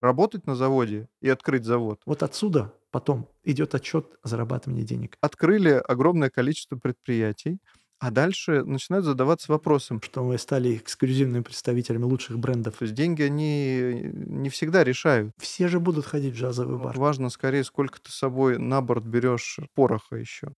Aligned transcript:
работать 0.00 0.46
на 0.46 0.54
заводе 0.54 1.08
и 1.20 1.28
открыть 1.28 1.64
завод. 1.64 2.00
Вот 2.06 2.22
отсюда 2.22 2.72
потом 2.90 3.28
идет 3.44 3.74
отчет 3.74 4.06
о 4.22 4.28
зарабатывании 4.28 4.82
денег. 4.82 5.16
Открыли 5.20 5.70
огромное 5.70 6.30
количество 6.30 6.76
предприятий, 6.76 7.58
а 8.00 8.10
дальше 8.10 8.62
начинают 8.64 9.04
задаваться 9.04 9.50
вопросом, 9.50 10.00
Что 10.00 10.22
мы 10.22 10.38
стали 10.38 10.76
эксклюзивными 10.76 11.42
представителями 11.42 12.04
лучших 12.04 12.38
брендов. 12.38 12.76
то 12.76 12.84
есть 12.84 12.94
деньги 12.94 13.22
они 13.22 14.10
не 14.14 14.50
всегда 14.50 14.84
решают. 14.84 15.32
Все 15.38 15.66
же 15.68 15.80
будут 15.80 16.06
ходить 16.06 16.34
в 16.34 16.38
джазовый 16.38 16.78
бар. 16.78 16.96
Важно 16.96 17.28
скорее, 17.28 17.64
сколько 17.64 18.00
ты 18.00 18.10
с 18.10 18.14
собой 18.14 18.58
на 18.58 18.80
борт 18.80 19.04
берешь 19.04 19.58
пороха 19.74 20.16
еще. 20.16 20.52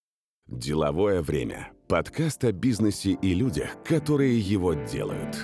Деловое 0.47 1.23
время. 1.23 1.71
Подкаст 1.89 2.45
о 2.45 2.53
бизнесе 2.53 3.13
и 3.13 3.35
людях, 3.35 3.83
которые 3.85 4.39
его 4.39 4.75
делают. 4.75 5.39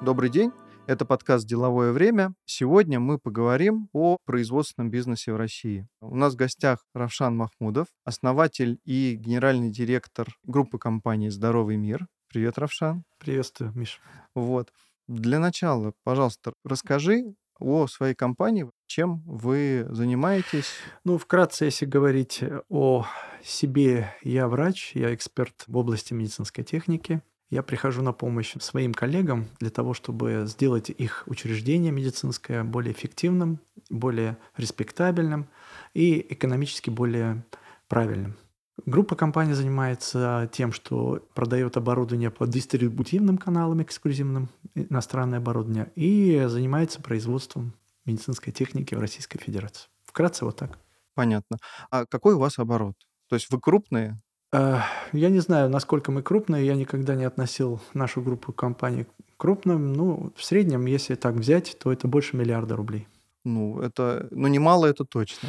Добрый 0.00 0.30
день, 0.30 0.52
это 0.86 1.04
подкаст 1.04 1.44
«Деловое 1.44 1.90
время». 1.90 2.32
Сегодня 2.44 3.00
мы 3.00 3.18
поговорим 3.18 3.88
о 3.92 4.16
производственном 4.24 4.90
бизнесе 4.90 5.32
в 5.32 5.36
России. 5.36 5.88
У 6.00 6.14
нас 6.14 6.34
в 6.34 6.36
гостях 6.36 6.84
Равшан 6.94 7.36
Махмудов, 7.36 7.88
основатель 8.04 8.78
и 8.84 9.16
генеральный 9.16 9.70
директор 9.70 10.28
группы 10.44 10.78
компании 10.78 11.30
«Здоровый 11.30 11.76
мир». 11.76 12.06
Привет, 12.28 12.58
Равшан. 12.58 13.02
Приветствую, 13.18 13.72
Миш. 13.74 14.00
Вот. 14.36 14.72
Для 15.08 15.40
начала, 15.40 15.92
пожалуйста, 16.04 16.52
расскажи 16.64 17.34
о 17.58 17.88
своей 17.88 18.14
компании, 18.14 18.70
чем 18.86 19.24
вы 19.26 19.84
занимаетесь. 19.90 20.74
Ну, 21.02 21.18
вкратце, 21.18 21.64
если 21.64 21.86
говорить 21.86 22.44
о 22.68 23.04
себе, 23.42 24.14
я 24.22 24.46
врач, 24.46 24.92
я 24.94 25.12
эксперт 25.12 25.64
в 25.66 25.76
области 25.76 26.14
медицинской 26.14 26.62
техники. 26.62 27.20
Я 27.50 27.62
прихожу 27.62 28.02
на 28.02 28.12
помощь 28.12 28.54
своим 28.60 28.92
коллегам 28.92 29.46
для 29.58 29.70
того, 29.70 29.94
чтобы 29.94 30.44
сделать 30.46 30.90
их 30.90 31.22
учреждение 31.26 31.90
медицинское 31.92 32.62
более 32.62 32.92
эффективным, 32.92 33.60
более 33.88 34.36
респектабельным 34.56 35.48
и 35.94 36.26
экономически 36.28 36.90
более 36.90 37.44
правильным. 37.88 38.36
Группа 38.84 39.16
компаний 39.16 39.54
занимается 39.54 40.48
тем, 40.52 40.72
что 40.72 41.26
продает 41.34 41.76
оборудование 41.76 42.30
по 42.30 42.46
дистрибутивным 42.46 43.38
каналам 43.38 43.82
эксклюзивным, 43.82 44.50
иностранное 44.74 45.38
оборудование, 45.38 45.90
и 45.96 46.44
занимается 46.46 47.02
производством 47.02 47.74
медицинской 48.04 48.52
техники 48.52 48.94
в 48.94 49.00
Российской 49.00 49.38
Федерации. 49.38 49.88
Вкратце 50.04 50.44
вот 50.44 50.56
так. 50.56 50.78
Понятно. 51.14 51.56
А 51.90 52.06
какой 52.06 52.34
у 52.34 52.38
вас 52.38 52.58
оборот? 52.58 52.94
То 53.28 53.36
есть 53.36 53.50
вы 53.50 53.58
крупные? 53.58 54.20
Э, 54.52 54.80
Я 55.12 55.30
не 55.30 55.40
знаю, 55.40 55.68
насколько 55.70 56.12
мы 56.12 56.22
крупные, 56.22 56.66
я 56.66 56.74
никогда 56.74 57.14
не 57.14 57.24
относил 57.24 57.80
нашу 57.94 58.22
группу 58.22 58.52
компаний 58.52 59.04
к 59.04 59.08
крупным. 59.36 59.92
Ну, 59.92 60.32
в 60.36 60.44
среднем, 60.44 60.86
если 60.86 61.14
так 61.14 61.34
взять, 61.34 61.76
то 61.78 61.92
это 61.92 62.08
больше 62.08 62.36
миллиарда 62.36 62.76
рублей. 62.76 63.06
Ну, 63.44 63.80
это, 63.80 64.28
ну, 64.30 64.48
немало 64.48 64.86
это 64.86 65.04
точно. 65.04 65.48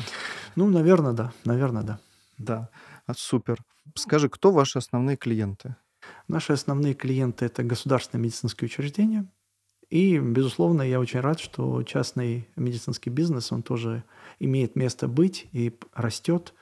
Ну, 0.55 0.69
наверное, 0.69 1.13
да, 1.13 1.31
наверное, 1.45 1.83
да. 1.83 1.99
Да, 2.37 2.69
А, 3.05 3.13
супер. 3.13 3.57
Скажи, 3.95 4.29
кто 4.29 4.51
ваши 4.51 4.77
основные 4.77 5.17
клиенты? 5.17 5.75
Наши 6.27 6.53
основные 6.53 6.93
клиенты– 6.93 7.45
это 7.47 7.63
государственные 7.63 8.23
медицинские 8.23 8.67
учреждения. 8.67 9.25
И, 9.89 10.19
безусловно, 10.19 10.83
я 10.83 10.99
очень 10.99 11.19
рад, 11.19 11.39
что 11.39 11.81
частный 11.83 12.47
медицинский 12.55 13.09
бизнес, 13.09 13.51
он 13.51 13.63
тоже 13.63 14.03
имеет 14.39 14.75
место 14.75 15.07
быть 15.07 15.47
и 15.51 15.75
растет. 15.93 16.53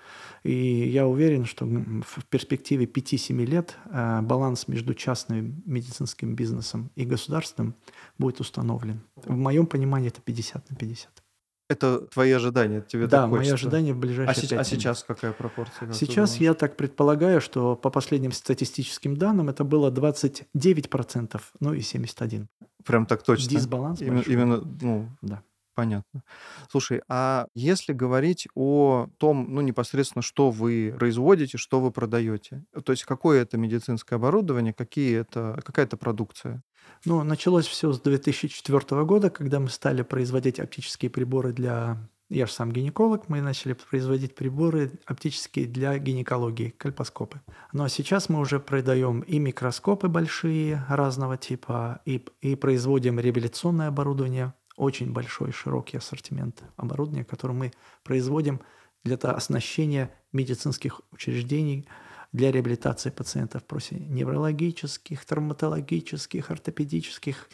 И 0.43 0.89
я 0.89 1.05
уверен, 1.07 1.45
что 1.45 1.65
в 1.65 2.25
перспективе 2.29 2.85
5-7 2.85 3.45
лет 3.45 3.75
э, 3.85 4.21
баланс 4.21 4.69
между 4.69 4.93
частным 4.93 5.61
медицинским 5.65 6.35
бизнесом 6.35 6.89
и 6.95 7.03
государственным 7.03 7.75
будет 8.17 8.39
установлен. 8.39 9.01
В 9.15 9.35
моем 9.35 9.65
понимании 9.65 10.07
это 10.07 10.21
50 10.21 10.69
на 10.69 10.75
50. 10.75 11.23
Это 11.69 11.99
твои 12.07 12.31
ожидания, 12.31 12.81
тебе 12.81 13.07
да, 13.07 13.21
так 13.23 13.29
мои 13.29 13.39
хочется? 13.39 13.55
ожидания 13.55 13.93
в 13.93 13.97
А, 13.97 13.99
ближайшие 13.99 14.35
се- 14.43 14.55
пять 14.55 14.59
а 14.59 14.63
сейчас 14.63 15.03
какая 15.03 15.33
пропорция? 15.33 15.91
Сейчас 15.91 16.37
я 16.37 16.53
так 16.53 16.77
предполагаю, 16.77 17.41
что 17.41 17.75
по 17.75 17.89
последним 17.89 18.31
статистическим 18.31 19.17
данным 19.17 19.49
это 19.49 19.65
было 19.65 19.91
29%, 19.91 21.41
ну 21.59 21.73
и 21.73 21.81
71%. 21.81 22.47
Прям 22.85 23.05
так 23.05 23.23
точно? 23.23 23.49
Дисбаланс 23.49 23.99
Именно, 24.01 24.15
большой. 24.15 24.33
именно, 24.33 24.61
ну, 24.81 25.09
Да. 25.21 25.43
понятно. 25.75 26.23
Слушай, 26.71 27.01
а 27.09 27.47
если 27.53 27.91
говорить 27.91 28.47
о 28.55 29.07
том, 29.17 29.47
ну, 29.53 29.59
непосредственно, 29.59 30.21
что 30.23 30.51
вы 30.51 30.95
производите, 30.97 31.57
что 31.57 31.81
вы 31.81 31.91
продаете, 31.91 32.63
то 32.85 32.93
есть 32.93 33.03
какое 33.03 33.41
это 33.41 33.57
медицинское 33.57 34.15
оборудование, 34.15 34.73
какие 34.73 35.17
это, 35.19 35.59
какая 35.65 35.85
это 35.85 35.97
продукция? 35.97 36.61
Ну, 37.07 37.23
началось 37.23 37.65
все 37.65 37.93
с 37.93 38.01
2004 38.01 39.05
года, 39.05 39.29
когда 39.29 39.61
мы 39.61 39.69
стали 39.69 40.01
производить 40.01 40.59
оптические 40.59 41.09
приборы 41.09 41.53
для... 41.53 41.97
Я 42.27 42.47
же 42.47 42.51
сам 42.51 42.73
гинеколог, 42.73 43.29
мы 43.29 43.39
начали 43.39 43.71
производить 43.71 44.35
приборы 44.35 44.91
оптические 45.05 45.67
для 45.67 45.97
гинекологии, 45.99 46.71
кальпоскопы. 46.71 47.39
Ну 47.71 47.85
а 47.85 47.89
сейчас 47.89 48.27
мы 48.27 48.41
уже 48.41 48.59
продаем 48.59 49.21
и 49.21 49.39
микроскопы 49.39 50.09
большие 50.09 50.83
разного 50.89 51.37
типа, 51.37 52.01
и, 52.03 52.25
и 52.41 52.55
производим 52.57 53.21
реабилитационное 53.21 53.87
оборудование, 53.87 54.53
очень 54.75 55.13
большой, 55.13 55.53
широкий 55.53 55.95
ассортимент 55.99 56.61
оборудования, 56.75 57.23
которое 57.23 57.53
мы 57.53 57.71
производим 58.03 58.59
для 59.05 59.15
оснащения 59.15 60.11
медицинских 60.33 60.99
учреждений 61.13 61.87
для 62.33 62.51
реабилитации 62.51 63.09
пациентов 63.09 63.63
после 63.63 63.99
неврологических, 63.99 65.25
травматологических, 65.25 66.51
ортопедических, 66.51 67.49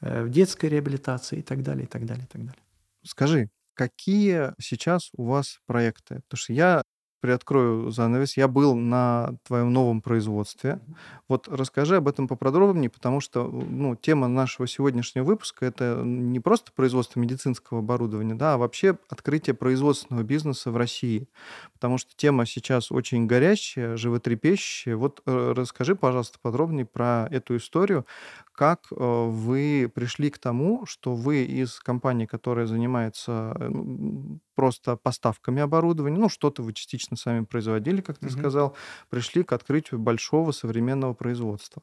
э, 0.00 0.24
в 0.24 0.30
детской 0.30 0.66
реабилитации 0.66 1.38
и 1.38 1.42
так 1.42 1.62
далее, 1.62 1.84
и 1.84 1.88
так 1.88 2.04
далее, 2.06 2.24
и 2.24 2.28
так 2.28 2.44
далее. 2.44 2.62
Скажи, 3.04 3.48
какие 3.74 4.52
сейчас 4.60 5.10
у 5.16 5.24
вас 5.24 5.60
проекты? 5.66 6.16
Потому 6.28 6.38
что 6.38 6.52
я 6.52 6.82
приоткрою 7.20 7.90
занавес, 7.90 8.36
я 8.36 8.48
был 8.48 8.74
на 8.74 9.34
твоем 9.46 9.72
новом 9.72 10.00
производстве. 10.00 10.80
Вот 11.28 11.48
расскажи 11.48 11.96
об 11.96 12.08
этом 12.08 12.28
поподробнее, 12.28 12.90
потому 12.90 13.20
что 13.20 13.44
ну, 13.46 13.96
тема 13.96 14.28
нашего 14.28 14.66
сегодняшнего 14.66 15.24
выпуска 15.24 15.66
это 15.66 16.02
не 16.04 16.40
просто 16.40 16.72
производство 16.72 17.20
медицинского 17.20 17.80
оборудования, 17.80 18.34
да, 18.34 18.54
а 18.54 18.58
вообще 18.58 18.98
открытие 19.08 19.54
производственного 19.54 20.22
бизнеса 20.22 20.70
в 20.70 20.76
России. 20.76 21.28
Потому 21.74 21.98
что 21.98 22.16
тема 22.16 22.46
сейчас 22.46 22.90
очень 22.92 23.26
горячая, 23.26 23.96
животрепещущая. 23.96 24.96
Вот 24.96 25.22
э, 25.26 25.52
расскажи, 25.56 25.96
пожалуйста, 25.96 26.38
подробнее 26.40 26.86
про 26.86 27.28
эту 27.30 27.56
историю, 27.56 28.06
как 28.52 28.86
э, 28.90 28.94
вы 28.96 29.90
пришли 29.94 30.30
к 30.30 30.38
тому, 30.38 30.86
что 30.86 31.14
вы 31.14 31.44
из 31.44 31.78
компании, 31.80 32.26
которая 32.26 32.66
занимается 32.66 33.54
э, 33.58 33.68
ну, 33.68 34.40
просто 34.58 34.96
поставками 34.96 35.62
оборудования, 35.62 36.18
ну, 36.18 36.28
что-то 36.28 36.64
вы 36.64 36.72
частично 36.72 37.16
сами 37.16 37.44
производили, 37.44 38.00
как 38.00 38.18
ты 38.18 38.26
Мгм. 38.26 38.38
сказал, 38.38 38.76
пришли 39.08 39.44
к 39.44 39.52
открытию 39.52 40.00
большого 40.00 40.50
современного 40.50 41.14
производства. 41.14 41.80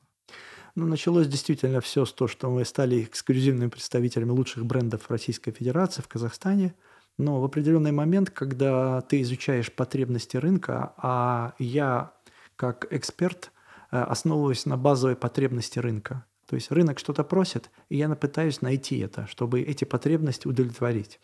Ну, 0.75 0.85
началось 0.85 1.27
действительно 1.27 1.79
все 1.79 2.03
с 2.03 2.11
того, 2.11 2.27
что 2.27 2.49
мы 2.49 2.65
стали 2.65 3.03
эксклюзивными 3.03 3.69
представителями 3.69 4.31
лучших 4.31 4.65
брендов 4.65 5.09
Российской 5.09 5.51
Федерации 5.53 6.01
в 6.01 6.09
Казахстане. 6.09 6.75
Но 7.17 7.39
в 7.39 7.45
определенный 7.45 7.93
момент, 7.93 8.29
когда 8.29 8.99
ты 9.03 9.21
изучаешь 9.21 9.71
потребности 9.71 10.35
рынка, 10.35 10.93
а 10.97 11.53
я 11.59 12.11
как 12.57 12.87
эксперт 12.91 13.53
э, 13.91 14.01
основываюсь 14.01 14.65
на 14.65 14.75
базовой 14.75 15.15
потребности 15.15 15.79
рынка. 15.79 16.25
То 16.45 16.55
есть 16.57 16.71
рынок 16.71 16.99
что-то 16.99 17.23
просит, 17.23 17.71
и 17.87 17.95
я 17.95 18.09
пытаюсь 18.15 18.61
найти 18.61 18.99
это, 18.99 19.27
чтобы 19.27 19.61
эти 19.61 19.85
потребности 19.85 20.45
удовлетворить. 20.45 21.21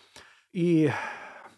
И 0.53 0.91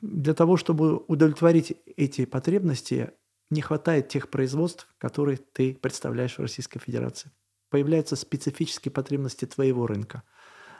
для 0.03 0.33
того, 0.33 0.57
чтобы 0.57 0.97
удовлетворить 1.07 1.77
эти 1.95 2.25
потребности, 2.25 3.11
не 3.49 3.61
хватает 3.61 4.09
тех 4.09 4.29
производств, 4.29 4.93
которые 4.97 5.37
ты 5.37 5.75
представляешь 5.75 6.37
в 6.37 6.41
Российской 6.41 6.79
Федерации. 6.79 7.31
Появляются 7.69 8.17
специфические 8.17 8.91
потребности 8.91 9.45
твоего 9.45 9.87
рынка. 9.87 10.23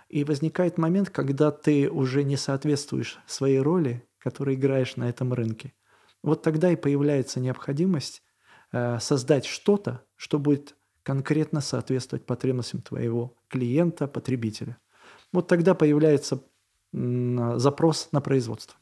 И 0.09 0.25
возникает 0.25 0.77
момент, 0.77 1.09
когда 1.09 1.51
ты 1.51 1.89
уже 1.89 2.24
не 2.24 2.36
соответствуешь 2.36 3.19
своей 3.25 3.59
роли, 3.59 4.06
которую 4.19 4.56
играешь 4.56 4.97
на 4.97 5.09
этом 5.09 5.33
рынке. 5.33 5.74
Вот 6.21 6.42
тогда 6.42 6.71
и 6.71 6.75
появляется 6.75 7.39
необходимость 7.39 8.24
э, 8.74 9.00
создать 9.00 9.45
что-то, 9.45 10.03
что 10.18 10.38
будет 10.38 10.75
конкретно 11.01 11.62
соответствовать 11.62 12.25
потребностям 12.25 12.81
твоего 12.81 13.36
клиента, 13.47 14.07
потребителя. 14.07 14.77
Вот 15.31 15.47
тогда 15.47 15.75
появляется 15.75 16.44
запрос 16.92 18.09
на 18.12 18.21
производство. 18.21 18.77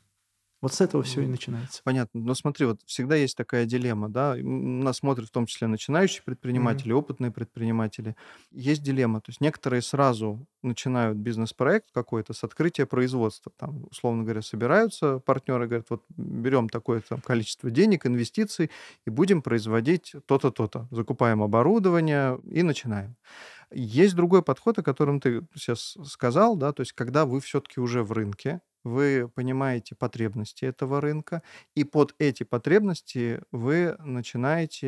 Вот 0.62 0.74
с 0.74 0.81
этого 0.81 1.02
все 1.04 1.22
и 1.22 1.28
начинается. 1.28 1.81
Понятно. 1.84 2.22
Но 2.22 2.36
смотри, 2.36 2.68
вот 2.68 2.81
всегда 2.86 3.16
есть 3.16 3.36
такая 3.36 3.66
дилемма, 3.66 4.10
да, 4.10 4.36
нас 4.36 4.98
смотрят 4.98 5.28
в 5.30 5.31
том 5.31 5.48
числе 5.48 5.68
начинающие 5.68 6.22
предприниматели, 6.24 6.92
mm-hmm. 6.92 7.00
опытные 7.00 7.31
предприниматели. 7.31 8.16
Есть 8.52 8.84
дилемма, 8.84 9.22
то 9.22 9.30
есть 9.30 9.42
некоторые 9.42 9.81
сразу 9.81 10.46
начинают 10.62 11.18
бизнес-проект 11.18 11.92
какой-то 11.92 12.34
с 12.34 12.44
открытия 12.44 12.86
производства. 12.86 13.52
Там, 13.58 13.86
условно 13.90 14.24
говоря, 14.24 14.44
собираются 14.44 15.18
партнеры, 15.19 15.66
говорят, 15.66 15.88
вот 15.90 16.04
берем 16.10 16.69
такое-то 16.69 17.19
количество 17.22 17.72
денег, 17.72 18.06
инвестиций 18.06 18.69
и 19.06 19.10
будем 19.10 19.42
производить 19.42 20.13
то-то, 20.28 20.52
то-то. 20.52 20.88
Закупаем 20.92 21.42
оборудование 21.42 22.40
и 22.50 22.62
начинаем. 22.62 23.16
Есть 23.73 24.15
другой 24.15 24.44
подход, 24.44 24.79
о 24.79 24.83
котором 24.83 25.19
ты 25.19 25.41
сейчас 25.56 25.97
сказал, 26.06 26.56
да, 26.56 26.73
то 26.73 26.81
есть 26.81 26.94
когда 26.94 27.25
вы 27.25 27.39
все-таки 27.39 27.79
уже 27.79 28.03
в 28.03 28.12
рынке, 28.12 28.62
вы 28.83 29.29
понимаете 29.33 29.95
потребности 29.95 30.65
этого 30.65 31.01
рынка, 31.01 31.44
и 31.75 31.83
под 31.83 32.15
эти 32.18 32.44
потребности 32.44 33.41
вы 33.51 33.95
начинаете 34.00 34.88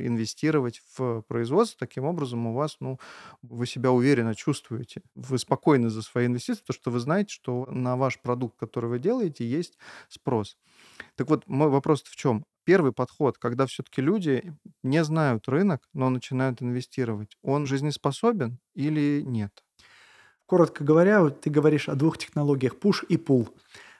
инвестировать 0.00 0.80
в 0.96 1.22
производство. 1.22 1.78
Таким 1.86 2.04
образом, 2.04 2.46
у 2.48 2.52
вас, 2.54 2.76
ну, 2.80 2.98
вы 3.42 3.66
себя 3.66 3.92
уверенно 3.92 4.34
чувствуете. 4.34 5.02
Вы 5.14 5.38
спокойны 5.38 5.88
за 5.88 6.02
свои 6.02 6.26
инвестиции, 6.26 6.62
потому 6.62 6.74
что 6.80 6.90
вы 6.90 6.98
знаете, 6.98 7.32
что 7.32 7.66
на 7.70 7.96
ваш 7.96 8.20
продукт, 8.20 8.58
который 8.58 8.90
вы 8.90 8.98
делаете, 8.98 9.48
есть 9.48 9.78
спрос. 10.08 10.58
Так 11.16 11.30
вот, 11.30 11.46
мой 11.46 11.68
вопрос 11.68 12.02
в 12.02 12.16
чем? 12.16 12.44
Первый 12.68 12.92
подход, 12.92 13.38
когда 13.38 13.64
все-таки 13.64 14.02
люди 14.02 14.54
не 14.82 15.02
знают 15.02 15.48
рынок, 15.48 15.88
но 15.94 16.10
начинают 16.10 16.60
инвестировать, 16.60 17.34
он 17.40 17.64
жизнеспособен 17.64 18.58
или 18.74 19.22
нет? 19.22 19.64
Коротко 20.44 20.84
говоря, 20.84 21.22
вот 21.22 21.40
ты 21.40 21.48
говоришь 21.48 21.88
о 21.88 21.94
двух 21.94 22.18
технологиях 22.18 22.74
push 22.74 23.06
и 23.08 23.16
pull. 23.16 23.48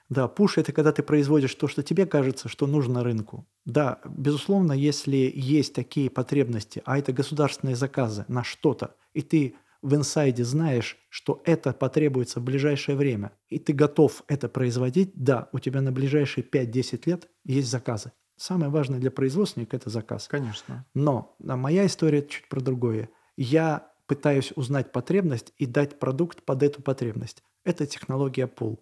Да, 0.07 0.31
push– 0.31 0.53
это 0.57 0.71
когда 0.71 0.91
ты 0.91 1.01
производишь 1.01 1.55
то, 1.55 1.67
что 1.67 1.81
тебе 1.81 2.05
кажется, 2.05 2.47
что 2.47 2.67
нужно 2.67 3.03
рынку. 3.03 3.47
Да, 3.65 4.01
безусловно, 4.05 4.73
если 4.73 5.33
есть 5.35 5.73
такие 5.73 6.11
потребности, 6.11 6.83
а 6.85 6.99
это 6.99 7.11
государственные 7.11 7.75
заказы 7.75 8.25
на 8.27 8.43
что-то, 8.43 8.95
и 9.15 9.23
ты 9.23 9.55
в 9.81 9.95
инсайде 9.95 10.43
знаешь, 10.43 10.95
что 11.09 11.41
это 11.43 11.73
потребуется 11.73 12.39
в 12.39 12.43
ближайшее 12.43 12.95
время, 12.95 13.31
и 13.47 13.57
ты 13.57 13.73
готов 13.73 14.23
это 14.27 14.47
производить, 14.47 15.11
да, 15.15 15.49
у 15.53 15.57
тебя 15.57 15.81
на 15.81 15.91
ближайшие 15.91 16.43
5-10 16.43 17.01
лет 17.07 17.29
есть 17.45 17.71
заказы. 17.71 18.11
Самое 18.39 18.71
важное 18.71 18.99
для 18.99 19.11
производственника– 19.11 19.75
это 19.77 19.89
заказ. 19.89 20.29
Конечно. 20.29 20.85
Но 20.93 21.35
а 21.45 21.57
моя 21.57 21.85
история 21.85 22.25
чуть 22.25 22.47
про 22.47 22.61
другое. 22.61 23.09
Я 23.35 23.91
пытаюсь 24.07 24.53
узнать 24.55 24.93
потребность 24.93 25.53
и 25.57 25.65
дать 25.65 25.99
продукт 25.99 26.43
под 26.43 26.63
эту 26.63 26.81
потребность. 26.81 27.43
Это 27.65 27.85
технология 27.85 28.47
пул. 28.47 28.81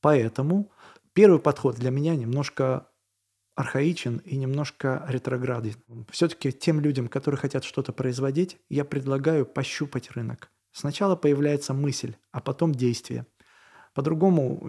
Поэтому 0.00 0.72
первый 1.12 1.38
подход 1.38 1.76
для 1.76 1.90
меня 1.90 2.16
немножко 2.16 2.88
архаичен 3.54 4.18
и 4.24 4.36
немножко 4.36 5.06
ретрограден. 5.08 5.76
Все-таки 6.10 6.50
тем 6.50 6.80
людям, 6.80 7.06
которые 7.06 7.38
хотят 7.38 7.62
что-то 7.62 7.92
производить, 7.92 8.58
я 8.68 8.84
предлагаю 8.84 9.46
пощупать 9.46 10.10
рынок. 10.10 10.50
Сначала 10.72 11.14
появляется 11.14 11.74
мысль, 11.74 12.16
а 12.32 12.40
потом 12.40 12.74
действие. 12.74 13.24
По-другому 13.96 14.60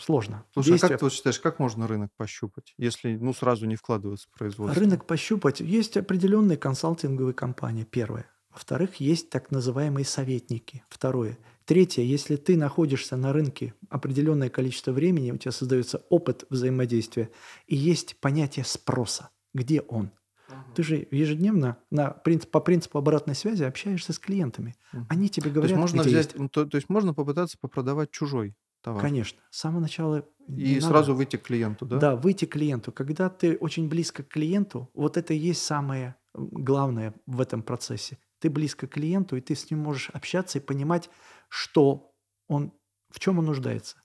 сложно. 0.00 0.46
Слушай, 0.54 0.70
Действие... 0.70 0.96
а 0.96 0.98
как 0.98 1.10
ты 1.10 1.14
считаешь, 1.14 1.38
как 1.40 1.58
можно 1.58 1.86
рынок 1.86 2.10
пощупать, 2.16 2.72
если 2.78 3.14
ну, 3.14 3.34
сразу 3.34 3.66
не 3.66 3.76
вкладываться 3.76 4.28
в 4.32 4.38
производство? 4.38 4.80
Рынок 4.80 5.04
пощупать. 5.04 5.60
Есть 5.60 5.98
определенные 5.98 6.56
консалтинговые 6.56 7.34
компании, 7.34 7.84
первое. 7.84 8.24
Во-вторых, 8.50 8.94
есть 8.96 9.28
так 9.28 9.50
называемые 9.50 10.06
советники. 10.06 10.82
Второе. 10.88 11.36
Третье, 11.66 12.00
если 12.00 12.36
ты 12.36 12.56
находишься 12.56 13.14
на 13.18 13.34
рынке 13.34 13.74
определенное 13.90 14.48
количество 14.48 14.92
времени, 14.92 15.32
у 15.32 15.36
тебя 15.36 15.52
создается 15.52 16.02
опыт 16.08 16.46
взаимодействия, 16.48 17.30
и 17.66 17.76
есть 17.76 18.16
понятие 18.20 18.64
спроса. 18.64 19.28
Где 19.52 19.82
он? 19.82 20.12
Угу. 20.50 20.74
Ты 20.74 20.82
же 20.82 21.08
ежедневно 21.10 21.78
на 21.90 22.10
принцип, 22.10 22.50
по 22.50 22.60
принципу 22.60 22.98
обратной 22.98 23.34
связи 23.34 23.64
общаешься 23.64 24.12
с 24.12 24.18
клиентами. 24.18 24.74
Угу. 24.92 25.06
Они 25.08 25.28
тебе 25.28 25.50
говорят, 25.50 25.70
то 25.70 25.80
есть 25.80 25.80
можно 25.80 26.00
где 26.02 26.10
взять, 26.10 26.34
есть. 26.34 26.52
То, 26.52 26.66
то 26.66 26.76
есть 26.76 26.88
можно 26.88 27.14
попытаться 27.14 27.58
попродавать 27.58 28.10
чужой 28.10 28.56
товар. 28.82 29.02
Конечно. 29.02 29.40
С 29.50 29.58
самого 29.58 29.80
начала. 29.80 30.26
И 30.48 30.80
сразу 30.80 31.10
надо. 31.10 31.14
выйти 31.14 31.36
к 31.36 31.42
клиенту, 31.42 31.86
да? 31.86 31.98
Да, 31.98 32.16
выйти 32.16 32.44
к 32.44 32.52
клиенту. 32.52 32.92
Когда 32.92 33.28
ты 33.28 33.56
очень 33.56 33.88
близко 33.88 34.22
к 34.22 34.28
клиенту, 34.28 34.90
вот 34.94 35.16
это 35.16 35.34
и 35.34 35.36
есть 35.36 35.62
самое 35.62 36.16
главное 36.34 37.14
в 37.26 37.40
этом 37.40 37.62
процессе. 37.62 38.18
Ты 38.40 38.50
близко 38.50 38.86
к 38.86 38.92
клиенту, 38.92 39.36
и 39.36 39.40
ты 39.40 39.54
с 39.54 39.70
ним 39.70 39.80
можешь 39.80 40.10
общаться 40.10 40.58
и 40.58 40.62
понимать, 40.62 41.10
что 41.48 42.12
он, 42.48 42.72
в 43.10 43.20
чем 43.20 43.38
он 43.38 43.46
нуждается. 43.46 43.96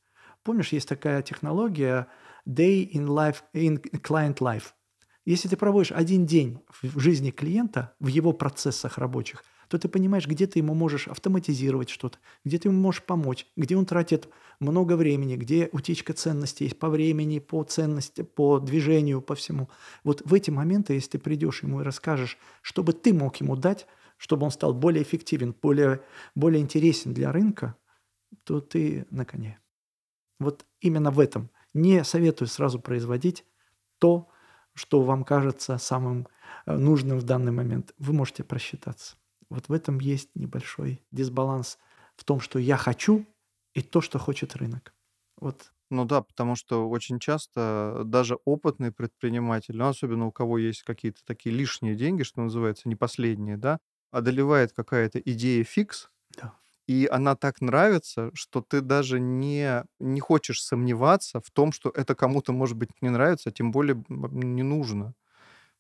Помнишь, 0.44 0.74
есть 0.74 0.88
такая 0.88 1.22
технология 1.22 2.08
day 2.48 2.88
in 2.88 3.08
life, 3.08 3.38
in 3.54 3.82
client 4.02 4.38
life. 4.38 4.74
Если 5.26 5.48
ты 5.48 5.58
проводишь 5.58 5.92
один 5.92 6.26
день 6.28 6.60
в 6.70 7.00
жизни 7.00 7.32
клиента, 7.32 7.96
в 8.00 8.08
его 8.08 8.32
процессах 8.32 9.00
рабочих, 9.00 9.44
то 9.68 9.80
ты 9.80 9.90
понимаешь, 9.90 10.28
где 10.28 10.46
ты 10.46 10.60
ему 10.60 10.76
можешь 10.76 11.08
автоматизировать 11.08 11.90
что-то, 11.90 12.20
где 12.44 12.60
ты 12.60 12.68
ему 12.68 12.80
можешь 12.80 13.04
помочь, 13.04 13.48
где 13.56 13.76
он 13.76 13.88
тратит 13.88 14.30
много 14.60 14.96
времени, 14.96 15.36
где 15.36 15.70
утечка 15.72 16.14
ценностей 16.14 16.66
есть 16.66 16.78
по 16.78 16.90
времени, 16.90 17.40
по 17.40 17.64
ценности, 17.64 18.22
по 18.22 18.60
движению, 18.60 19.22
по 19.22 19.34
всему. 19.34 19.70
Вот 20.04 20.22
в 20.24 20.34
эти 20.34 20.52
моменты, 20.52 20.94
если 20.94 21.12
ты 21.12 21.20
придешь 21.20 21.64
ему 21.64 21.82
и 21.82 21.84
расскажешь, 21.84 22.38
чтобы 22.62 22.94
ты 22.94 23.12
мог 23.12 23.38
ему 23.38 23.56
дать, 23.56 23.88
чтобы 24.18 24.46
он 24.46 24.52
стал 24.52 24.74
более 24.76 25.02
эффективен, 25.02 25.56
более, 25.60 26.02
более 26.36 26.62
интересен 26.62 27.14
для 27.14 27.32
рынка, 27.32 27.76
то 28.44 28.62
ты 28.62 29.08
на 29.10 29.26
коне. 29.26 29.60
Вот 30.40 30.66
именно 30.80 31.10
в 31.10 31.20
этом. 31.20 31.50
Не 31.74 32.04
советую 32.04 32.48
сразу 32.48 32.80
производить 32.80 33.46
то, 34.00 34.30
что 34.76 35.02
вам 35.02 35.24
кажется 35.24 35.78
самым 35.78 36.28
э, 36.66 36.76
нужным 36.78 37.20
в 37.20 37.24
данный 37.24 37.52
момент. 37.52 37.94
Вы 37.98 38.14
можете 38.14 38.44
просчитаться. 38.44 39.16
Вот 39.50 39.70
в 39.70 39.74
этом 39.74 40.00
есть 40.00 40.30
небольшой 40.36 41.02
дисбаланс 41.12 41.78
в 42.16 42.24
том, 42.24 42.40
что 42.40 42.60
я 42.60 42.78
хочу, 42.78 43.26
и 43.74 43.82
то, 43.82 44.02
что 44.02 44.20
хочет 44.20 44.56
рынок. 44.56 44.94
Вот 45.38 45.72
ну 45.92 46.04
да, 46.06 46.22
потому 46.22 46.56
что 46.56 46.90
очень 46.90 47.20
часто 47.20 48.02
даже 48.06 48.38
опытный 48.44 48.92
предприниматель, 48.92 49.78
ну, 49.78 49.88
особенно 49.88 50.26
у 50.26 50.32
кого 50.32 50.58
есть 50.58 50.82
какие-то 50.82 51.22
такие 51.26 51.56
лишние 51.56 51.96
деньги, 51.96 52.24
что 52.24 52.42
называется, 52.42 52.90
не 52.90 52.96
последние, 52.96 53.56
да, 53.58 53.80
одолевает 54.12 54.74
какая-то 54.74 55.20
идея 55.20 55.64
фикс, 55.64 56.10
Да. 56.38 56.54
И 56.88 57.08
она 57.12 57.36
так 57.36 57.62
нравится, 57.62 58.30
что 58.34 58.62
ты 58.62 58.82
даже 58.82 59.20
не, 59.20 59.84
не 60.00 60.20
хочешь 60.20 60.62
сомневаться 60.62 61.40
в 61.42 61.50
том, 61.52 61.72
что 61.72 61.90
это 61.90 62.16
кому-то, 62.16 62.54
может 62.54 62.78
быть, 62.78 62.90
не 63.02 63.10
нравится, 63.10 63.50
а 63.50 63.52
тем 63.52 63.72
более 63.72 64.04
не 64.10 64.64
нужно 64.64 65.14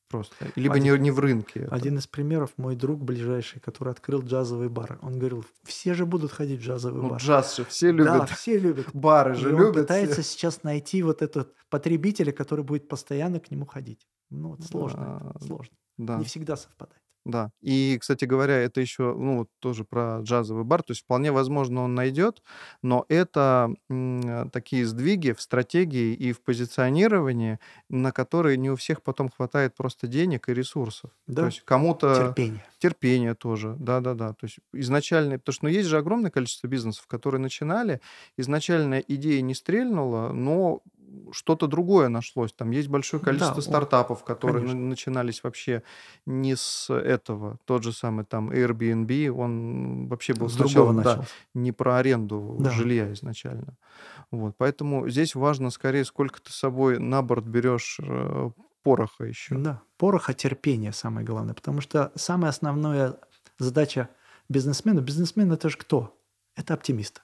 просто. 0.07 0.35
Либо 0.55 0.79
не, 0.79 0.89
не 0.99 1.11
в 1.11 1.19
рынке. 1.19 1.61
это. 1.61 1.75
Один 1.75 1.97
из 1.97 2.07
примеров 2.07 2.51
мой 2.57 2.75
друг 2.75 3.03
ближайший, 3.03 3.59
который 3.59 3.89
открыл 3.91 4.21
джазовый 4.21 4.69
бар. 4.69 4.99
Он 5.01 5.17
говорил, 5.19 5.43
все 5.63 5.93
же 5.93 6.05
будут 6.05 6.31
ходить 6.31 6.59
в 6.59 6.63
джазовый 6.63 7.01
Ну, 7.01 7.09
бар. 7.09 7.19
джаз 7.21 7.55
же 7.57 7.65
все 7.65 7.91
Да, 7.91 7.97
любят. 8.15 8.29
все 8.29 8.57
любят. 8.57 8.87
Бары 8.93 9.33
И 9.33 9.37
же 9.37 9.53
он 9.55 9.61
любят 9.61 9.73
пытается 9.83 10.21
все. 10.21 10.31
сейчас 10.31 10.63
найти 10.63 11.03
вот 11.03 11.21
этот 11.21 11.53
потребителя, 11.69 12.31
который 12.31 12.63
будет 12.63 12.87
постоянно 12.87 13.39
к 13.39 13.51
нему 13.51 13.65
ходить. 13.65 14.07
Ну, 14.29 14.49
вот 14.49 14.63
сложно 14.63 15.19
это, 15.21 15.33
Да, 15.39 15.45
сложно. 15.45 15.75
да. 15.97 16.17
Не 16.17 16.23
всегда 16.25 16.55
совпадает. 16.55 17.01
Да. 17.25 17.49
И, 17.61 17.97
кстати 17.99 18.25
говоря, 18.25 18.55
это 18.57 18.81
еще, 18.81 19.15
ну, 19.15 19.39
вот 19.39 19.49
тоже 19.59 19.83
про 19.83 20.19
джазовый 20.21 20.63
бар. 20.63 20.83
То 20.83 20.91
есть 20.91 21.01
вполне 21.03 21.31
возможно 21.31 21.81
он 21.81 21.95
найдет, 21.95 22.43
но 22.83 23.05
это 23.09 23.69
м, 23.89 24.49
такие 24.51 24.85
сдвиги 24.85 25.31
в 25.31 25.41
стратегии 25.41 26.13
и 26.13 26.31
в 26.33 26.41
позиционировании, 26.43 27.59
на 27.89 28.11
которые 28.11 28.57
не 28.57 28.69
у 28.69 28.75
всех 28.75 29.01
потом 29.01 29.29
хватает 29.29 29.75
просто 29.75 30.05
денег 30.07 30.49
и 30.49 30.53
ресурсов. 30.53 31.09
То 31.39 31.45
Да, 31.45 31.47
есть 31.47 31.61
кому-то 31.65 32.37
терпение. 32.37 32.65
терпение 32.79 33.33
тоже, 33.35 33.75
да-да-да. 33.79 34.33
То 34.33 34.45
есть 34.45 34.59
изначально, 34.73 35.39
потому 35.39 35.53
что 35.53 35.65
ну, 35.65 35.69
есть 35.71 35.89
же 35.89 35.97
огромное 35.97 36.29
количество 36.31 36.67
бизнесов, 36.67 37.07
которые 37.07 37.41
начинали, 37.41 38.01
изначальная 38.37 38.99
идея 38.99 39.41
не 39.41 39.55
стрельнула, 39.55 40.31
но 40.31 40.81
что-то 41.31 41.67
другое 41.67 42.09
нашлось. 42.09 42.53
Там 42.53 42.71
есть 42.71 42.87
большое 42.87 43.21
Да, 43.21 43.25
количество 43.25 43.55
он, 43.55 43.61
стартапов, 43.61 44.23
которые 44.23 44.61
конечно. 44.61 44.79
начинались 44.79 45.43
вообще 45.43 45.83
не 46.25 46.55
с 46.55 46.93
этого. 46.93 47.57
Тот 47.65 47.83
же 47.83 47.91
самый 47.93 48.25
там 48.25 48.51
Airbnb, 48.51 49.29
он 49.29 50.07
вообще 50.07 50.33
был 50.33 50.49
С 50.49 50.55
сначала, 50.55 50.93
да, 51.03 51.25
не 51.53 51.71
про 51.71 51.97
аренду 51.97 52.57
Да. 52.59 52.71
жилья 52.71 53.11
изначально. 53.13 53.75
Вот, 54.31 54.55
поэтому 54.57 55.09
здесь 55.09 55.35
важно 55.35 55.69
скорее, 55.69 56.05
сколько 56.05 56.41
ты 56.41 56.51
с 56.51 56.55
собой 56.55 56.99
на 56.99 57.21
борт 57.21 57.45
берешь 57.45 57.99
э, 58.01 58.49
пороха 58.83 59.25
еще. 59.25 59.55
Да. 59.55 59.81
Пороха 59.97 60.33
терпения 60.33 60.91
самое 60.93 61.25
главное. 61.25 61.53
Потому 61.53 61.81
что 61.81 62.11
самая 62.15 62.49
основная 62.49 63.15
задача 63.59 64.09
бизнесмена, 64.49 65.01
бизнесмен 65.01 65.51
это 65.51 65.69
же 65.69 65.77
кто? 65.77 66.17
Это 66.55 66.73
оптимист. 66.73 67.23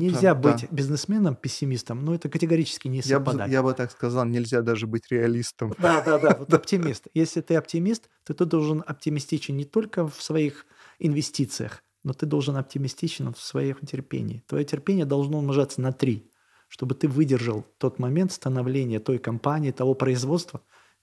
Нельзя 0.00 0.34
Да. 0.34 0.52
быть 0.52 0.70
бизнесменом, 0.70 1.36
пессимистом, 1.36 2.04
но 2.04 2.14
это 2.14 2.28
категорически 2.28 2.88
не 2.88 3.00
Я 3.04 3.20
бы, 3.20 3.32
я 3.48 3.62
бы 3.62 3.74
так 3.74 3.90
сказал, 3.90 4.24
нельзя 4.24 4.62
даже 4.62 4.86
быть 4.86 5.10
реалистом. 5.10 5.74
Да, 5.78 6.02
да, 6.02 6.18
да, 6.18 6.36
вот 6.38 6.52
оптимист. 6.54 7.06
Если 7.14 7.40
ты 7.40 7.54
оптимист, 7.56 8.08
то 8.24 8.34
ты 8.34 8.44
должен 8.44 8.82
оптимистичен 8.86 9.56
не 9.56 9.64
только 9.64 10.06
в 10.08 10.22
своих 10.22 10.66
инвестициях, 10.98 11.82
но 12.02 12.12
ты 12.12 12.26
должен 12.26 12.56
оптимистичен 12.56 13.32
в 13.32 13.40
своем 13.40 13.76
терпении. 13.86 14.42
Твое 14.46 14.64
терпение 14.64 15.04
должно 15.06 15.38
умножаться 15.38 15.80
на 15.80 15.92
три. 15.92 16.30
чтобы 16.68 16.94
ты 16.96 17.06
выдержал 17.06 17.64
тот 17.78 18.00
момент 18.00 18.32
становления 18.32 18.98
той 18.98 19.18
компании, 19.18 19.70
того 19.70 19.94
производства, 19.94 20.60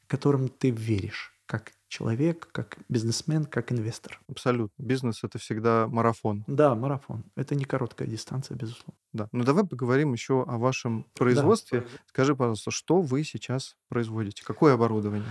которым 0.07 0.50
ты 0.50 0.69
веришь, 0.69 1.31
как 1.45 1.71
человек, 1.91 2.48
как 2.53 2.77
бизнесмен, 2.88 3.43
как 3.43 3.71
инвестор. 3.74 4.19
Абсолютно. 4.29 4.74
Бизнес 4.83 5.25
это 5.25 5.38
всегда 5.39 5.88
марафон. 5.88 6.45
Да, 6.48 6.74
марафон. 6.74 7.25
Это 7.36 7.53
не 7.53 7.65
короткая 7.65 8.07
дистанция, 8.07 8.55
безусловно. 8.55 8.93
Да. 9.12 9.27
Ну 9.33 9.43
давай 9.43 9.65
поговорим 9.65 10.13
еще 10.13 10.43
о 10.43 10.57
вашем 10.57 11.05
производстве. 11.13 11.86
Скажи, 12.07 12.33
пожалуйста, 12.33 12.71
что 12.71 13.01
вы 13.01 13.25
сейчас 13.25 13.75
производите? 13.89 14.41
Какое 14.45 14.74
оборудование? 14.74 15.27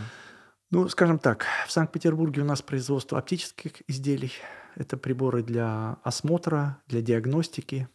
Ну, 0.71 0.87
скажем 0.91 1.19
так, 1.19 1.47
в 1.67 1.73
Санкт-Петербурге 1.73 2.43
у 2.43 2.45
нас 2.45 2.61
производство 2.61 3.19
оптических 3.19 3.83
изделий. 3.89 4.33
Это 4.77 4.99
приборы 4.99 5.43
для 5.43 5.97
осмотра, 6.05 6.77
для 6.87 7.01
диагностики. 7.01 7.89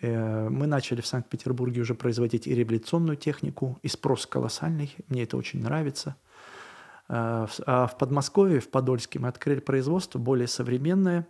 Э, 0.00 0.48
мы 0.48 0.66
начали 0.66 1.00
в 1.00 1.06
Санкт-Петербурге 1.06 1.82
уже 1.82 1.94
производить 1.94 2.48
и 2.48 2.54
реабилитационную 2.54 3.16
технику, 3.16 3.78
и 3.82 3.88
спрос 3.88 4.26
колоссальный. 4.26 4.94
Мне 5.06 5.22
это 5.22 5.36
очень 5.36 5.62
нравится. 5.62 6.16
Э, 7.08 7.46
а 7.66 7.86
в 7.86 7.98
Подмосковье, 7.98 8.60
в 8.60 8.70
Подольске 8.70 9.18
мы 9.18 9.28
открыли 9.28 9.60
производство 9.60 10.18
более 10.18 10.48
современное, 10.48 11.28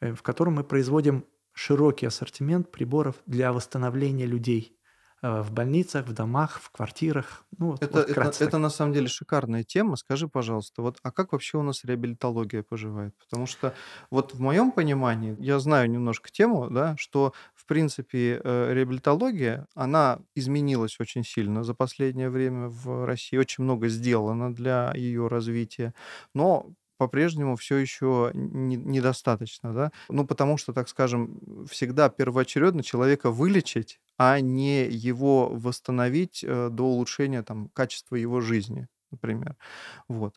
э, 0.00 0.12
в 0.12 0.22
котором 0.22 0.54
мы 0.54 0.64
производим 0.64 1.24
широкий 1.52 2.06
ассортимент 2.06 2.70
приборов 2.70 3.16
для 3.26 3.52
восстановления 3.52 4.26
людей– 4.26 4.74
Э, 5.20 5.40
в 5.40 5.52
больницах, 5.52 6.06
в 6.06 6.12
домах, 6.12 6.60
в 6.62 6.70
квартирах. 6.70 7.44
Ну, 7.58 7.74
это, 7.80 7.98
вот 7.98 8.08
это, 8.08 8.44
это 8.44 8.58
на 8.58 8.70
самом 8.70 8.92
деле 8.92 9.08
шикарная 9.08 9.64
тема. 9.64 9.96
Скажи, 9.96 10.28
пожалуйста, 10.28 10.80
вот, 10.82 10.98
а 11.02 11.10
как 11.10 11.32
вообще 11.32 11.58
у 11.58 11.62
нас 11.62 11.84
реабилитология 11.84 12.62
поживает? 12.62 13.16
Потому 13.18 13.46
что 13.46 13.74
вот 14.10 14.34
в 14.34 14.40
моем 14.40 14.70
понимании, 14.70 15.36
я 15.40 15.58
знаю 15.58 15.90
немножко 15.90 16.30
тему, 16.30 16.70
да, 16.70 16.94
что 16.98 17.32
принципе 17.68 18.40
э, 18.42 18.72
реабилитология, 18.74 19.66
она 19.74 20.18
изменилась 20.34 20.98
очень 21.00 21.24
сильно 21.24 21.62
за 21.64 21.74
последнее 21.74 22.30
время 22.30 22.68
в 22.68 23.06
России. 23.06 23.36
Очень 23.38 23.64
много 23.64 23.88
сделано 23.88 24.52
для 24.54 24.92
ее 24.96 25.28
развития. 25.28 25.94
Но 26.34 26.72
по-прежнему 26.98 27.56
все 27.56 27.76
еще 27.76 28.32
не, 28.34 28.76
недостаточно, 28.76 29.72
да? 29.72 29.92
Ну, 30.08 30.26
потому 30.26 30.58
что, 30.58 30.72
так 30.72 30.88
скажем, 30.88 31.66
всегда 31.70 32.08
первоочередно 32.10 32.82
человека 32.82 33.30
вылечить, 33.30 34.00
а 34.18 34.40
не 34.40 34.84
его 34.88 35.48
восстановить 35.48 36.44
э, 36.44 36.68
до 36.70 36.84
улучшения 36.84 37.42
там, 37.42 37.68
качества 37.68 38.16
его 38.16 38.40
жизни, 38.40 38.88
например. 39.12 39.56
Вот. 40.08 40.34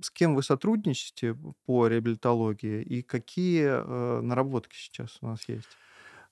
С 0.00 0.10
кем 0.10 0.34
вы 0.34 0.42
сотрудничаете 0.42 1.36
по 1.66 1.88
реабилитологии 1.88 2.82
и 2.82 3.02
какие 3.02 3.64
э, 3.66 4.20
наработки 4.22 4.76
сейчас 4.76 5.18
у 5.20 5.26
нас 5.26 5.46
есть? 5.48 5.78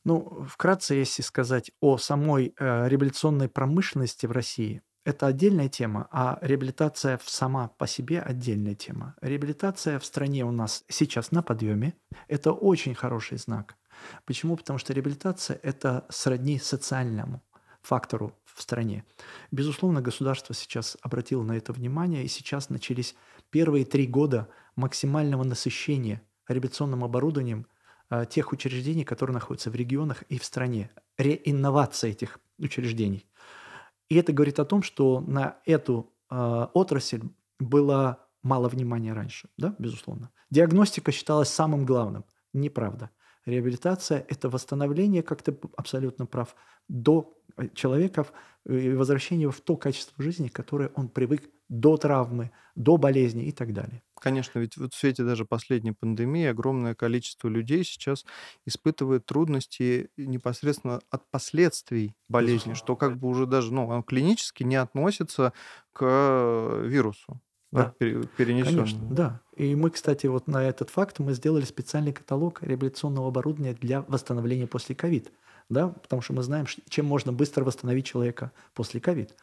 Ну, 0.07 0.47
вкратце, 0.49 0.95
если 0.95 1.23
сказать 1.23 1.73
о 1.81 1.99
самой 1.99 2.55
э, 2.57 2.89
реабилитационной 2.89 3.49
промышленности 3.49 4.27
в 4.27 4.31
России, 4.31 4.83
это 5.05 5.27
отдельная 5.27 5.69
тема, 5.69 6.07
а 6.13 6.39
реабилитация 6.43 7.19
сама 7.25 7.71
по 7.77 7.89
себе 7.89 8.21
отдельная 8.21 8.77
тема. 8.77 9.17
Реабилитация 9.21 9.99
в 9.99 10.05
стране 10.05 10.45
у 10.45 10.53
нас 10.53 10.85
сейчас 10.89 11.33
на 11.33 11.43
подъеме. 11.43 11.95
Это 12.29 12.53
очень 12.53 12.95
хороший 12.95 13.39
знак. 13.39 13.75
Почему? 14.27 14.57
Потому 14.57 14.79
что 14.79 14.93
реабилитация– 14.93 15.59
это 15.65 16.07
сродни 16.09 16.61
социальному 16.61 17.43
фактору 17.83 18.33
в 18.45 18.63
стране. 18.63 19.05
Безусловно, 19.51 20.03
государство 20.03 20.55
сейчас 20.55 20.97
обратило 21.03 21.43
на 21.43 21.57
это 21.57 21.73
внимание, 21.73 22.23
и 22.25 22.29
сейчас 22.29 22.71
начались 22.71 23.17
первые 23.51 23.85
три 23.85 24.07
года 24.07 24.47
максимального 24.77 25.43
насыщения 25.43 26.23
реабилитационным 26.47 27.03
оборудованием 27.03 27.67
тех 28.31 28.53
учреждений, 28.53 29.05
которые 29.05 29.35
находятся 29.35 29.71
в 29.71 29.75
регионах 29.75 30.23
и 30.29 30.39
в 30.39 30.45
стране. 30.45 30.91
Реинновация 31.19 32.11
этих 32.11 32.39
учреждений– 32.59 33.27
и 34.09 34.17
это 34.17 34.33
говорит 34.33 34.59
о 34.59 34.65
том, 34.65 34.83
что 34.83 35.21
на 35.21 35.59
эту 35.65 36.13
э, 36.31 36.67
отрасль 36.75 37.23
было 37.59 38.25
мало 38.43 38.69
внимания 38.69 39.13
раньше, 39.13 39.49
да, 39.57 39.75
безусловно. 39.79 40.31
Диагностика 40.51 41.11
считалась 41.11 41.49
самым 41.49 41.85
главным. 41.85 42.25
Неправда. 42.53 43.11
Реабилитация– 43.45 44.25
это 44.29 44.49
восстановление, 44.49 45.23
как 45.23 45.43
ты 45.43 45.57
абсолютно 45.77 46.27
прав, 46.27 46.55
до 46.89 47.37
э, 47.57 47.69
человека 47.75 48.27
и 48.65 48.93
возвращение 48.93 49.51
в 49.51 49.61
то 49.61 49.77
качество 49.77 50.23
жизни, 50.23 50.49
которое 50.49 50.91
он 50.95 51.09
привык 51.09 51.51
до 51.69 51.97
травмы, 51.97 52.53
до 52.77 52.97
болезни 52.97 53.45
и 53.45 53.53
так 53.53 53.73
далее. 53.73 54.03
Конечно, 54.21 54.59
ведь 54.59 54.77
вот 54.77 54.95
в 54.95 54.97
свете 54.97 55.23
даже 55.23 55.45
последней 55.45 55.93
пандемии 55.93 56.47
огромное 56.47 56.95
количество 56.95 57.49
людей 57.49 57.85
сейчас 57.85 58.25
испытывает 58.65 59.27
трудности 59.27 60.11
непосредственно 60.17 61.01
от 61.11 61.31
последствий 61.31 62.15
болезни, 62.29 62.75
что 62.75 62.97
как 62.97 63.19
бы 63.19 63.29
уже 63.29 63.47
даже 63.47 63.73
ну, 63.73 64.03
клинически 64.03 64.63
не 64.63 64.77
относится 64.77 65.53
к 65.93 66.01
э, 66.03 66.87
вирусу. 66.87 67.41
Да, 67.73 67.95
да 67.99 68.19
Конечно, 68.65 68.99
да. 69.11 69.41
И 69.55 69.75
мы, 69.75 69.91
кстати, 69.91 70.27
вот 70.27 70.47
на 70.47 70.63
этот 70.63 70.91
факт 70.91 71.19
мы 71.19 71.35
сделали 71.35 71.65
специальный 71.65 72.13
каталог 72.13 72.63
реабилитационного 72.63 73.29
оборудования 73.29 73.75
для 73.75 74.03
восстановления 74.03 74.67
после 74.67 74.95
ковид. 74.95 75.33
Да, 75.69 75.89
потому 75.89 76.23
что 76.23 76.33
мы 76.33 76.43
знаем, 76.43 76.67
чем 76.89 77.07
можно 77.07 77.33
быстро 77.33 77.65
восстановить 77.65 78.07
человека 78.07 78.53
после 78.73 79.01
ковид. 79.01 79.35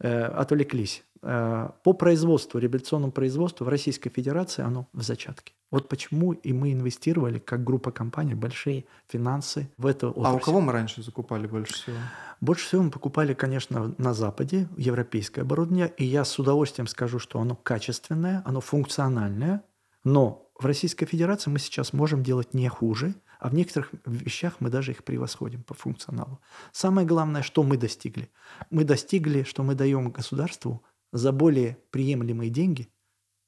Э, 0.00 0.24
отвлеклись. 0.24 1.04
Э, 1.24 1.70
по 1.84 1.92
производству, 1.92 2.58
реабилитационному 2.58 3.12
производству 3.12 3.64
в 3.64 3.68
Российской 3.68 4.10
Федерации 4.10 4.62
оно 4.62 4.88
в 4.92 5.02
зачатке. 5.02 5.52
Вот 5.70 5.88
почему 5.88 6.32
и 6.32 6.52
мы 6.52 6.72
инвестировали, 6.72 7.38
как 7.38 7.62
группа 7.62 7.92
компаний, 7.92 8.34
большие 8.34 8.86
финансы 9.08 9.70
в 9.78 9.86
эту 9.86 10.10
отрасль. 10.10 10.28
А 10.28 10.34
у 10.34 10.40
кого 10.40 10.60
мы 10.60 10.72
раньше 10.72 11.02
закупали 11.02 11.46
больше 11.46 11.74
всего? 11.74 11.96
Больше 12.40 12.66
всего 12.66 12.82
мы 12.82 12.90
покупали, 12.90 13.34
конечно, 13.34 13.94
на 13.98 14.14
Западе, 14.14 14.68
европейское 14.76 15.44
оборудование. 15.44 15.92
И 15.96 16.04
я 16.04 16.24
с 16.24 16.38
удовольствием 16.40 16.88
скажу, 16.88 17.20
что 17.20 17.40
оно 17.40 17.54
качественное, 17.54 18.42
оно 18.44 18.60
функциональное. 18.60 19.62
Но 20.02 20.50
в 20.58 20.66
Российской 20.66 21.06
Федерации 21.06 21.50
мы 21.50 21.60
сейчас 21.60 21.92
можем 21.92 22.24
делать 22.24 22.52
не 22.52 22.68
хуже– 22.68 23.14
а 23.42 23.48
в 23.48 23.54
некоторых 23.54 23.90
вещах 24.06 24.54
мы 24.60 24.70
даже 24.70 24.92
их 24.92 25.02
превосходим 25.02 25.64
по 25.64 25.74
функционалу. 25.74 26.38
Самое 26.70 27.04
главное, 27.04 27.42
что 27.42 27.64
мы 27.64 27.76
достигли? 27.76 28.30
Мы 28.70 28.84
достигли, 28.84 29.42
что 29.42 29.64
мы 29.64 29.74
даем 29.74 30.12
государству 30.12 30.84
за 31.12 31.32
более 31.32 31.78
приемлемые 31.90 32.50
деньги 32.50 32.88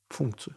функцию 0.08 0.56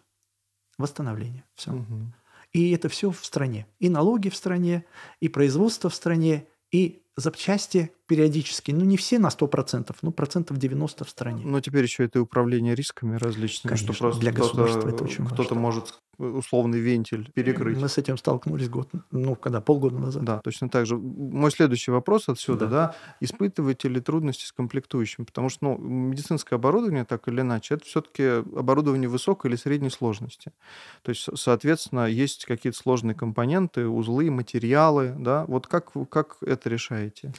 восстановления. 0.78 1.46
Все. 1.56 1.72
Угу. 1.72 2.14
И 2.54 2.72
это 2.72 2.90
все 2.90 3.12
в 3.12 3.26
стране. 3.26 3.68
И 3.80 3.90
налоги 3.90 4.30
в 4.30 4.36
стране, 4.36 4.86
и 5.20 5.30
производство 5.30 5.90
в 5.90 5.96
стране, 5.96 6.48
и 6.72 7.02
запчасти 7.16 7.92
периодически, 8.06 8.72
ну 8.72 8.86
не 8.86 8.96
все 8.96 9.20
на 9.20 9.28
100%, 9.28 9.96
ну 10.02 10.12
процентов 10.12 10.58
90 10.58 11.04
в 11.04 11.10
стране. 11.10 11.44
Но 11.46 11.60
теперь 11.60 11.84
еще 11.84 12.06
это 12.06 12.22
управление 12.22 12.76
рисками 12.76 13.16
различными, 13.16 13.72
Конечно, 13.72 13.94
что 13.94 14.04
просто 14.04 14.22
для 14.22 14.32
государства 14.32 14.88
это 14.88 15.04
очень 15.04 15.26
кто-то 15.26 15.56
может 15.56 16.00
условный 16.18 16.80
вентиль 16.80 17.32
перекрыть. 17.32 17.78
Мы 17.78 17.90
с 17.90 17.98
этим 17.98 18.18
столкнулись 18.18 18.70
год, 18.70 18.90
ну, 19.12 19.36
когда, 19.36 19.62
полгода 19.62 19.98
назад. 19.98 20.24
Да, 20.24 20.40
точно 20.40 20.70
так 20.70 20.86
же. 20.86 20.98
Мой 20.98 21.52
следующий 21.52 21.92
вопрос 21.92 22.30
отсюда, 22.30 22.68
да, 22.68 22.88
да 22.88 22.96
испытываете 23.20 23.90
ли 23.90 24.00
трудности 24.02 24.46
с 24.46 24.52
комплектующим? 24.52 25.26
Потому 25.26 25.50
что, 25.50 25.66
ну, 25.66 25.78
медицинское 25.78 26.56
оборудование, 26.56 27.06
так 27.06 27.28
или 27.28 27.42
иначе, 27.42 27.76
это 27.76 27.86
все-таки 27.86 28.24
оборудование 28.24 29.10
высокой 29.10 29.50
или 29.52 29.56
средней 29.56 29.90
сложности. 29.90 30.52
То 31.04 31.10
есть, 31.10 31.28
соответственно, 31.36 32.06
есть 32.08 32.46
какие-то 32.46 32.78
сложные 32.78 33.16
компоненты, 33.16 33.88
узлы, 33.88 34.32
материалы, 34.32 35.16
да? 35.18 35.46
Вот 35.48 35.68
как, 35.68 35.92
как 36.10 36.38
это 36.42 36.70
решаете? 36.70 37.34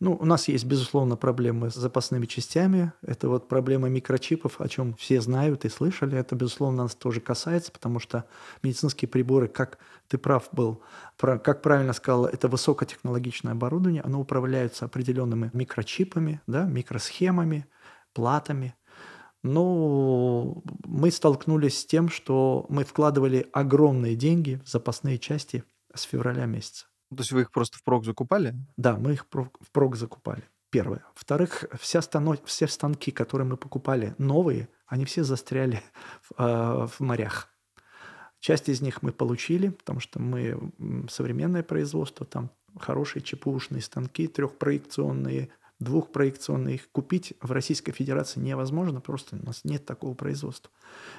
Ну, 0.00 0.16
у 0.18 0.24
нас 0.24 0.48
есть, 0.48 0.64
безусловно, 0.64 1.16
проблемы 1.16 1.70
с 1.70 1.74
запасными 1.74 2.24
частями. 2.24 2.94
Это 3.02 3.28
вот 3.28 3.48
проблема 3.48 3.90
микрочипов, 3.90 4.58
о 4.58 4.66
чем 4.66 4.94
все 4.94 5.20
знают 5.20 5.66
и 5.66 5.68
слышали. 5.68 6.16
Это, 6.16 6.34
безусловно, 6.34 6.84
нас 6.84 6.94
тоже 6.94 7.20
касается, 7.20 7.70
потому 7.70 7.98
что 7.98 8.24
медицинские 8.62 9.10
приборы, 9.10 9.46
как 9.46 9.78
ты 10.08 10.16
прав 10.16 10.48
был, 10.52 10.82
как 11.18 11.60
правильно 11.60 11.92
сказал, 11.92 12.24
это 12.24 12.48
высокотехнологичное 12.48 13.52
оборудование, 13.52 14.00
оно 14.00 14.20
управляется 14.20 14.86
определенными 14.86 15.50
микрочипами, 15.52 16.40
да, 16.46 16.64
микросхемами, 16.64 17.66
платами. 18.14 18.74
Но 19.42 20.62
мы 20.84 21.10
столкнулись 21.10 21.78
с 21.78 21.84
тем, 21.84 22.08
что 22.08 22.64
мы 22.70 22.84
вкладывали 22.84 23.48
огромные 23.52 24.16
деньги 24.16 24.62
в 24.64 24.68
запасные 24.70 25.18
части 25.18 25.62
с 25.94 26.02
февраля 26.02 26.46
месяца. 26.46 26.89
То 27.10 27.16
есть 27.18 27.32
вы 27.32 27.42
их 27.42 27.50
просто 27.50 27.78
впрок 27.78 28.04
закупали? 28.04 28.54
Да, 28.76 28.96
мы 28.96 29.14
их 29.14 29.26
впрок 29.26 29.96
закупали. 29.96 30.42
Первое. 30.70 31.04
Во-вторых, 31.16 31.64
вся 31.80 32.00
станов... 32.00 32.38
все 32.44 32.68
станки, 32.68 33.10
которые 33.10 33.46
мы 33.46 33.56
покупали, 33.56 34.14
новые, 34.18 34.68
они 34.86 35.04
все 35.04 35.24
застряли 35.24 35.82
в, 36.22 36.40
э, 36.40 36.86
в 36.86 37.00
морях. 37.00 37.48
Часть 38.38 38.68
из 38.68 38.80
них 38.80 39.02
мы 39.02 39.12
получили, 39.12 39.68
потому 39.68 40.00
что 40.00 40.18
мы 40.20 40.72
современное 41.10 41.62
производство, 41.62 42.24
там 42.24 42.50
хорошие 42.78 43.22
ЧПУшные 43.22 43.82
станки, 43.82 44.28
трехпроекционные, 44.28 45.50
двухпроекционные. 45.80 46.76
Их 46.76 46.90
купить 46.90 47.34
в 47.42 47.50
Российской 47.50 47.92
Федерации 47.92 48.40
невозможно, 48.40 49.00
просто 49.00 49.36
у 49.36 49.44
нас 49.44 49.64
нет 49.64 49.84
такого 49.84 50.14
производства. 50.14 50.70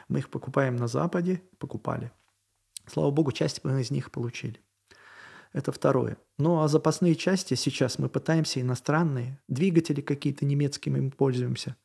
Мы 0.08 0.20
их 0.20 0.30
покупаем 0.30 0.78
на 0.78 0.88
Западе, 0.88 1.44
покупали. 1.60 2.12
Слава 2.88 3.12
богу, 3.12 3.32
часть 3.32 3.64
мы 3.64 3.82
из 3.82 3.92
них 3.92 4.10
получили. 4.10 4.60
Это 5.54 5.72
второе. 5.72 6.18
Ну 6.38 6.62
а 6.62 6.68
запасные 6.68 7.16
части 7.16 7.56
сейчас 7.56 8.00
мы 8.00 8.08
пытаемся 8.10 8.62
иностранные, 8.62 9.42
двигатели 9.48 10.02
какие-то 10.02 10.46
немецкими 10.46 11.00
мы 11.00 11.12
пользуемся, 11.12 11.76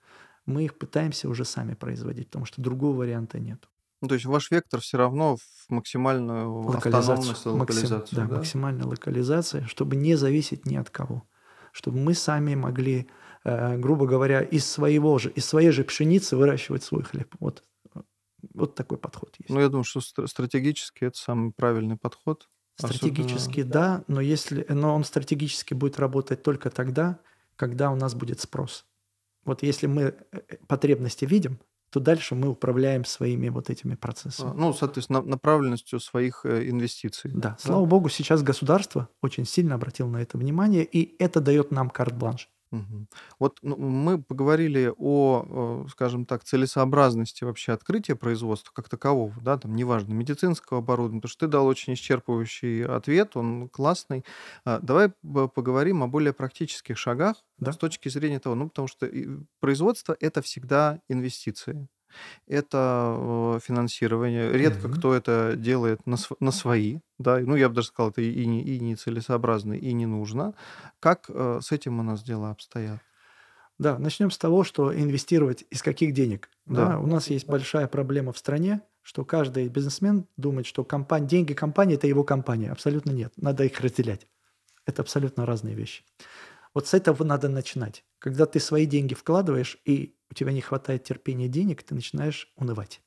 мы 0.45 0.65
их 0.65 0.79
пытаемся 0.79 1.29
уже 1.29 1.45
сами 1.45 1.75
производить, 1.75 2.27
потому 2.29 2.45
что 2.45 2.63
другого 2.63 2.99
варианта 2.99 3.39
нет. 3.41 3.69
Ну, 4.03 4.09
то 4.09 4.15
есть 4.15 4.27
ваш 4.27 4.51
вектор 4.51 4.81
все 4.81 4.99
равно 4.99 5.37
в 5.37 5.71
максимальную 5.71 6.69
автономность 6.69 7.47
и 7.47 7.49
Максим- 7.49 7.61
локализацию, 7.61 8.17
да, 8.21 8.27
да? 8.27 8.37
максимальная 8.37 8.85
локализация, 8.87 9.67
чтобы 9.67 9.97
не 9.97 10.15
зависеть 10.17 10.67
ни 10.67 10.77
от 10.77 10.91
кого. 10.91 11.25
Чтобы 11.73 11.99
мы 11.99 12.15
сами 12.15 12.55
могли, 12.55 13.09
э, 13.45 13.77
грубо 13.79 14.07
говоря, 14.07 14.43
из 14.43 14.65
своего 14.71 15.19
же, 15.19 15.31
из 15.31 15.45
своей 15.47 15.71
же 15.71 15.83
пшеницы 15.83 16.37
выращивать 16.37 16.85
свой 16.85 17.03
хлеб. 17.03 17.35
Вот, 17.41 17.65
вот 18.55 18.75
такой 18.75 18.99
подход 18.99 19.35
есть. 19.39 19.51
Ну, 19.51 19.61
я 19.61 19.69
думаю, 19.69 19.85
что 19.85 20.01
стра- 20.01 20.27
стратегически 20.27 21.05
это 21.05 21.19
самый 21.19 21.53
правильный 21.53 21.97
подход. 21.97 22.49
Стратегически 22.77 23.63
да, 23.63 24.05
но 24.07 24.21
если, 24.21 24.67
но 24.69 24.95
он 24.95 25.05
стратегически 25.05 25.75
будет 25.75 25.99
работать 25.99 26.43
только 26.43 26.71
тогда, 26.71 27.19
когда 27.57 27.91
у 27.91 27.97
нас 27.97 28.15
будет 28.15 28.41
спрос. 28.41 28.85
Вот 29.45 29.63
если 29.63 29.87
мы 29.87 30.03
э, 30.03 30.41
потребности 30.67 31.25
видим, 31.25 31.59
то 31.91 32.01
дальше 32.01 32.35
мы 32.35 32.49
управляем 32.49 33.05
своими 33.05 33.49
вот 33.49 33.71
этими 33.71 33.95
А, 33.95 33.97
процессами. 33.97 34.53
Ну, 34.55 34.73
соответственно, 34.75 35.23
на- 35.23 35.29
направленностью 35.31 36.01
своих 36.01 36.45
э, 36.45 36.69
инвестиций. 36.69 37.31
Да, 37.33 37.57
слава 37.59 37.85
богу, 37.87 38.09
сейчас 38.09 38.43
государство 38.43 39.09
очень 39.23 39.47
сильно 39.47 39.77
обратило 39.77 40.09
на 40.09 40.19
это 40.19 40.37
внимание, 40.37 40.85
и 40.85 41.17
это 41.23 41.41
дает 41.41 41.71
нам 41.71 41.89
карт-бланш. 41.89 42.51
Мгм. 42.73 43.09
Вот 43.39 43.59
ну, 43.63 43.77
мы 43.77 44.21
поговорили 44.21 44.93
о, 44.99 45.85
э, 45.87 45.89
скажем 45.91 46.27
так, 46.27 46.43
целесообразности 46.43 47.45
вообще 47.45 47.73
открытия 47.73 48.17
производства 48.17 48.73
как 48.75 48.89
такового, 48.89 49.33
да, 49.41 49.57
там, 49.57 49.77
неважно, 49.77 50.13
медицинского 50.15 50.81
оборудования, 50.81 51.21
потому 51.21 51.31
что 51.31 51.47
ты 51.47 51.53
дал 51.53 51.67
очень 51.67 51.93
исчерпывающий 51.95 52.85
ответ, 52.85 53.37
он 53.37 53.69
классный. 53.69 54.25
А, 54.65 54.81
Давай 54.81 55.13
б- 55.23 55.49
поговорим 55.49 56.03
о 56.03 56.09
более 56.09 56.33
практических 56.33 56.99
шагах 56.99 57.37
Да. 57.59 57.73
с 57.73 57.77
точки 57.77 58.09
зрения 58.09 58.41
того, 58.41 58.57
ну, 58.57 58.69
потому 58.69 58.89
что 58.89 59.07
и 59.07 59.29
производство— 59.61 60.17
это 60.21 60.43
всегда 60.43 61.01
инвестиции. 61.09 61.87
Это 62.47 63.57
э, 63.57 63.61
финансирование. 63.63 64.53
Редко 64.53 64.89
Мгм. 64.89 64.97
кто 64.97 65.15
это 65.15 65.55
делает 65.57 66.07
на, 66.07 66.17
на 66.41 66.51
свои, 66.51 66.99
да, 67.19 67.39
ну, 67.39 67.57
я 67.57 67.69
бы 67.69 67.75
даже 67.75 67.89
сказал, 67.89 68.11
это 68.11 68.23
и 68.23 68.47
не, 68.47 68.63
и 68.63 68.81
не 68.81 68.97
целесообразно, 68.97 69.73
и 69.75 69.93
не 69.93 70.07
нужно. 70.07 70.55
Как 71.01 71.27
э, 71.29 71.61
с 71.63 71.73
этим 71.73 71.99
у 72.01 72.03
нас 72.03 72.23
дела 72.23 72.51
обстоят? 72.51 73.01
Да, 73.79 73.99
начнем 73.99 74.31
с 74.31 74.39
того, 74.39 74.65
что 74.65 74.95
инвестировать 74.95 75.65
из 75.71 75.83
каких 75.83 76.13
денег. 76.15 76.49
Да. 76.65 76.91
Да. 76.91 76.99
у 76.99 77.07
нас 77.07 77.29
есть 77.29 77.47
большая 77.47 77.87
проблема 77.89 78.33
в 78.33 78.39
стране, 78.39 78.81
что 79.03 79.25
каждый 79.25 79.69
бизнесмен 79.69 80.27
думает, 80.37 80.67
что 80.67 80.83
компания, 80.83 81.27
деньги 81.29 81.53
компании– 81.53 81.95
это 81.97 82.07
его 82.07 82.25
компания. 82.25 82.73
Абсолютно 82.73 83.11
нет. 83.11 83.33
Надо 83.37 83.65
их 83.65 83.79
разделять. 83.81 84.27
Это 84.87 85.03
абсолютно 85.03 85.47
разные 85.47 85.75
вещи. 85.75 86.05
Вот 86.75 86.87
с 86.89 86.95
этого 86.95 87.23
надо 87.23 87.49
начинать. 87.49 88.05
Когда 88.19 88.47
ты 88.47 88.61
свои 88.61 88.87
деньги 88.87 89.15
вкладываешь, 89.15 89.79
и 89.85 90.16
у 90.31 90.35
тебя 90.35 90.53
не 90.53 90.61
хватает 90.61 91.05
терпения 91.05 91.49
денег, 91.49 91.83
ты 91.83 91.95
начинаешь 91.95 92.53
унывать. 92.57 93.01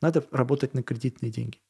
Надо 0.00 0.24
работать 0.30 0.74
на 0.74 0.82
кредитные 0.82 1.30
деньги. 1.30 1.60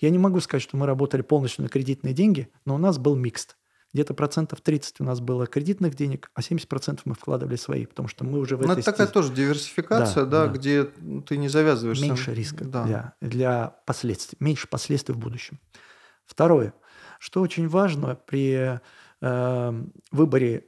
Я 0.00 0.10
не 0.10 0.18
могу 0.18 0.40
сказать, 0.40 0.62
что 0.62 0.76
мы 0.76 0.86
работали 0.86 1.22
полностью 1.22 1.62
на 1.62 1.68
кредитные 1.68 2.12
деньги, 2.12 2.48
но 2.64 2.74
у 2.74 2.78
нас 2.78 2.98
был 2.98 3.16
микс. 3.16 3.48
Где-то 3.94 4.12
процентов 4.12 4.60
30 4.60 5.00
у 5.00 5.04
нас 5.04 5.18
было 5.20 5.46
кредитных 5.46 5.94
денег, 5.94 6.30
а 6.34 6.42
70% 6.42 7.00
мы 7.06 7.14
вкладывали 7.14 7.56
свои, 7.56 7.86
потому 7.86 8.06
что 8.06 8.22
мы 8.24 8.38
уже 8.38 8.56
в 8.58 8.60
Ну, 8.60 8.66
этой 8.72 8.80
это 8.80 8.90
такая 8.92 9.06
стези- 9.06 9.14
тоже 9.14 9.32
диверсификация, 9.32 10.24
да, 10.26 10.44
Да, 10.44 10.46
да. 10.46 10.52
где 10.52 10.84
ты 10.84 11.38
не 11.38 11.48
завязываешься. 11.48 12.04
меньше 12.04 12.34
риска 12.34 12.64
Да. 12.66 12.84
для, 12.84 13.14
для 13.22 13.68
последствий, 13.86 14.36
меньше 14.40 14.68
последствий 14.68 15.14
в 15.14 15.18
будущем. 15.18 15.58
Второе, 16.26 16.74
что 17.18 17.40
очень 17.40 17.66
важно 17.66 18.14
при 18.14 18.78
э, 19.22 19.82
выборе 20.12 20.66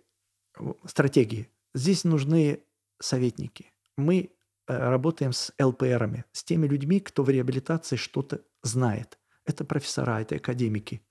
стратегии, 0.87 1.51
здесь 1.75 2.05
нужны 2.05 2.61
советники. 3.01 3.73
Мы 3.97 4.31
э, 4.69 4.77
работаем 4.77 5.33
с 5.33 5.53
ЛПРами, 5.61 6.25
с 6.33 6.45
теми 6.45 6.67
людьми, 6.67 7.01
кто 7.01 7.23
в 7.23 7.31
реабилитации 7.31 7.97
что-то 7.97 8.43
знает. 8.63 9.19
Это 9.45 9.65
профессора, 9.65 10.21
это 10.21 10.37
академики. 10.37 11.03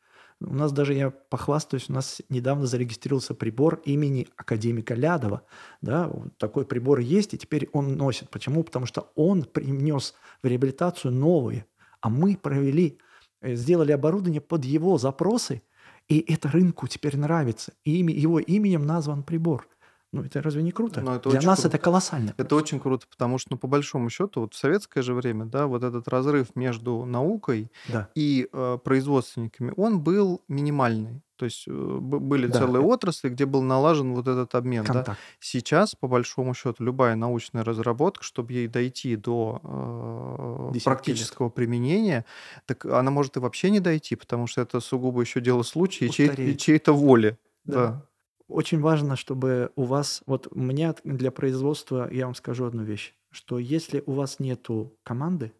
У 0.41 0.53
нас 0.53 0.71
даже, 0.71 0.93
я 0.93 1.09
похвастаюсь, 1.09 1.89
у 1.89 1.93
нас 1.93 2.21
недавно 2.29 2.65
зарегистрировался 2.65 3.33
прибор 3.33 3.81
имени 3.83 4.29
академика 4.37 4.93
Лядова. 4.93 5.41
Да, 5.81 6.09
такой 6.37 6.65
прибор 6.65 6.99
есть, 6.99 7.33
и 7.33 7.37
теперь 7.37 7.69
он 7.73 7.97
носит. 7.97 8.29
Почему? 8.29 8.63
Потому 8.63 8.85
что 8.85 9.11
он 9.15 9.43
принес 9.43 10.13
в 10.41 10.47
реабилитацию 10.47 11.11
новые, 11.13 11.65
а 11.99 12.09
мы 12.09 12.37
провели, 12.37 12.99
э, 13.41 13.55
сделали 13.55 13.91
оборудование 13.91 14.41
под 14.41 14.63
его 14.63 14.97
запросы, 14.97 15.61
и 16.07 16.19
это 16.31 16.49
рынку 16.49 16.87
теперь 16.87 17.17
нравится. 17.17 17.73
И 17.83 17.91
его 17.91 18.39
именем 18.39 18.85
назван 18.85 19.23
прибор. 19.23 19.67
Ну, 20.11 20.23
это 20.23 20.41
разве 20.41 20.63
не 20.63 20.71
круто? 20.71 21.01
Ну, 21.01 21.11
это 21.11 21.29
Для 21.29 21.41
нас 21.41 21.59
круто. 21.61 21.67
это 21.75 21.83
колоссально. 21.83 22.33
Это 22.37 22.55
очень 22.55 22.79
круто, 22.79 23.05
потому 23.07 23.37
что, 23.37 23.51
ну, 23.51 23.57
по 23.57 23.67
большому 23.67 24.09
счету, 24.09 24.41
вот 24.41 24.53
в 24.55 24.57
советское 24.57 25.03
же 25.03 25.13
время, 25.13 25.45
да, 25.45 25.67
вот 25.67 25.83
этот 25.83 26.07
разрыв 26.07 26.55
между 26.55 27.05
наукой 27.05 27.71
Да. 27.87 28.09
и 28.15 28.47
э, 28.51 28.77
производственниками, 28.83 29.71
он 29.77 29.99
был 29.99 30.41
минимальный. 30.47 31.21
То 31.35 31.45
есть 31.45 31.65
э, 31.67 31.71
были 31.71 32.47
Да. 32.47 32.57
целые 32.59 32.83
отрасли, 32.83 33.29
где 33.29 33.45
был 33.45 33.61
налажен 33.61 34.15
вот 34.15 34.27
этот 34.27 34.55
обмен. 34.55 34.83
да. 34.83 34.93
Контакт. 34.93 35.19
Сейчас, 35.39 35.93
по 35.93 36.07
большому 36.07 36.55
счету, 36.55 36.83
любая 36.83 37.15
научная 37.15 37.63
разработка, 37.63 38.23
чтобы 38.23 38.53
ей 38.53 38.67
дойти 38.67 39.15
до 39.15 39.61
э, 39.63 40.79
практического 40.83 41.49
применения, 41.49 42.25
так 42.65 42.85
она 42.85 43.11
может 43.11 43.37
и 43.37 43.39
вообще 43.39 43.69
не 43.69 43.79
дойти, 43.79 44.15
потому 44.15 44.47
что 44.47 44.61
это 44.61 44.79
сугубо 44.79 45.21
еще 45.21 45.39
дело 45.39 45.61
случая 45.63 46.07
и 46.07 46.09
чьей- 46.09 46.55
чьей-то 46.57 46.93
воли. 46.93 47.37
Да. 47.65 47.75
Да. 47.75 48.05
Очень 48.49 48.79
важно, 48.79 49.15
чтобы 49.15 49.71
у 49.75 49.83
вас, 49.83 50.23
вот 50.25 50.53
меня 50.55 50.95
для 51.03 51.29
производства, 51.31 52.11
я 52.11 52.25
вам 52.25 52.33
скажу 52.33 52.65
одну 52.65 52.83
вещь, 52.83 53.13
что 53.29 53.59
если 53.59 54.03
у 54.07 54.13
вас 54.13 54.39
нету 54.39 54.97
команды, 55.03 55.53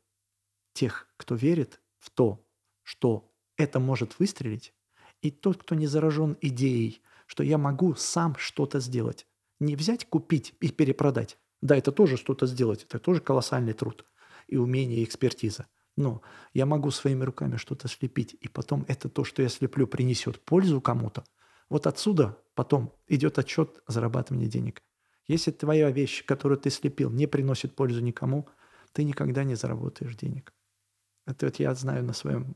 тех, 0.73 1.07
кто 1.17 1.35
верит 1.35 1.81
в 1.99 2.09
то, 2.09 2.43
что 2.83 3.31
это 3.57 3.79
может 3.79 4.17
выстрелить, 4.19 4.73
и 5.21 5.29
тот, 5.29 5.61
кто 5.61 5.75
не 5.75 5.85
заражен 5.85 6.35
идеей, 6.41 7.01
что 7.27 7.43
я 7.43 7.59
могу 7.59 7.93
сам 7.93 8.35
что-то 8.39 8.79
сделать, 8.79 9.27
не 9.59 9.75
взять, 9.75 10.09
купить 10.09 10.55
и 10.59 10.69
перепродать. 10.69 11.37
Да, 11.61 11.77
это 11.77 11.91
тоже 11.91 12.17
что-то 12.17 12.47
сделать, 12.47 12.85
это 12.85 12.97
тоже 12.97 13.21
колоссальный 13.21 13.73
труд 13.73 14.05
и 14.47 14.57
умение, 14.57 14.99
и 14.99 15.03
экспертиза. 15.03 15.67
Но 15.95 16.21
я 16.53 16.65
могу 16.65 16.89
своими 16.89 17.23
руками 17.23 17.57
что-то 17.57 17.87
слепить, 17.87 18.35
и 18.41 18.47
потом 18.47 18.83
это 18.87 19.09
то, 19.09 19.23
что 19.23 19.43
я 19.43 19.49
слеплю, 19.49 19.85
принесет 19.85 20.43
пользу 20.43 20.81
кому-то. 20.81 21.23
Вот 21.69 21.87
отсюда 21.87 22.37
потом 22.55 22.93
идет 23.07 23.37
отчет 23.39 23.81
зарабатывания 23.87 24.47
денег. 24.47 24.83
Если 25.27 25.51
твоя 25.51 25.91
вещь, 25.91 26.25
которую 26.25 26.57
ты 26.57 26.69
слепил, 26.71 27.11
не 27.11 27.27
приносит 27.27 27.75
пользу 27.75 28.01
никому, 28.01 28.49
ты 28.91 29.03
никогда 29.03 29.43
не 29.43 29.55
заработаешь 29.55 30.15
денег. 30.15 30.53
Это 31.27 31.45
вот 31.45 31.57
я 31.57 31.73
знаю 31.75 32.03
на 32.03 32.13
своем... 32.13 32.55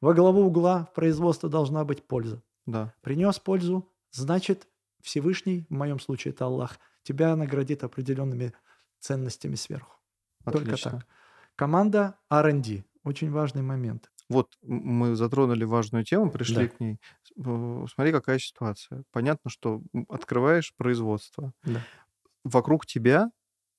Во 0.00 0.12
главу 0.12 0.42
угла 0.42 0.84
в 0.84 0.92
производстве 0.92 1.48
должна 1.48 1.84
быть 1.84 2.06
польза. 2.06 2.42
да. 2.66 2.92
Принес 3.00 3.38
пользу, 3.38 3.90
значит, 4.10 4.68
Всевышний, 5.00 5.66
в 5.70 5.72
моем 5.72 5.98
случае 5.98 6.32
это 6.34 6.44
Аллах, 6.44 6.78
тебя 7.02 7.34
наградит 7.34 7.82
определенными 7.84 8.52
ценностями 9.00 9.54
сверху. 9.54 9.96
Только 10.44 10.72
Отлично. 10.72 10.90
так. 10.90 11.06
Команда 11.56 12.18
R&D. 12.30 12.84
Очень 13.04 13.30
важный 13.30 13.62
момент. 13.62 14.11
Вот 14.28 14.48
мы 14.62 15.14
затронули 15.16 15.64
важную 15.64 16.04
тему, 16.04 16.30
пришли 16.30 16.66
Да. 16.66 16.68
к 16.68 16.80
ней. 16.80 16.98
Смотри, 17.36 18.12
какая 18.12 18.38
ситуация. 18.38 19.02
Понятно, 19.12 19.50
что 19.50 19.82
открываешь 20.08 20.74
производство. 20.76 21.52
Да. 21.64 21.82
Вокруг 22.44 22.86
тебя 22.86 23.30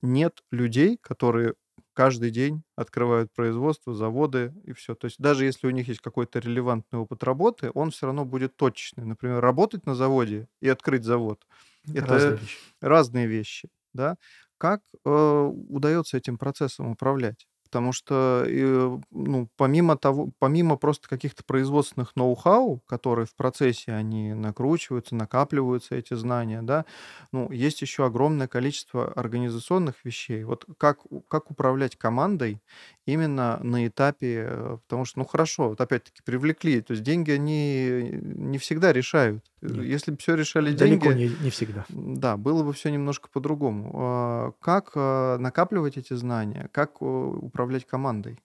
нет 0.02 0.42
людей, 0.50 0.98
которые 1.00 1.54
каждый 1.92 2.30
день 2.30 2.62
открывают 2.76 3.32
производство, 3.32 3.94
заводы 3.94 4.52
и 4.64 4.72
все. 4.72 4.94
То 4.94 5.06
есть 5.06 5.18
даже 5.18 5.44
если 5.44 5.66
у 5.66 5.70
них 5.70 5.88
есть 5.88 6.00
какой-то 6.00 6.38
релевантный 6.40 6.98
опыт 6.98 7.22
работы, 7.24 7.70
он 7.74 7.90
все 7.90 8.06
равно 8.06 8.24
будет 8.24 8.56
точечный. 8.56 9.04
Например, 9.04 9.40
работать 9.40 9.86
на 9.86 9.94
заводе 9.94 10.48
и 10.60 10.68
открыть 10.68 11.04
завод. 11.04 11.46
Это 11.92 12.14
разные 12.14 12.36
вещи. 12.36 12.58
разные 12.80 13.26
вещи, 13.26 13.68
да. 13.92 14.16
Как 14.58 14.80
э, 15.04 15.50
удается 15.68 16.16
этим 16.16 16.38
процессом 16.38 16.90
управлять? 16.90 17.46
Потому 17.74 17.92
что, 17.92 18.44
э, 18.46 18.98
ну, 19.10 19.48
помимо 19.56 19.96
того, 19.96 20.30
помимо 20.38 20.76
просто 20.76 21.08
каких-то 21.08 21.42
производственных 21.44 22.14
ноу-хау, 22.14 22.80
которые 22.86 23.26
в 23.26 23.34
процессе 23.34 23.90
они 23.92 24.32
накручиваются, 24.32 25.16
накапливаются 25.16 25.96
эти 25.96 26.14
знания, 26.14 26.62
да, 26.62 26.84
ну, 27.32 27.50
есть 27.50 27.82
еще 27.82 28.06
огромное 28.06 28.46
количество 28.46 29.12
организационных 29.12 30.04
вещей. 30.04 30.44
Вот 30.44 30.66
как, 30.78 31.00
как 31.28 31.50
управлять 31.50 31.96
командой 31.96 32.62
именно 33.06 33.58
на 33.64 33.86
этапе, 33.88 34.46
э, 34.48 34.78
потому 34.84 35.04
что, 35.04 35.18
ну, 35.18 35.24
хорошо, 35.24 35.70
вот 35.70 35.80
опять-таки 35.80 36.22
привлекли, 36.24 36.80
то 36.80 36.92
есть 36.92 37.02
деньги, 37.02 37.32
они 37.32 38.10
не 38.22 38.58
всегда 38.58 38.92
решают. 38.92 39.44
Нет. 39.68 39.84
Если 39.84 40.10
бы 40.10 40.16
все 40.18 40.34
решали 40.34 40.74
Далеко 40.74 41.12
деньги, 41.12 41.34
не, 41.34 41.44
не 41.44 41.50
всегда. 41.50 41.84
да, 41.88 42.36
было 42.36 42.62
бы 42.62 42.72
все 42.72 42.90
немножко 42.90 43.28
по-другому. 43.32 43.90
А, 43.94 44.52
Как 44.60 44.92
а, 44.94 45.38
накапливать 45.38 45.96
эти 45.96 46.14
знания? 46.14 46.68
Как 46.72 46.96
э, 47.00 47.04
управлять 47.04 47.86
командой? 47.86 48.38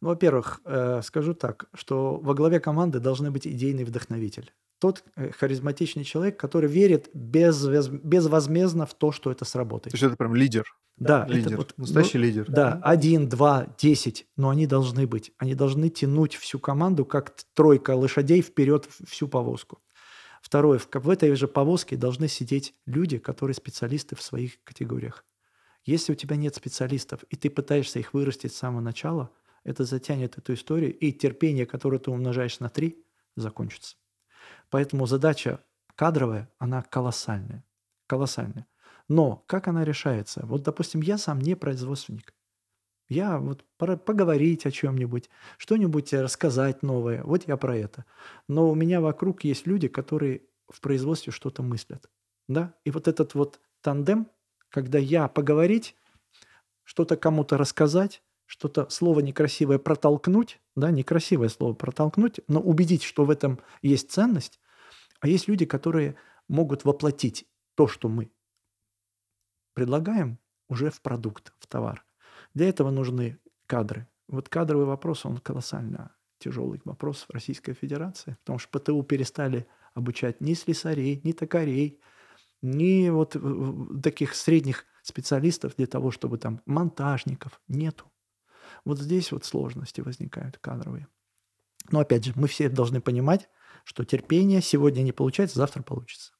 Ну, 0.00 0.08
во-первых, 0.08 0.60
э, 0.64 1.00
скажу 1.02 1.34
так, 1.34 1.66
что 1.72 2.16
во 2.16 2.34
главе 2.34 2.60
команды 2.60 3.00
должны 3.00 3.30
быть 3.30 3.46
идейный 3.46 3.84
вдохновитель. 3.84 4.52
Тот 4.78 5.02
э, 5.16 5.30
харизматичный 5.30 6.04
человек, 6.04 6.38
который 6.38 6.68
верит 6.68 7.08
без, 7.14 7.66
безвозмездно 7.66 8.84
в 8.84 8.94
то, 8.94 9.12
что 9.12 9.30
это 9.30 9.46
сработает. 9.46 9.92
То 9.92 9.94
есть 9.94 10.04
это 10.04 10.16
прям 10.16 10.34
лидер. 10.34 10.66
Да, 10.96 11.26
лидер, 11.26 11.48
это 11.48 11.56
вот, 11.56 11.74
настоящий 11.76 12.18
ну, 12.18 12.24
лидер. 12.24 12.44
Да, 12.48 12.80
один, 12.82 13.28
два, 13.28 13.66
десять, 13.78 14.26
но 14.36 14.50
они 14.50 14.66
должны 14.66 15.06
быть. 15.06 15.32
Они 15.38 15.54
должны 15.54 15.88
тянуть 15.88 16.34
всю 16.34 16.58
команду, 16.58 17.04
как 17.04 17.34
тройка 17.54 17.92
лошадей 17.96 18.42
вперед 18.42 18.88
всю 19.08 19.26
повозку. 19.26 19.80
Второе, 20.44 20.78
в, 20.78 20.88
в 20.92 21.08
этой 21.08 21.34
же 21.36 21.48
повозке 21.48 21.96
должны 21.96 22.28
сидеть 22.28 22.74
люди, 22.84 23.16
которые 23.16 23.54
специалисты 23.54 24.14
в 24.14 24.20
своих 24.20 24.62
категориях. 24.62 25.24
Если 25.86 26.12
у 26.12 26.14
тебя 26.14 26.36
нет 26.36 26.54
специалистов, 26.54 27.22
и 27.30 27.36
ты 27.36 27.48
пытаешься 27.48 27.98
их 27.98 28.12
вырастить 28.12 28.52
с 28.52 28.58
самого 28.58 28.82
начала, 28.82 29.30
это 29.64 29.84
затянет 29.86 30.36
эту 30.36 30.52
историю, 30.52 30.94
и 30.98 31.12
терпение, 31.12 31.64
которое 31.64 31.98
ты 31.98 32.10
умножаешь 32.10 32.60
на 32.60 32.68
три, 32.68 33.02
закончится. 33.36 33.96
Поэтому 34.68 35.06
задача 35.06 35.64
кадровая, 35.96 36.50
она 36.58 36.82
колоссальная. 36.82 37.64
Колоссальная. 38.06 38.66
Но 39.08 39.36
как 39.46 39.66
она 39.66 39.82
решается? 39.82 40.44
Вот, 40.44 40.62
допустим, 40.62 41.00
я 41.00 41.16
сам 41.16 41.38
не 41.38 41.56
производственник. 41.56 42.34
Я 43.08 43.38
вот 43.38 43.64
поговорить 43.76 44.66
о 44.66 44.70
чем-нибудь, 44.70 45.28
что-нибудь 45.58 46.12
рассказать 46.12 46.82
новое. 46.82 47.22
Вот 47.22 47.46
я 47.46 47.56
про 47.56 47.76
это. 47.76 48.04
Но 48.48 48.70
у 48.70 48.74
меня 48.74 49.00
вокруг 49.00 49.44
есть 49.44 49.66
люди, 49.66 49.88
которые 49.88 50.42
в 50.68 50.80
производстве 50.80 51.32
что-то 51.32 51.62
мыслят. 51.62 52.08
Да? 52.48 52.74
И 52.84 52.90
вот 52.90 53.06
этот 53.08 53.34
вот 53.34 53.60
тандем, 53.82 54.28
когда 54.70 54.98
я 54.98 55.28
поговорить, 55.28 55.96
что-то 56.82 57.16
кому-то 57.16 57.58
рассказать, 57.58 58.22
что-то 58.46 58.88
слово 58.90 59.20
некрасивое 59.20 59.78
протолкнуть, 59.78 60.60
да, 60.76 60.90
некрасивое 60.90 61.48
слово 61.48 61.74
протолкнуть, 61.74 62.40
но 62.46 62.60
убедить, 62.60 63.02
что 63.02 63.24
в 63.24 63.30
этом 63.30 63.58
есть 63.82 64.10
ценность, 64.10 64.60
а 65.20 65.28
есть 65.28 65.48
люди, 65.48 65.64
которые 65.64 66.16
могут 66.48 66.84
воплотить 66.84 67.46
то, 67.74 67.86
что 67.86 68.08
мы 68.08 68.30
предлагаем, 69.74 70.38
уже 70.68 70.90
в 70.90 71.00
продукт, 71.00 71.52
в 71.58 71.66
товар. 71.66 72.04
Для 72.54 72.68
этого 72.68 72.90
нужны 72.90 73.38
кадры. 73.66 74.08
Вот 74.28 74.48
кадровый 74.48 74.86
вопрос, 74.86 75.26
он 75.26 75.38
колоссально 75.38 76.14
тяжелый 76.38 76.80
вопрос 76.84 77.24
в 77.28 77.32
Российской 77.32 77.74
Федерации, 77.74 78.36
потому 78.40 78.58
что 78.58 78.78
ПТУ 78.78 79.02
перестали 79.02 79.66
обучать 79.94 80.40
ни 80.40 80.54
слесарей, 80.54 81.20
ни 81.24 81.32
токарей, 81.32 82.00
ни 82.62 83.08
вот 83.10 83.36
таких 84.02 84.34
средних 84.34 84.84
специалистов 85.02 85.74
для 85.76 85.86
того, 85.86 86.10
чтобы 86.10 86.38
там 86.38 86.60
монтажников 86.66 87.60
нету. 87.68 88.10
Вот 88.84 88.98
здесь 88.98 89.32
вот 89.32 89.44
сложности 89.44 90.00
возникают 90.00 90.58
кадровые. 90.58 91.08
Но 91.90 92.00
опять 92.00 92.24
же, 92.24 92.32
мы 92.34 92.48
все 92.48 92.68
должны 92.68 93.00
понимать, 93.00 93.48
что 93.84 94.04
терпение 94.04 94.62
сегодня 94.62 95.02
не 95.02 95.12
получается, 95.12 95.58
завтра 95.58 95.82
получится. 95.82 96.33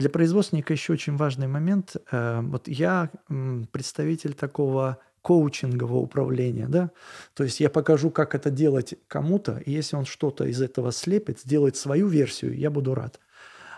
Для 0.00 0.10
производственника 0.10 0.72
еще 0.72 0.94
очень 0.94 1.16
важный 1.16 1.46
момент. 1.46 1.96
Э, 2.10 2.40
вот 2.42 2.68
я 2.68 3.10
представитель 3.70 4.32
такого 4.34 4.98
коучингового 5.22 5.98
управления, 5.98 6.66
да, 6.66 6.90
то 7.34 7.44
есть 7.44 7.60
я 7.60 7.68
покажу, 7.68 8.10
как 8.10 8.34
это 8.34 8.50
делать 8.50 8.94
кому-то, 9.06 9.58
и 9.58 9.70
если 9.70 9.96
он 9.96 10.06
что-то 10.06 10.46
из 10.46 10.62
этого 10.62 10.92
слепит, 10.92 11.40
сделает 11.40 11.76
свою 11.76 12.08
версию, 12.08 12.56
я 12.56 12.70
буду 12.70 12.94
рад. 12.94 13.20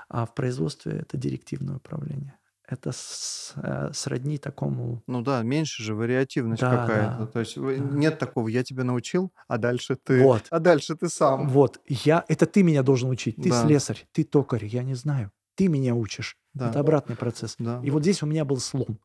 А 0.08 0.24
в 0.24 0.34
производстве 0.34 0.92
это 1.00 1.16
директивное 1.16 1.76
управление 1.76 2.38
это 2.72 2.90
с, 2.92 3.52
э, 3.56 3.90
сродни 3.92 4.38
такому... 4.38 5.02
Ну 5.06 5.20
да, 5.22 5.42
меньше 5.42 5.82
же 5.82 5.94
вариативность 5.94 6.62
Да, 6.62 6.70
какая-то. 6.70 7.16
да, 7.18 7.26
То 7.26 7.40
есть 7.40 7.56
да. 7.56 7.70
нет 7.72 8.18
такого, 8.18 8.48
я 8.48 8.64
тебя 8.64 8.84
научил, 8.84 9.32
а 9.46 9.58
дальше 9.58 9.96
ты, 9.96 10.22
Вот. 10.22 10.44
а 10.50 10.58
дальше 10.58 10.96
ты 10.96 11.08
сам. 11.08 11.48
Вот, 11.48 11.80
я, 11.86 12.24
это 12.28 12.46
ты 12.46 12.62
меня 12.62 12.82
должен 12.82 13.10
учить. 13.10 13.36
Ты 13.36 13.50
Да. 13.50 13.66
слесарь, 13.66 14.06
ты 14.12 14.24
токарь, 14.24 14.64
я 14.64 14.82
не 14.82 14.94
знаю. 14.94 15.30
Ты 15.54 15.68
меня 15.68 15.94
учишь. 15.94 16.36
Да. 16.54 16.70
Это 16.70 16.80
обратный 16.80 17.16
процесс. 17.16 17.56
Да. 17.58 17.80
И 17.82 17.90
вот 17.90 18.02
здесь 18.02 18.22
у 18.22 18.26
меня 18.26 18.44
был 18.44 18.58
слом. 18.58 18.98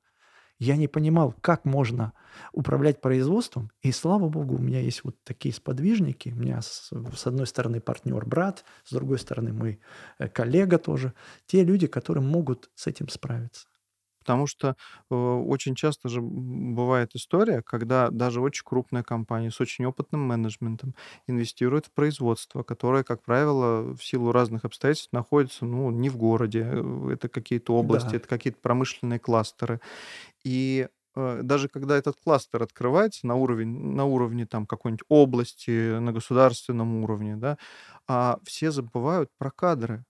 Я 0.59 0.75
не 0.75 0.87
понимал, 0.87 1.35
как 1.41 1.65
можно 1.65 2.13
управлять 2.51 2.99
производством. 2.99 3.71
И 3.81 3.91
слава 3.91 4.27
богу, 4.27 4.55
у 4.55 4.59
меня 4.59 4.79
есть 4.79 5.03
вот 5.03 5.15
такие 5.23 5.53
сподвижники. 5.53 6.29
У 6.29 6.35
меня 6.35 6.61
с, 6.61 6.89
с 7.15 7.27
одной 7.27 7.45
стороны 7.45 7.79
партнер 7.79 8.25
брат, 8.25 8.65
с 8.83 8.91
другой 8.91 9.19
стороны 9.19 9.53
мой 9.53 9.79
э, 10.17 10.27
коллега 10.27 10.79
тоже. 10.79 11.13
Те 11.45 11.63
люди, 11.63 11.85
которые 11.85 12.23
могут 12.23 12.71
с 12.73 12.87
этим 12.87 13.07
справиться. 13.07 13.67
Потому 14.27 14.45
что 14.45 14.75
э, 15.09 15.15
очень 15.15 15.73
часто 15.73 16.09
же 16.09 16.19
бывает 16.21 17.15
история, 17.15 17.61
когда 17.61 18.09
даже 18.09 18.41
очень 18.41 18.63
крупная 18.65 19.03
компания 19.03 19.51
с 19.51 19.61
очень 19.61 19.85
опытным 19.85 20.21
менеджментом 20.21 20.95
инвестирует 21.27 21.85
в 21.87 21.93
производство, 21.93 22.63
которое, 22.63 23.03
как 23.05 23.23
правило, 23.23 23.93
в 23.95 24.03
силу 24.03 24.33
разных 24.33 24.65
обстоятельств 24.65 25.13
находится 25.13 25.65
ну, 25.65 25.91
не 25.91 26.09
в 26.09 26.17
городе, 26.17 26.67
э, 26.69 27.09
это 27.13 27.29
какие-то 27.29 27.73
области, 27.75 28.15
Да. 28.15 28.17
это 28.17 28.27
какие-то 28.27 28.59
промышленные 28.61 29.19
кластеры. 29.19 29.79
И 30.43 30.87
э, 31.15 31.41
даже 31.43 31.69
когда 31.69 31.97
этот 31.97 32.17
кластер 32.23 32.63
открывается 32.63 33.27
на 33.27 33.35
уровень, 33.35 33.93
на 33.95 34.05
уровне 34.05 34.45
там 34.45 34.65
какой-нибудь 34.67 35.05
области, 35.09 35.99
на 35.99 36.11
государственном 36.13 37.03
уровне, 37.03 37.37
да, 37.37 37.57
а 38.07 38.39
все 38.43 38.71
забывают 38.71 39.29
про 39.37 39.51
кадры. 39.51 40.05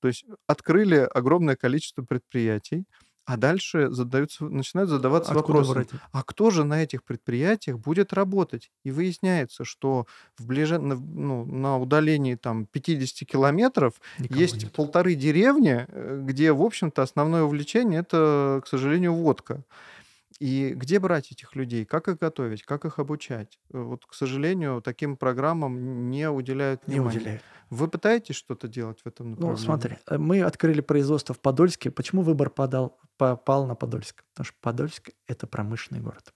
То 0.00 0.08
есть 0.08 0.24
открыли 0.46 0.96
огромное 0.96 1.56
количество 1.56 2.02
предприятий, 2.02 2.86
а 3.24 3.36
дальше 3.36 3.90
задаются, 3.90 4.44
начинают 4.44 4.90
задаваться 4.90 5.32
Откуда 5.32 5.62
вопросом, 5.62 5.74
брать? 5.74 5.88
а 6.12 6.22
кто 6.24 6.50
же 6.50 6.64
на 6.64 6.82
этих 6.82 7.04
предприятиях 7.04 7.78
будет 7.78 8.12
работать? 8.12 8.70
И 8.84 8.90
выясняется, 8.90 9.64
что 9.64 10.06
в 10.38 10.46
ближе, 10.46 10.78
на, 10.78 10.96
ну, 10.96 11.44
на 11.44 11.78
удалении 11.78 12.34
там 12.34 12.66
50 12.66 13.24
километров 13.24 13.94
Никого 14.18 14.40
есть 14.40 14.54
нет. 14.54 14.72
полторы 14.72 15.14
деревни, 15.14 15.86
э, 15.88 16.20
где, 16.24 16.52
в 16.52 16.62
общем-то, 16.62 17.02
основное 17.02 17.44
увлечение 17.44 18.00
это, 18.00 18.60
к 18.64 18.68
сожалению, 18.68 19.14
водка. 19.14 19.64
И 20.40 20.70
где 20.74 20.98
брать 20.98 21.32
этих 21.32 21.54
людей? 21.56 21.84
Как 21.84 22.08
их 22.08 22.18
готовить? 22.18 22.62
Как 22.62 22.84
их 22.84 22.98
обучать? 22.98 23.58
Э, 23.72 23.78
Вот, 23.82 24.06
к 24.06 24.14
сожалению, 24.14 24.80
таким 24.82 25.16
программам 25.16 26.10
не 26.10 26.28
уделяют 26.30 26.86
Не 26.88 26.94
внимания. 26.94 27.16
уделяют. 27.18 27.42
Вы 27.70 27.88
пытаетесь 27.88 28.36
что-то 28.36 28.68
делать 28.68 29.00
в 29.02 29.06
этом 29.06 29.26
Ну, 29.26 29.32
направлении? 29.32 29.64
смотри, 29.64 29.98
э, 30.08 30.18
мы 30.18 30.42
открыли 30.42 30.80
производство 30.80 31.34
в 31.34 31.40
Подольске. 31.40 31.90
Почему 31.90 32.22
выбор 32.22 32.50
подал, 32.50 32.98
попал 33.16 33.66
на 33.66 33.74
Подольск? 33.74 34.24
Потому 34.32 34.44
что 34.46 34.56
Подольск– 34.60 35.10
это 35.26 35.46
промышленный 35.46 36.02
город. 36.02 36.32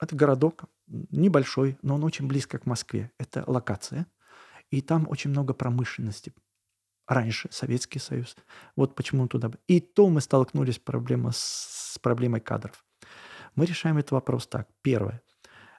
Это 0.00 0.14
городок 0.16 0.64
небольшой, 0.86 1.76
но 1.82 1.96
он 1.96 2.04
очень 2.04 2.28
близко 2.28 2.58
к 2.58 2.66
Москве. 2.66 3.10
Это 3.18 3.44
локация. 3.46 4.06
И 4.70 4.80
там 4.80 5.06
очень 5.08 5.30
много 5.30 5.54
промышленности. 5.54 6.32
Раньше 7.06 7.48
Советский 7.50 7.98
Союз. 7.98 8.36
Вот 8.76 8.94
почему 8.94 9.22
он 9.22 9.28
туда... 9.28 9.50
И 9.66 9.80
то 9.80 10.08
мы 10.08 10.20
столкнулись 10.20 10.74
с, 10.74 10.78
проблемой, 10.78 11.32
с 11.34 11.98
проблемой 12.02 12.40
кадров. 12.40 12.84
Мы 13.58 13.66
решаем 13.66 13.98
этот 13.98 14.12
вопрос 14.12 14.46
так. 14.46 14.68
Первое. 14.82 15.20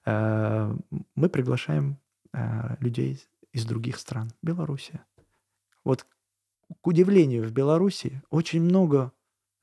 Э, 0.06 0.76
Мы 1.16 1.30
приглашаем 1.30 1.98
э, 2.34 2.76
людей 2.82 3.24
из 3.54 3.66
других 3.66 3.98
стран. 3.98 4.34
Белоруссия. 4.42 5.06
Вот 5.86 6.06
к 6.82 6.88
удивлению, 6.88 7.48
в 7.48 7.54
Беларуси 7.54 8.22
очень 8.32 8.62
много 8.64 9.14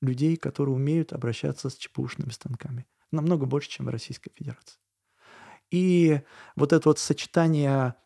людей, 0.00 0.38
которые 0.38 0.74
умеют 0.74 1.12
обращаться 1.12 1.68
с 1.68 1.76
ЧПУшными 1.76 2.30
станками. 2.30 2.86
Намного 3.12 3.44
больше, 3.44 3.68
чем 3.68 3.84
в 3.84 3.90
Российской 3.90 4.30
Федерации. 4.34 4.78
И 5.70 6.22
вот 6.56 6.72
это 6.72 6.88
вот 6.88 6.98
сочетание 6.98 7.96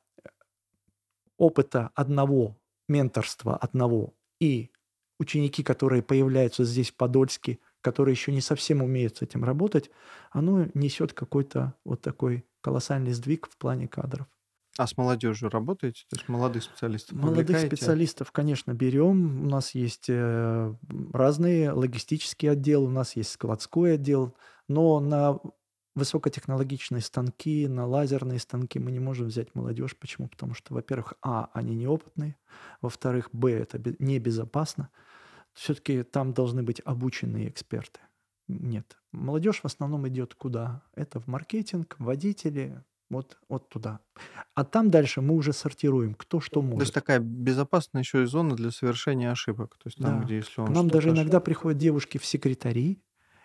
опыта 1.36 1.92
одного, 1.94 2.58
менторства 2.88 3.56
одного 3.56 4.12
и 4.40 4.72
ученики, 5.20 5.62
которые 5.62 6.02
появляются 6.02 6.64
здесь 6.64 6.90
в 6.90 6.96
Подольске, 6.96 7.60
которые 7.82 8.12
еще 8.14 8.32
не 8.32 8.40
совсем 8.40 8.82
умеют 8.82 9.16
с 9.18 9.22
этим 9.22 9.44
работать, 9.44 9.90
оно 10.30 10.66
несет 10.74 11.12
какой-то 11.12 11.74
вот 11.84 12.02
такой 12.02 12.46
колоссальный 12.60 13.12
сдвиг 13.12 13.48
в 13.50 13.56
плане 13.58 13.88
кадров. 13.88 14.26
А 14.78 14.86
с 14.86 14.96
молодежью 14.96 15.50
работаете? 15.50 16.04
То 16.08 16.16
есть 16.16 16.28
молодых 16.28 16.62
специалистов 16.62 17.18
Молодых 17.18 17.46
привлекаете? 17.46 17.66
специалистов, 17.76 18.32
конечно, 18.32 18.72
берем. 18.72 19.44
У 19.44 19.48
нас 19.48 19.74
есть 19.74 20.06
э, 20.08 20.74
разные 21.12 21.72
логистические 21.72 22.52
отделы, 22.52 22.86
у 22.86 22.90
нас 22.90 23.16
есть 23.16 23.30
складской 23.32 23.94
отдел, 23.94 24.36
но 24.68 25.00
на 25.00 25.38
высокотехнологичные 25.96 27.00
станки, 27.02 27.66
на 27.66 27.84
лазерные 27.84 28.38
станки 28.38 28.78
мы 28.78 28.92
не 28.92 29.00
можем 29.00 29.26
взять 29.26 29.54
молодежь. 29.54 29.96
Почему? 29.98 30.28
Потому 30.28 30.54
что, 30.54 30.72
во-первых, 30.72 31.14
а, 31.20 31.50
они 31.52 31.74
неопытные, 31.74 32.36
во-вторых, 32.80 33.28
б, 33.32 33.50
это 33.52 33.78
бе- 33.78 33.96
небезопасно. 33.98 34.90
Все-таки 35.54 36.02
там 36.02 36.32
должны 36.32 36.62
быть 36.62 36.80
обученные 36.84 37.48
эксперты. 37.48 38.00
Нет. 38.48 38.98
Молодежь 39.12 39.60
в 39.60 39.64
основном 39.64 40.08
идет 40.08 40.34
куда? 40.34 40.82
Это 40.94 41.20
в 41.20 41.26
маркетинг, 41.28 41.96
водители, 41.98 42.82
вот, 43.08 43.38
вот 43.48 43.68
туда. 43.68 44.00
А 44.54 44.64
там 44.64 44.90
дальше 44.90 45.20
мы 45.20 45.34
уже 45.34 45.52
сортируем, 45.52 46.14
кто 46.14 46.40
что 46.40 46.60
То 46.60 46.66
есть 46.66 46.72
может. 46.72 46.94
такая 46.94 47.18
безопасная 47.20 48.02
еще 48.02 48.22
и 48.22 48.26
зона 48.26 48.56
для 48.56 48.70
совершения 48.70 49.30
ошибок. 49.30 49.76
То 49.76 49.88
есть 49.88 49.98
там, 49.98 50.18
Да. 50.20 50.24
где 50.24 50.36
если 50.36 50.54
К 50.54 50.58
он 50.60 50.64
нам 50.72 50.74
что-то 50.86 50.92
даже 50.94 51.08
ошиб- 51.10 51.14
иногда 51.16 51.40
приходят 51.40 51.78
девушки 51.78 52.18
в 52.18 52.24
секретари, 52.24 53.02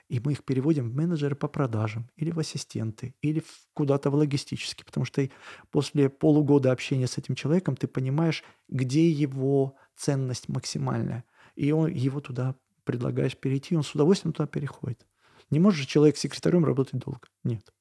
и 0.08 0.20
мы 0.20 0.34
их 0.34 0.44
переводим 0.44 0.90
в 0.92 0.94
менеджеры 0.96 1.36
по 1.36 1.48
продажам 1.48 2.10
или 2.16 2.30
в 2.32 2.38
ассистенты, 2.38 3.16
или 3.22 3.40
в, 3.40 3.68
куда-то 3.74 4.12
в 4.12 4.16
логистический, 4.16 4.86
потому 4.86 5.04
что 5.06 5.28
после 5.72 6.10
полугода 6.10 6.72
общения 6.72 7.08
с 7.08 7.18
этим 7.18 7.34
человеком 7.34 7.76
ты 7.76 7.88
понимаешь, 7.88 8.44
где 8.70 9.10
его 9.10 9.76
ценность 9.96 10.48
максимальная, 10.48 11.24
и 11.56 11.72
он, 11.72 11.92
его 11.92 12.20
туда 12.20 12.56
предлагаешь 12.84 13.38
перейти, 13.38 13.76
он 13.76 13.84
с 13.84 13.96
удовольствием 13.96 14.34
туда 14.34 14.48
переходит. 14.48 15.06
Не 15.50 15.60
может 15.60 15.80
же 15.80 15.88
человек 15.88 16.18
секретарем 16.18 16.66
работать 16.66 17.00
долго. 17.00 17.28
Нет. 17.44 17.74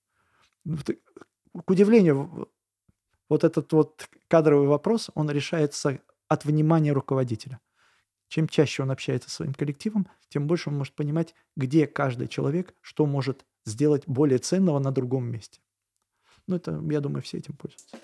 Ну, 0.64 0.78
к 1.64 1.70
удивлению, 1.70 2.48
вот 3.28 3.44
этот 3.44 3.72
вот 3.72 4.08
кадровый 4.28 4.68
вопрос, 4.68 5.10
он 5.14 5.30
решается 5.30 6.00
от 6.28 6.44
внимания 6.44 6.92
руководителя. 6.92 7.60
Чем 8.28 8.48
чаще 8.48 8.82
он 8.82 8.90
общается 8.90 9.28
со 9.28 9.36
своим 9.36 9.54
коллективом, 9.54 10.08
тем 10.28 10.46
больше 10.46 10.70
он 10.70 10.76
может 10.76 10.94
понимать, 10.94 11.34
где 11.56 11.86
каждый 11.86 12.28
человек 12.28 12.74
что 12.80 13.06
может 13.06 13.44
сделать 13.64 14.04
более 14.06 14.38
ценного 14.38 14.78
на 14.78 14.90
другом 14.90 15.24
месте. 15.24 15.60
Ну, 16.46 16.56
это, 16.56 16.82
я 16.90 17.00
думаю, 17.00 17.22
все 17.22 17.38
этим 17.38 17.54
пользуются. 17.54 17.96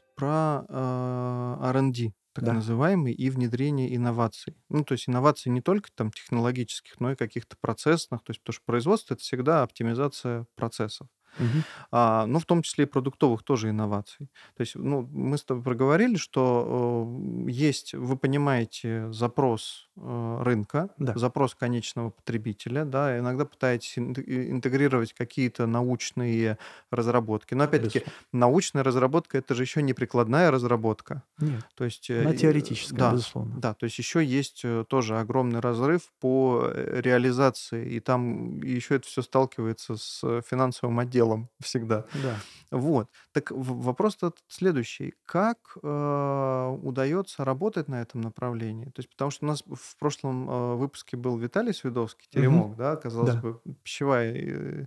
Вопрос 0.00 0.14
про 0.16 0.64
э, 0.68 1.56
R&D, 1.68 2.12
так 2.34 2.44
Да. 2.44 2.52
называемый, 2.52 3.12
и 3.12 3.30
внедрение 3.30 3.94
инноваций. 3.94 4.56
Ну, 4.68 4.84
то 4.84 4.92
есть 4.92 5.08
инноваций 5.08 5.52
не 5.52 5.60
только 5.62 5.90
там 5.94 6.10
технологических, 6.12 7.00
но 7.00 7.12
и 7.12 7.16
каких-то 7.16 7.56
процессных. 7.60 8.22
То 8.24 8.30
есть, 8.30 8.40
потому 8.42 8.54
что 8.54 8.64
производство 8.66 9.14
это 9.14 9.22
всегда 9.22 9.62
оптимизация 9.62 10.46
процессов. 10.56 11.08
Мгм. 11.38 11.64
А, 11.90 12.26
ну, 12.26 12.38
в 12.38 12.44
том 12.44 12.62
числе 12.62 12.84
и 12.84 12.86
продуктовых 12.86 13.42
тоже 13.42 13.70
инноваций. 13.70 14.26
То 14.56 14.60
есть, 14.60 14.74
ну, 14.76 15.08
мы 15.12 15.38
с 15.38 15.44
тобой 15.44 15.62
проговорили, 15.62 16.16
что 16.16 17.06
э, 17.46 17.50
есть, 17.50 17.94
вы 17.94 18.16
понимаете, 18.16 19.10
запрос 19.12 19.88
э, 19.96 20.38
рынка, 20.42 20.90
Да. 20.98 21.14
запрос 21.16 21.54
конечного 21.54 22.10
потребителя, 22.10 22.84
да, 22.84 23.18
иногда 23.18 23.44
пытаетесь 23.44 23.98
интегрировать 23.98 25.12
какие-то 25.14 25.66
научные 25.66 26.58
разработки. 26.90 27.54
Но 27.54 27.64
опять-таки, 27.64 28.00
Безусловно. 28.00 28.22
научная 28.32 28.82
разработка 28.84 29.38
это 29.38 29.54
же 29.54 29.62
еще 29.62 29.82
не 29.82 29.94
прикладная 29.94 30.50
разработка. 30.50 31.22
Нет, 31.38 31.64
То 31.74 31.84
есть, 31.84 32.10
э, 32.10 32.20
она 32.22 32.32
э, 32.32 32.36
теоретическая, 32.36 32.96
да, 32.96 33.12
безусловно. 33.12 33.54
да, 33.58 33.74
то 33.74 33.84
есть 33.84 33.98
еще 33.98 34.24
есть 34.24 34.62
э, 34.64 34.84
тоже 34.88 35.18
огромный 35.18 35.60
разрыв 35.60 36.02
по 36.20 36.68
реализации, 36.74 37.88
и 37.94 38.00
там 38.00 38.60
еще 38.62 38.96
это 38.96 39.06
все 39.06 39.22
сталкивается 39.22 39.96
с 39.96 40.20
финансовым 40.42 40.98
отделом 40.98 41.21
всегда. 41.60 42.06
Да. 42.12 42.36
Вот. 42.70 43.08
Так 43.32 43.50
вопрос 43.50 44.16
следующий. 44.48 45.14
Как 45.24 45.58
э, 45.82 46.78
удается 46.82 47.44
работать 47.44 47.88
на 47.88 48.00
этом 48.00 48.22
направлении? 48.22 48.86
То 48.86 49.00
есть, 49.00 49.10
потому 49.10 49.30
что 49.30 49.44
у 49.44 49.48
нас 49.48 49.62
в 49.66 49.98
прошлом 49.98 50.48
э, 50.48 50.74
выпуске 50.76 51.16
был 51.16 51.36
Виталий 51.38 51.74
Свидовский. 51.74 52.26
Теремок, 52.30 52.76
да, 52.76 52.96
казалось 52.96 53.34
Да. 53.34 53.40
бы, 53.40 53.60
пищевая 53.82 54.32
э, 54.34 54.86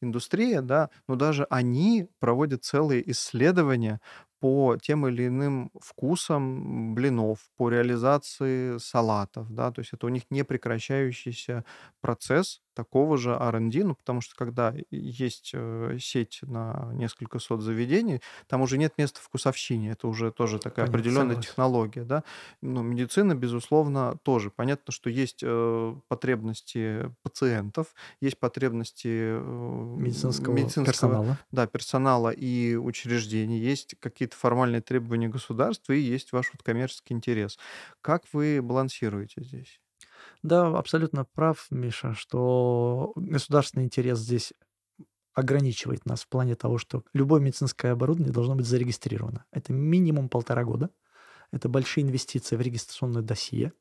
индустрия, 0.00 0.60
да, 0.62 0.90
но 1.08 1.16
даже 1.16 1.46
они 1.50 2.08
проводят 2.20 2.64
целые 2.64 3.08
исследования 3.10 4.00
по 4.40 4.76
тем 4.76 5.06
или 5.06 5.26
иным 5.26 5.70
вкусам 5.80 6.94
блинов, 6.94 7.38
по 7.56 7.70
реализации 7.70 8.76
салатов, 8.78 9.50
да, 9.50 9.70
то 9.70 9.80
есть 9.80 9.92
это 9.94 10.06
у 10.06 10.10
них 10.10 10.24
непрекращающийся 10.30 11.64
процесс 12.00 12.60
такого 12.74 13.16
же 13.16 13.30
R&D, 13.30 13.84
ну, 13.84 13.94
потому 13.94 14.20
что 14.20 14.34
когда 14.36 14.74
есть 14.90 15.52
э, 15.54 15.96
сеть 16.00 16.40
на 16.42 16.90
несколько 16.94 17.38
сот 17.38 17.60
заведений, 17.62 18.20
там 18.46 18.60
уже 18.62 18.78
нет 18.78 18.94
места 18.98 19.20
вкусовщине, 19.22 19.92
это 19.92 20.08
уже 20.08 20.30
тоже 20.32 20.58
такая 20.58 20.86
Понятно, 20.86 20.98
определенная 20.98 21.36
согласен. 21.36 21.42
технология, 21.42 22.04
да. 22.04 22.24
Ну, 22.62 22.82
медицина, 22.82 23.34
безусловно, 23.34 24.16
тоже. 24.22 24.50
Понятно, 24.50 24.92
что 24.92 25.10
есть 25.10 25.40
э, 25.42 25.94
потребности 26.08 27.10
пациентов, 27.22 27.94
есть 28.20 28.38
потребности 28.38 29.08
э, 29.08 29.96
Медицинского 29.96 30.54
медицинского 30.54 30.84
персонала. 30.84 31.38
да, 31.52 31.66
персонала 31.66 32.30
и 32.30 32.74
учреждений, 32.76 33.58
есть 33.58 33.94
какие-то 34.00 34.36
формальные 34.36 34.80
требования 34.82 35.28
государства 35.28 35.92
и 35.92 36.00
есть 36.00 36.32
ваш 36.32 36.50
вот 36.52 36.62
коммерческий 36.62 37.14
интерес. 37.14 37.58
Как 38.00 38.24
вы 38.32 38.60
балансируете 38.62 39.42
здесь? 39.42 39.80
Да, 40.44 40.66
абсолютно 40.66 41.24
прав, 41.24 41.66
Миша, 41.70 42.12
что 42.12 43.14
государственный 43.16 43.86
интерес 43.86 44.18
здесь 44.18 44.52
ограничивает 45.32 46.04
нас 46.04 46.22
в 46.22 46.28
плане 46.28 46.54
того, 46.54 46.76
что 46.76 47.02
любое 47.14 47.40
медицинское 47.40 47.92
оборудование 47.92 48.32
должно 48.32 48.54
быть 48.54 48.66
зарегистрировано. 48.66 49.46
Это 49.52 49.72
минимум 49.72 50.28
полтора 50.28 50.64
года. 50.64 50.90
Это 51.50 51.70
большие 51.70 52.04
инвестиции 52.04 52.56
в 52.56 52.60
регистрационное 52.60 53.22
досье. 53.22 53.72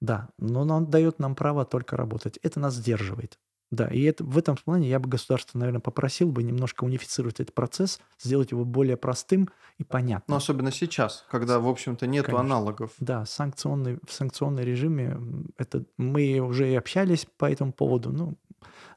Да, 0.00 0.28
но 0.38 0.60
он 0.62 0.90
дает 0.90 1.18
нам 1.18 1.34
право 1.34 1.64
только 1.64 1.96
работать. 1.96 2.38
Это 2.42 2.60
нас 2.60 2.74
сдерживает. 2.74 3.40
Да, 3.70 3.86
и 3.86 4.02
это, 4.02 4.24
в 4.24 4.36
этом 4.36 4.56
плане 4.56 4.88
я 4.88 4.98
бы 4.98 5.08
государство, 5.08 5.56
наверное, 5.56 5.80
попросил 5.80 6.32
бы 6.32 6.42
немножко 6.42 6.82
унифицировать 6.82 7.38
этот 7.38 7.54
процесс, 7.54 8.00
сделать 8.18 8.50
его 8.50 8.64
более 8.64 8.96
простым 8.96 9.44
и 9.78 9.82
Ну, 9.82 9.86
понятным. 9.86 10.36
особенно 10.36 10.72
сейчас, 10.72 11.24
когда, 11.30 11.60
в 11.60 11.68
общем-то, 11.68 12.06
Конечно. 12.06 12.40
аналогов. 12.40 12.90
Да, 12.98 13.24
санкционный, 13.24 13.98
в 14.04 14.12
санкционном 14.12 14.64
режиме 14.64 15.18
это 15.56 15.84
мы 15.96 16.40
уже 16.40 16.70
и 16.70 16.74
общались 16.74 17.26
по 17.38 17.50
этому 17.50 17.72
поводу. 17.72 18.10
Ну, 18.10 18.36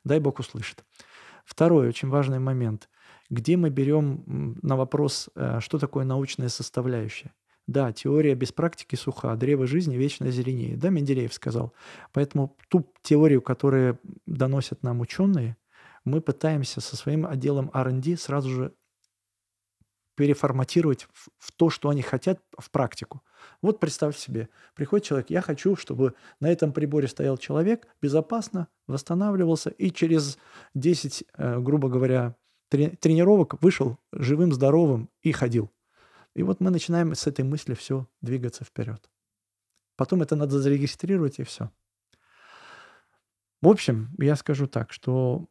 дай 0.04 0.20
бог 0.20 0.40
услышит. 0.40 0.84
Второй 1.46 1.88
очень 1.88 2.10
важный 2.10 2.40
момент. 2.40 2.90
Где 3.30 3.58
мы 3.58 3.70
берем 3.70 4.58
на 4.64 4.76
вопрос, 4.76 5.30
э, 5.36 5.60
что 5.60 5.78
такое 5.78 6.04
научная 6.04 6.50
составляющая? 6.50 7.32
Да, 7.68 7.94
теория 7.94 8.36
без 8.36 8.52
практики 8.52 8.96
суха, 8.96 9.36
древо 9.36 9.68
жизни 9.68 9.96
вечно 9.96 10.30
зеленее. 10.30 10.76
Да, 10.76 10.90
Менделеев 10.90 11.34
сказал. 11.34 11.74
Поэтому 12.12 12.58
ту 12.70 12.92
теорию, 13.02 13.42
которую 13.42 14.00
доносят 14.26 14.84
нам 14.84 15.00
ученые, 15.00 15.56
мы 16.04 16.20
пытаемся 16.20 16.82
со 16.82 16.98
своим 16.98 17.26
отделом 17.26 17.72
R&D 17.74 18.18
сразу 18.18 18.50
же 18.50 18.74
переформатировать 20.16 21.08
в, 21.12 21.30
в 21.40 21.52
то, 21.54 21.70
что 21.70 21.90
они 21.90 22.02
хотят, 22.02 22.40
в 22.58 22.70
практику. 22.70 23.24
Вот 23.62 23.80
представь 23.80 24.18
себе, 24.18 24.50
приходит 24.76 25.06
человек, 25.06 25.30
я 25.30 25.42
хочу, 25.42 25.76
чтобы 25.76 26.14
на 26.40 26.52
этом 26.52 26.72
приборе 26.72 27.08
стоял 27.08 27.38
человек, 27.38 27.88
безопасно 28.02 28.68
восстанавливался 28.88 29.70
и 29.72 29.90
через 29.92 30.38
10, 30.76 31.24
э, 31.36 31.60
грубо 31.60 31.90
говоря, 31.90 32.36
трени- 32.70 32.96
тренировок 32.96 33.62
вышел 33.62 33.98
живым, 34.12 34.52
здоровым 34.54 35.10
и 35.22 35.32
ходил. 35.32 35.72
И 36.36 36.44
вот 36.44 36.60
мы 36.60 36.72
начинаем 36.72 37.14
с 37.14 37.28
этой 37.28 37.46
мысли 37.46 37.74
все 37.74 38.08
двигаться 38.22 38.64
вперед. 38.64 39.10
Потом 39.96 40.22
это 40.22 40.36
надо 40.36 40.60
зарегистрировать 40.60 41.40
и 41.40 41.44
все. 41.44 41.72
В 43.62 43.68
общем, 43.68 44.10
я 44.18 44.36
скажу 44.36 44.68
так, 44.68 44.92
что 44.92 45.48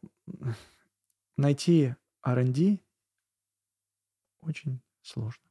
найти 1.37 1.95
R&D 2.23 2.79
очень 4.41 4.81
сложно. 5.01 5.43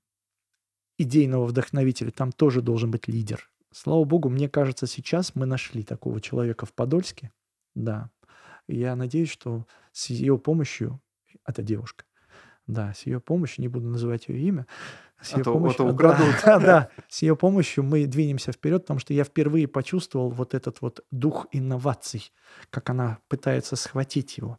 Идейного 0.98 1.46
вдохновителя 1.46 2.10
там 2.10 2.30
тоже 2.30 2.60
должен 2.60 2.90
быть 2.90 3.08
лидер. 3.08 3.50
Слава 3.72 4.04
богу, 4.04 4.28
мне 4.28 4.48
кажется, 4.48 4.86
сейчас 4.86 5.34
мы 5.34 5.46
нашли 5.46 5.82
такого 5.82 6.20
человека 6.20 6.66
в 6.66 6.74
Подольске. 6.74 7.32
Да. 7.74 8.10
Я 8.68 8.94
надеюсь, 8.94 9.30
что 9.30 9.66
с 9.92 10.10
ее 10.10 10.38
помощью, 10.38 11.00
это 11.44 11.62
девушка, 11.62 12.04
да, 12.66 12.94
с 12.94 13.06
ее 13.06 13.20
помощью, 13.20 13.62
не 13.62 13.68
буду 13.68 13.88
называть 13.88 14.28
ее 14.28 14.38
имя, 14.40 14.66
с 15.22 15.32
А 15.34 15.38
ее 15.38 15.44
то- 15.44 15.50
а 15.50 15.54
помощью, 15.54 15.76
то 15.78 15.84
да, 15.86 15.92
украдут. 15.92 16.34
да, 16.44 16.58
да, 16.58 16.88
с 17.08 17.22
ее 17.22 17.36
помощью 17.36 17.84
мы 17.84 18.06
двинемся 18.06 18.52
вперед, 18.52 18.82
потому 18.82 19.00
что 19.00 19.14
я 19.14 19.24
впервые 19.24 19.68
почувствовал 19.68 20.30
вот 20.30 20.54
этот 20.54 20.80
вот 20.82 21.04
дух 21.10 21.46
инноваций, 21.52 22.32
как 22.70 22.90
она 22.90 23.18
пытается 23.28 23.76
схватить 23.76 24.38
его. 24.38 24.58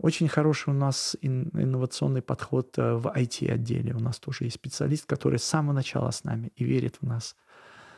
Очень 0.00 0.28
хороший 0.28 0.70
у 0.70 0.76
нас 0.76 1.16
ин- 1.22 1.50
инновационный 1.54 2.22
подход 2.22 2.78
э, 2.78 2.94
в 2.94 3.08
IT-отделе. 3.08 3.94
У 3.94 3.98
нас 4.00 4.18
тоже 4.20 4.44
есть 4.44 4.54
специалист, 4.56 5.06
который 5.06 5.38
с 5.40 5.44
самого 5.44 5.72
начала 5.74 6.10
с 6.12 6.22
нами 6.24 6.52
и 6.54 6.64
верит 6.64 6.98
в 7.00 7.06
нас. 7.06 7.34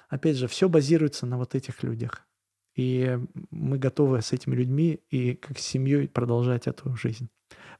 Опять 0.08 0.36
же, 0.36 0.48
все 0.48 0.68
базируется 0.68 1.26
на 1.26 1.36
вот 1.36 1.54
этих 1.54 1.82
людях. 1.82 2.26
И 2.74 3.18
мы 3.50 3.78
готовы 3.78 4.22
с 4.22 4.32
этими 4.32 4.54
людьми 4.54 5.00
и 5.10 5.34
как 5.34 5.58
с 5.58 5.62
семьей 5.62 6.08
продолжать 6.08 6.66
эту 6.66 6.96
жизнь. 6.96 7.28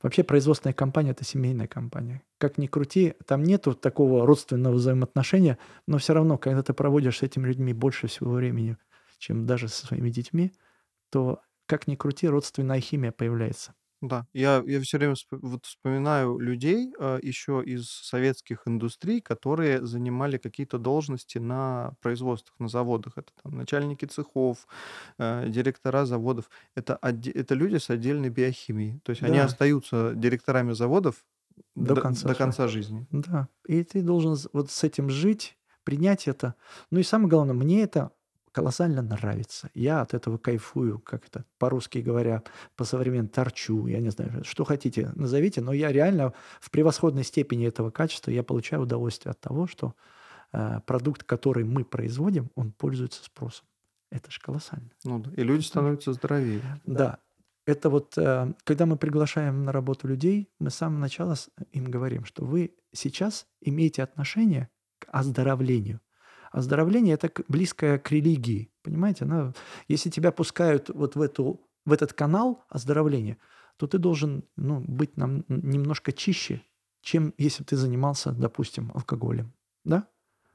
Вообще 0.03 0.23
производственная 0.25 0.75
компания– 0.75 1.11
это 1.13 1.25
семейная 1.25 1.67
компания. 1.67 2.23
Как 2.39 2.59
ни 2.59 2.67
крути, 2.67 3.15
там 3.27 3.43
нету 3.43 3.75
такого 3.75 4.27
родственного 4.27 4.75
взаимоотношения, 4.75 5.59
но 5.87 5.99
все 5.99 6.15
равно, 6.15 6.39
когда 6.39 6.63
ты 6.63 6.73
проводишь 6.73 7.19
с 7.19 7.23
этими 7.23 7.47
людьми 7.47 7.73
больше 7.73 8.07
всего 8.07 8.33
времени, 8.33 8.77
чем 9.19 9.47
даже 9.47 9.69
со 9.69 9.87
своими 9.87 10.11
детьми, 10.11 10.53
то, 11.11 11.41
как 11.67 11.87
ни 11.87 11.97
крути, 11.97 12.29
родственная 12.29 12.81
химия 12.81 13.13
появляется. 13.13 13.75
Да, 14.03 14.27
я, 14.33 14.63
я 14.67 14.81
все 14.81 14.97
время 14.97 15.13
всп- 15.13 15.39
вот 15.43 15.67
вспоминаю 15.67 16.39
людей 16.39 16.91
э, 16.99 17.19
еще 17.23 17.63
из 17.63 17.87
советских 17.91 18.63
индустрий, 18.67 19.21
которые 19.21 19.85
занимали 19.85 20.39
какие-то 20.39 20.79
должности 20.79 21.37
на 21.37 21.93
производствах, 22.01 22.59
на 22.59 22.69
заводах. 22.69 23.19
Это 23.19 23.31
там 23.43 23.53
начальники 23.57 24.07
цехов, 24.07 24.67
э, 25.19 25.49
директора 25.49 26.07
заводов. 26.07 26.49
Это, 26.75 26.97
отде- 27.03 27.33
это 27.33 27.55
люди 27.55 27.77
с 27.77 27.91
отдельной 27.91 28.31
биохимией. 28.31 29.01
То 29.01 29.11
есть 29.11 29.23
они 29.23 29.37
Да, 29.37 29.39
остаются 29.39 30.15
директорами 30.15 30.73
заводов 30.73 31.27
до 31.77 31.97
до, 31.97 31.97
конца 31.97 32.29
до 32.29 32.35
жизни. 32.35 32.35
конца 32.35 32.69
жизни. 32.69 33.07
Да. 33.11 33.49
И 33.67 33.85
ты 33.85 34.03
должен 34.03 34.37
вот 34.53 34.71
с 34.71 34.85
этим 34.85 35.11
жить, 35.11 35.59
принять 35.85 36.29
это. 36.29 36.55
Ну 36.91 37.01
и 37.01 37.03
самое 37.03 37.31
главное, 37.31 37.55
мне 37.55 37.83
это 37.83 38.13
колоссально 38.53 39.03
нравится. 39.03 39.71
Я 39.75 40.01
от 40.01 40.15
этого 40.15 40.39
кайфую, 40.39 40.99
как 40.99 41.27
это 41.27 41.45
по-русски 41.59 41.99
говоря, 41.99 42.43
по-современному 42.77 43.29
торчу, 43.29 43.87
я 43.87 44.01
не 44.01 44.11
знаю, 44.11 44.45
что 44.45 44.65
хотите, 44.65 45.13
назовите, 45.15 45.61
но 45.61 45.73
я 45.73 45.93
реально 45.93 46.33
в 46.61 46.71
превосходной 46.71 47.25
степени 47.25 47.67
этого 47.67 47.91
качества, 47.91 48.31
я 48.31 48.43
получаю 48.43 48.83
удовольствие 48.83 49.31
от 49.31 49.41
того, 49.41 49.67
что 49.67 49.95
э, 50.53 50.81
продукт, 50.87 51.25
который 51.25 51.65
мы 51.65 51.85
производим, 51.85 52.51
он 52.55 52.73
пользуется 52.73 53.25
спросом. 53.25 53.67
Это 54.11 54.31
же 54.31 54.41
колоссально. 54.41 54.91
Ну, 55.05 55.21
да. 55.21 55.31
И 55.37 55.45
люди 55.45 55.63
становятся 55.63 56.13
здоровее. 56.13 56.63
Да. 56.85 57.19
Это 57.67 57.89
вот, 57.91 58.19
э, 58.19 58.53
когда 58.65 58.87
мы 58.87 58.97
приглашаем 58.97 59.65
на 59.65 59.71
работу 59.71 60.09
людей, 60.09 60.51
мы 60.59 60.71
с 60.71 60.75
самого 60.75 60.99
начала 60.99 61.37
им 61.73 61.85
говорим, 61.85 62.25
что 62.25 62.45
вы 62.45 62.75
сейчас 62.93 63.47
имеете 63.61 64.03
отношение 64.03 64.69
к 64.99 65.07
оздоровлению. 65.13 66.01
Оздоровление– 66.51 67.15
это 67.15 67.31
близкое 67.49 67.99
к 67.99 68.11
религии, 68.11 68.73
понимаете? 68.83 69.25
Она- 69.25 69.53
если 69.89 70.11
тебя 70.11 70.33
пускают 70.33 70.89
вот 70.91 71.15
в, 71.17 71.23
эту, 71.23 71.61
в 71.85 71.93
этот 71.93 72.13
канал 72.13 72.65
оздоровления, 72.69 73.39
то 73.77 73.87
ты 73.87 73.99
должен 73.99 74.45
ну, 74.57 74.81
быть 74.81 75.17
нам 75.17 75.45
немножко 75.49 76.13
чище, 76.13 76.63
чем 77.03 77.33
если 77.39 77.63
бы 77.63 77.67
ты 77.69 77.77
занимался, 77.77 78.33
допустим, 78.33 78.91
алкоголем. 78.95 79.53
Да? 79.85 80.07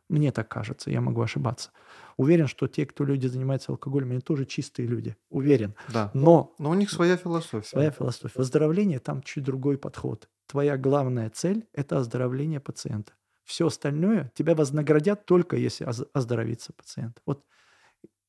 Мне 0.08 0.31
так 0.31 0.47
кажется, 0.47 0.91
я 0.91 1.01
могу 1.01 1.21
ошибаться. 1.21 1.71
Уверен, 2.17 2.45
что 2.45 2.67
те, 2.67 2.86
кто 2.86 3.03
люди 3.05 3.25
занимаются 3.25 3.71
алкоголем, 3.71 4.12
они 4.12 4.19
тоже 4.19 4.45
чистые 4.45 4.88
люди. 4.88 5.15
Уверен. 5.29 5.73
Да. 5.91 6.12
Но 6.13 6.53
Но 6.60 6.69
у 6.69 6.73
них 6.75 6.91
своя 6.91 7.17
философия. 7.17 7.67
своя 7.67 7.89
философия. 7.89 8.38
Выздоровление 8.38 8.99
там 8.99 9.23
чуть 9.23 9.43
другой 9.43 9.79
подход. 9.79 10.29
Твоя 10.45 10.77
главная 10.77 11.31
цель– 11.31 11.67
это 11.73 11.97
оздоровление 11.97 12.60
пациента. 12.60 13.13
Все 13.45 13.67
остальное 13.67 14.31
тебя 14.36 14.55
вознаградят 14.55 15.25
только 15.25 15.55
если 15.55 15.86
оз- 15.86 16.05
оздоровится 16.13 16.73
пациент. 16.73 17.21
Вот 17.25 17.43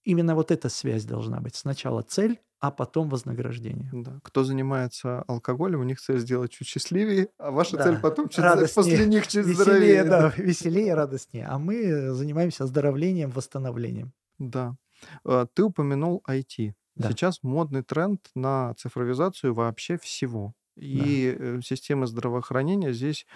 именно 0.04 0.34
вот 0.34 0.50
эта 0.50 0.68
связь 0.68 1.04
должна 1.04 1.40
быть. 1.40 1.56
Сначала 1.56 2.02
цель, 2.02 2.38
а 2.60 2.70
потом 2.70 3.08
вознаграждение. 3.08 3.90
Да. 3.92 4.18
Кто 4.22 4.44
занимается 4.44 5.22
алкоголем, 5.22 5.80
у 5.80 5.84
них 5.84 6.00
цель 6.00 6.18
сделать 6.18 6.52
чуть 6.52 6.66
счастливее, 6.68 7.28
а 7.38 7.50
ваша 7.50 7.76
Да. 7.76 7.84
цель 7.84 7.98
потом 7.98 8.28
чуть 8.28 8.38
Радостнее, 8.38 8.84
после 8.96 9.06
них 9.06 9.26
чуть 9.26 9.46
Веселее, 9.46 9.54
здоровее. 9.54 10.04
да, 10.04 10.32
веселее, 10.36 10.94
радостнее. 10.94 11.46
А 11.46 11.58
мы 11.58 12.12
занимаемся 12.14 12.64
оздоровлением, 12.64 13.30
восстановлением. 13.30 14.12
Да. 14.38 14.76
Э, 15.24 15.46
Ты 15.52 15.64
упомянул 15.64 16.22
IT. 16.28 16.72
Да. 16.94 17.10
Сейчас 17.10 17.42
модный 17.42 17.82
тренд 17.82 18.20
на 18.34 18.72
цифровизацию 18.74 19.52
вообще 19.52 19.98
всего. 19.98 20.54
И 20.76 21.36
э, 21.38 21.60
система 21.62 22.06
здравоохранения 22.06 22.92
здесь 22.92 23.26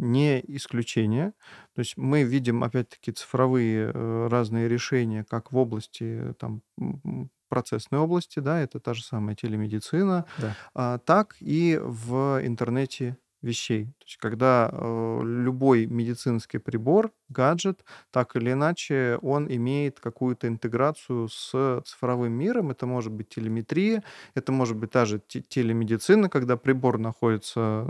не 0.00 0.40
исключение. 0.56 1.32
То 1.74 1.80
есть 1.80 1.96
мы 1.96 2.22
видим, 2.24 2.64
опять-таки, 2.64 3.12
цифровые 3.12 3.92
э, 3.94 4.28
разные 4.28 4.68
решения, 4.68 5.24
как 5.28 5.52
в 5.52 5.56
области 5.58 6.34
там, 6.38 6.62
процессной 7.48 7.98
области, 7.98 8.38
да, 8.40 8.60
это 8.60 8.80
та 8.80 8.94
же 8.94 9.02
самая 9.04 9.34
телемедицина, 9.36 10.24
Да. 10.38 10.56
а, 10.74 10.98
так 10.98 11.36
и 11.40 11.78
в 11.82 12.40
интернете 12.44 13.18
вещей. 13.42 13.86
То 13.98 14.04
есть 14.06 14.16
когда 14.18 14.68
э, 14.72 15.20
любой 15.24 15.86
медицинский 15.86 16.58
прибор, 16.58 17.10
гаджет, 17.28 17.84
так 18.10 18.34
или 18.36 18.52
иначе, 18.52 19.18
он 19.22 19.46
имеет 19.48 20.00
какую-то 20.00 20.48
интеграцию 20.48 21.28
с 21.28 21.82
цифровым 21.84 22.32
миром. 22.32 22.70
Это 22.70 22.86
может 22.86 23.12
быть 23.12 23.28
телеметрия, 23.28 24.02
это 24.34 24.52
может 24.52 24.76
быть 24.76 24.90
даже 24.90 25.20
те- 25.26 25.40
телемедицина, 25.40 26.28
когда 26.28 26.56
прибор 26.56 26.98
находится, 26.98 27.86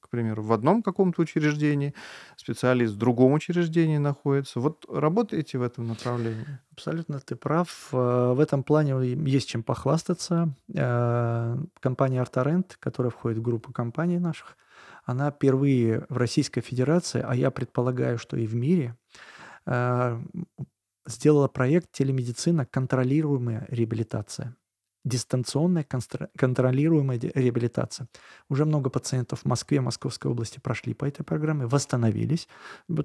к 0.00 0.08
примеру, 0.08 0.42
в 0.42 0.52
одном 0.52 0.82
каком-то 0.82 1.22
учреждении, 1.22 1.94
специалист 2.36 2.94
в 2.94 2.98
другом 2.98 3.32
учреждении 3.32 3.98
находится. 3.98 4.60
Вот 4.60 4.84
работаете 4.88 5.58
в 5.58 5.62
этом 5.62 5.88
направлении? 5.88 6.46
Абсолютно 6.72 7.18
ты 7.18 7.34
прав. 7.34 7.88
Э, 7.92 8.34
В 8.36 8.40
этом 8.40 8.62
плане 8.62 8.94
есть 9.26 9.48
чем 9.48 9.62
похвастаться. 9.62 10.54
Э, 10.72 11.56
Компания 11.80 12.22
Artarent, 12.22 12.76
которая 12.78 13.10
входит 13.10 13.38
в 13.38 13.42
группу 13.42 13.72
компаний 13.72 14.18
наших, 14.38 14.56
она 15.04 15.30
впервые 15.30 16.04
в 16.08 16.16
Российской 16.16 16.60
Федерации, 16.60 17.24
а 17.26 17.34
я 17.34 17.50
предполагаю, 17.50 18.18
что 18.18 18.36
и 18.36 18.46
в 18.46 18.54
мире, 18.54 18.96
э, 19.66 20.20
сделала 21.06 21.48
проект 21.48 21.92
телемедицина 21.92 22.66
контролируемая 22.66 23.66
реабилитация. 23.68 24.54
Дистанционная 25.04 25.86
контролируемая 26.36 27.18
реабилитация. 27.18 28.08
Уже 28.50 28.66
много 28.66 28.90
пациентов 28.90 29.40
в 29.40 29.44
Москве, 29.46 29.80
Московской 29.80 30.30
области 30.30 30.58
прошли 30.58 30.92
по 30.92 31.06
этой 31.06 31.22
программе, 31.22 31.66
восстановились. 31.66 32.46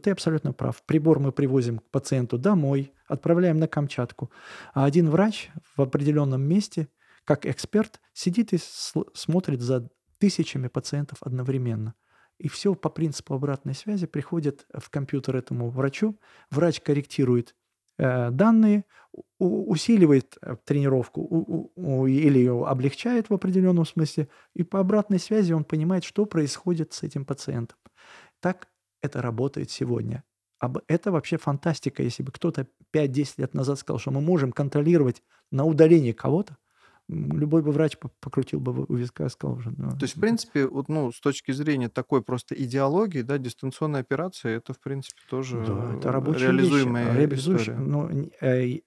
Ты 0.01 0.11
абсолютно 0.11 0.51
прав. 0.51 0.83
Прибор 0.85 1.19
мы 1.19 1.31
привозим 1.31 1.79
к 1.79 1.89
пациенту 1.91 2.37
домой, 2.37 2.91
отправляем 3.07 3.57
на 3.57 3.67
Камчатку. 3.67 4.31
А 4.73 4.83
один 4.83 5.09
врач 5.09 5.51
в 5.77 5.81
определенном 5.81 6.41
месте, 6.41 6.89
как 7.23 7.45
эксперт, 7.45 8.01
сидит 8.11 8.51
и 8.51 8.59
смотрит 9.13 9.61
за 9.61 9.87
тысячами 10.23 10.69
пациентов 10.69 11.17
одновременно. 11.21 11.95
И 12.37 12.47
все 12.47 12.75
по 12.75 12.89
принципу 12.89 13.33
обратной 13.33 13.73
связи 13.73 14.07
приходит 14.07 14.65
в 14.73 14.89
компьютер 14.89 15.35
этому 15.35 15.69
врачу. 15.69 16.17
Врач 16.49 16.79
корректирует 16.79 17.55
э, 17.97 18.31
данные, 18.31 18.85
у- 19.37 19.69
усиливает 19.69 20.37
э, 20.41 20.55
тренировку 20.63 21.19
у- 21.21 21.71
у- 21.75 22.07
или 22.07 22.39
ее 22.39 22.65
облегчает 22.65 23.29
в 23.29 23.33
определенном 23.33 23.85
смысле, 23.85 24.29
и 24.55 24.63
по 24.63 24.79
обратной 24.79 25.19
связи 25.19 25.51
он 25.51 25.65
понимает, 25.65 26.05
что 26.05 26.25
происходит 26.25 26.93
с 26.93 27.03
этим 27.03 27.25
пациентом. 27.25 27.77
Так 28.39 28.69
это 29.01 29.21
работает 29.21 29.71
сегодня. 29.71 30.23
Это 30.87 31.11
вообще 31.11 31.37
фантастика. 31.37 32.01
Если 32.01 32.23
бы 32.23 32.31
кто-то 32.31 32.65
5-10 32.91 33.33
лет 33.39 33.53
назад 33.53 33.77
сказал, 33.77 33.99
что 33.99 34.11
мы 34.11 34.21
можем 34.21 34.53
контролировать 34.53 35.21
на 35.51 35.65
удалении 35.65 36.13
кого-то, 36.13 36.55
любой 37.09 37.61
бы 37.61 37.71
врач 37.71 37.97
по- 37.97 38.09
покрутил 38.19 38.59
бы 38.59 38.85
у 38.87 38.95
виска 38.95 39.27
сказал 39.29 39.57
уже. 39.57 39.71
ну, 39.77 39.91
То 39.91 40.03
есть, 40.03 40.15
в 40.17 40.19
принципе, 40.21 40.67
вот, 40.67 40.89
ну, 40.89 41.11
с 41.11 41.19
точки 41.19 41.51
зрения 41.51 41.89
такой 41.89 42.21
просто 42.21 42.55
идеологии, 42.55 43.21
да, 43.21 43.37
дистанционная 43.37 44.01
операция, 44.01 44.57
это, 44.57 44.73
в 44.73 44.79
принципе, 44.79 45.21
тоже 45.29 45.63
Да, 45.67 45.95
это 45.97 46.11
рабочая 46.11 46.47
реализуемая 46.47 47.05
вещь, 47.11 47.17
реализующая. 47.19 47.73
история. 47.75 47.89
Ну, 47.89 48.09
н- 48.09 48.31
э, 48.41 48.79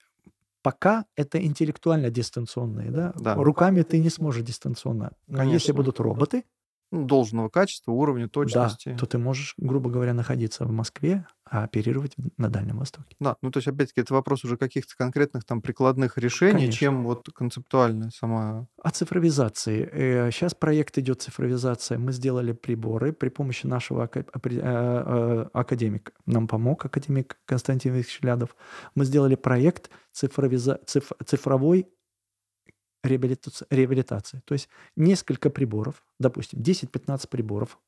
пока 0.62 1.04
это 1.14 1.40
интеллектуально 1.44 2.10
дистанционные, 2.10 2.90
да? 2.90 3.12
Да. 3.16 3.34
Руками 3.36 3.82
ты 3.82 3.98
не 3.98 4.10
сможешь 4.10 4.42
дистанционно. 4.44 5.12
Но 5.28 5.42
если 5.42 5.48
Конечно. 5.72 5.74
будут 5.74 6.00
роботы, 6.00 6.44
Ну, 6.96 7.06
должного 7.06 7.48
качества, 7.48 7.92
уровня 7.92 8.28
точности. 8.28 8.90
да, 8.90 8.96
то 8.96 9.06
ты 9.06 9.18
можешь, 9.18 9.54
грубо 9.56 9.90
говоря, 9.90 10.14
находиться 10.14 10.64
в 10.64 10.72
Москве, 10.72 11.26
а 11.48 11.64
оперировать 11.64 12.14
на 12.38 12.48
Дальнем 12.48 12.78
Востоке. 12.78 13.14
Да, 13.20 13.36
ну 13.40 13.50
то 13.50 13.58
есть, 13.58 13.68
опять-таки, 13.68 14.00
это 14.00 14.14
вопрос 14.14 14.44
уже 14.44 14.56
каких-то 14.56 14.96
конкретных 14.96 15.44
там 15.44 15.62
прикладных 15.62 16.18
решений, 16.18 16.52
Конечно. 16.52 16.72
чем 16.72 17.04
вот 17.04 17.28
концептуальная 17.34 18.10
сама... 18.10 18.66
О 18.82 18.90
цифровизации. 18.90 20.30
Сейчас 20.30 20.54
проект 20.54 20.98
идет 20.98 21.22
цифровизация. 21.22 21.98
Мы 21.98 22.12
сделали 22.12 22.52
приборы 22.52 23.12
при 23.12 23.28
помощи 23.28 23.66
нашего 23.66 24.10
э, 24.12 24.22
э, 24.44 25.46
академика. 25.52 26.12
Нам 26.26 26.48
помог 26.48 26.84
академик 26.84 27.38
Константин 27.44 27.94
Викторович 27.94 28.22
Лядов. 28.22 28.56
Мы 28.94 29.04
сделали 29.04 29.36
проект 29.36 29.90
цифровиза... 30.12 30.80
циф- 30.86 31.12
цифровой 31.24 31.88
реабилитаци- 33.06 33.66
реабилитации. 33.70 34.42
То 34.44 34.54
есть 34.54 34.68
несколько 34.96 35.50
приборов, 35.50 36.04
допустим, 36.18 36.60
10-15 36.60 37.28
приборов 37.28 37.78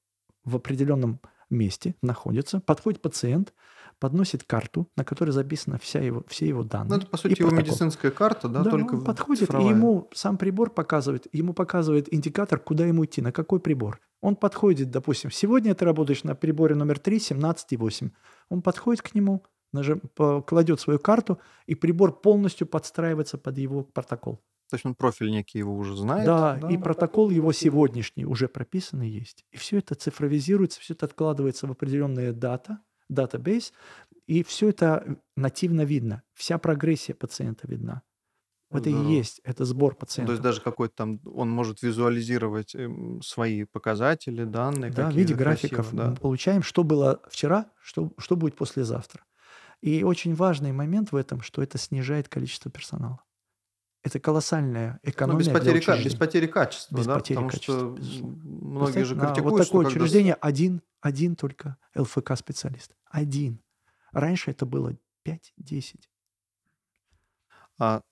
в 0.45 0.57
определенном 0.57 1.21
месте 1.51 1.95
находятся. 2.03 2.61
Подходит 2.61 3.01
пациент, 3.01 3.55
подносит 3.99 4.45
карту, 4.45 4.89
на 4.97 5.05
которой 5.05 5.31
записана 5.31 5.79
вся 5.79 6.01
его, 6.01 6.25
все 6.29 6.47
его 6.47 6.63
данные. 6.63 6.91
Ну, 6.91 6.97
это, 6.99 7.07
по 7.07 7.17
и 7.17 7.19
сути, 7.19 7.39
его 7.41 7.51
протокол. 7.51 7.73
медицинская 7.73 8.11
карта, 8.11 8.49
да, 8.49 8.65
только 8.65 8.95
он 8.95 9.05
подходит, 9.05 9.47
цифровая. 9.47 9.67
и 9.67 9.71
ему 9.71 10.09
сам 10.15 10.37
прибор 10.37 10.71
показывает, 10.71 11.27
ему 11.33 11.53
показывает 11.53 12.13
индикатор, 12.13 12.59
куда 12.59 12.87
ему 12.87 13.05
идти, 13.05 13.23
на 13.23 13.33
какой 13.33 13.61
прибор. 13.61 14.01
Он 14.21 14.37
подходит, 14.37 14.91
допустим, 14.91 15.31
сегодня 15.31 15.75
ты 15.75 15.85
работаешь 15.85 16.25
на 16.25 16.35
приборе 16.35 16.75
номер 16.75 16.99
3, 16.99 17.19
17,8. 17.19 18.11
Он 18.51 18.63
подходит 18.63 19.03
к 19.03 19.15
нему, 19.15 19.45
нажим, 19.73 20.03
кладет 20.47 20.81
свою 20.81 20.99
карту, 20.99 21.39
и 21.67 21.75
прибор 21.75 22.21
полностью 22.21 22.67
подстраивается 22.67 23.39
под 23.39 23.59
его 23.59 23.85
протокол. 23.85 24.41
То 24.71 24.77
есть 24.77 24.85
он 24.85 24.95
профиль 24.95 25.31
некий 25.31 25.59
его 25.59 25.75
уже 25.75 25.97
знает. 25.97 26.27
Да, 26.27 26.61
и 26.71 26.77
протокол 26.77 27.31
его 27.31 27.53
сегодняшний 27.53 28.27
уже 28.27 28.49
прописанный 28.49 29.09
есть. 29.09 29.45
И 29.51 29.57
все 29.57 29.79
это 29.79 29.95
цифровизируется, 29.95 30.81
все 30.81 30.95
это 30.95 31.07
откладывается 31.07 31.67
в 31.67 31.71
определенные 31.71 32.33
дата, 32.33 32.81
датабейс, 33.09 33.73
и 34.27 34.43
все 34.43 34.69
это 34.69 35.17
нативно 35.37 35.83
видно. 35.83 36.23
Вся 36.35 36.59
прогрессия 36.59 37.15
пациента 37.15 37.67
видна. 37.67 38.03
Это 38.71 38.91
и 38.91 38.93
есть, 38.93 39.41
это 39.45 39.65
сбор 39.65 39.93
Ну, 39.93 39.97
то 39.97 40.05
есть 40.05 40.17
пациентов. 40.17 40.41
даже 40.41 40.61
какой-то 40.61 40.95
там 40.95 41.21
он 41.25 41.49
может 41.51 41.81
визуализировать, 41.81 42.75
эм, 42.75 43.23
свои 43.23 43.65
показатели, 43.65 44.45
данные 44.45 44.91
Да, 44.91 45.11
в 45.11 45.15
виде 45.17 45.35
графиков 45.35 45.93
мы 45.93 45.99
да. 45.99 46.15
получаем, 46.17 46.63
что 46.63 46.85
было 46.85 47.23
вчера, 47.31 47.71
что, 47.83 48.13
что 48.19 48.37
будет 48.37 48.57
послезавтра. 48.57 49.25
И 49.81 50.03
очень 50.03 50.35
важный 50.35 50.73
момент 50.73 51.13
в 51.13 51.17
этом, 51.17 51.41
что 51.41 51.63
это 51.63 51.79
снижает 51.79 52.29
количество 52.29 52.71
персонала. 52.71 53.21
Это 54.03 54.21
колоссальная 54.21 55.01
Ну, 55.03 55.11
экономия 55.11 55.39
без 55.39 55.47
для 55.47 55.55
потери, 55.55 55.81
ка- 55.81 55.97
без 56.05 56.15
потери 56.15 56.47
качества, 56.47 56.97
Без 56.97 57.07
да, 57.07 57.15
потери 57.19 57.37
потому 57.37 57.51
качества, 57.51 57.79
что 57.79 57.91
безусловно. 57.91 58.37
многие 58.45 59.05
же 59.05 59.15
критикуют, 59.17 59.45
вот 59.45 59.65
что 59.65 59.65
такое 59.67 59.85
когда 59.85 59.91
с- 59.91 59.93
учреждение 60.03 60.35
один, 60.35 60.83
один 61.01 61.37
только 61.37 61.77
ЛФК-специалист. 61.97 62.93
Один. 63.07 63.61
Раньше 64.13 64.51
это 64.53 64.67
было 64.67 64.97
5-10. 65.25 66.09
А 67.81 68.03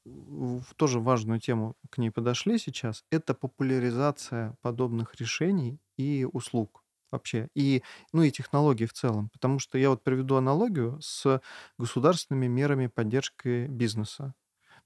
тоже 0.77 1.01
важную 1.01 1.41
тему 1.41 1.77
к 1.91 1.99
ней 1.99 2.11
подошли 2.11 2.59
сейчас. 2.59 3.05
Это 3.11 3.35
популяризация 3.35 4.57
подобных 4.63 5.17
решений 5.17 5.81
и 5.97 6.25
услуг 6.31 6.85
вообще, 7.11 7.49
и, 7.55 7.83
ну, 8.13 8.23
и 8.23 8.31
технологий 8.31 8.87
в 8.87 8.93
целом. 8.93 9.29
Потому 9.31 9.59
что 9.59 9.79
я 9.79 9.91
вот 9.91 10.03
приведу 10.05 10.37
аналогию 10.37 10.99
с 11.01 11.41
государственными 11.79 12.47
мерами 12.47 12.87
поддержки 12.89 13.67
бизнеса. 13.67 14.35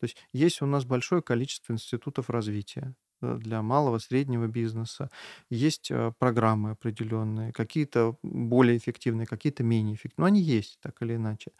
То 0.01 0.05
есть 0.05 0.16
есть 0.32 0.62
у 0.62 0.66
нас 0.66 0.84
большое 0.84 1.22
количество 1.22 1.72
институтов 1.72 2.30
развития 2.30 2.94
для 3.22 3.61
малого, 3.62 3.98
среднего 3.98 4.46
бизнеса. 4.46 5.11
Есть 5.51 5.90
э, 5.90 6.12
программы 6.18 6.70
определенные, 6.70 7.53
какие-то 7.53 8.16
более 8.22 8.78
эффективные, 8.78 9.26
какие-то 9.26 9.62
менее 9.62 9.94
эффективные. 9.96 10.22
Но 10.22 10.26
они 10.26 10.40
есть, 10.40 10.78
так 10.80 11.03
или 11.03 11.16
иначе. 11.16 11.53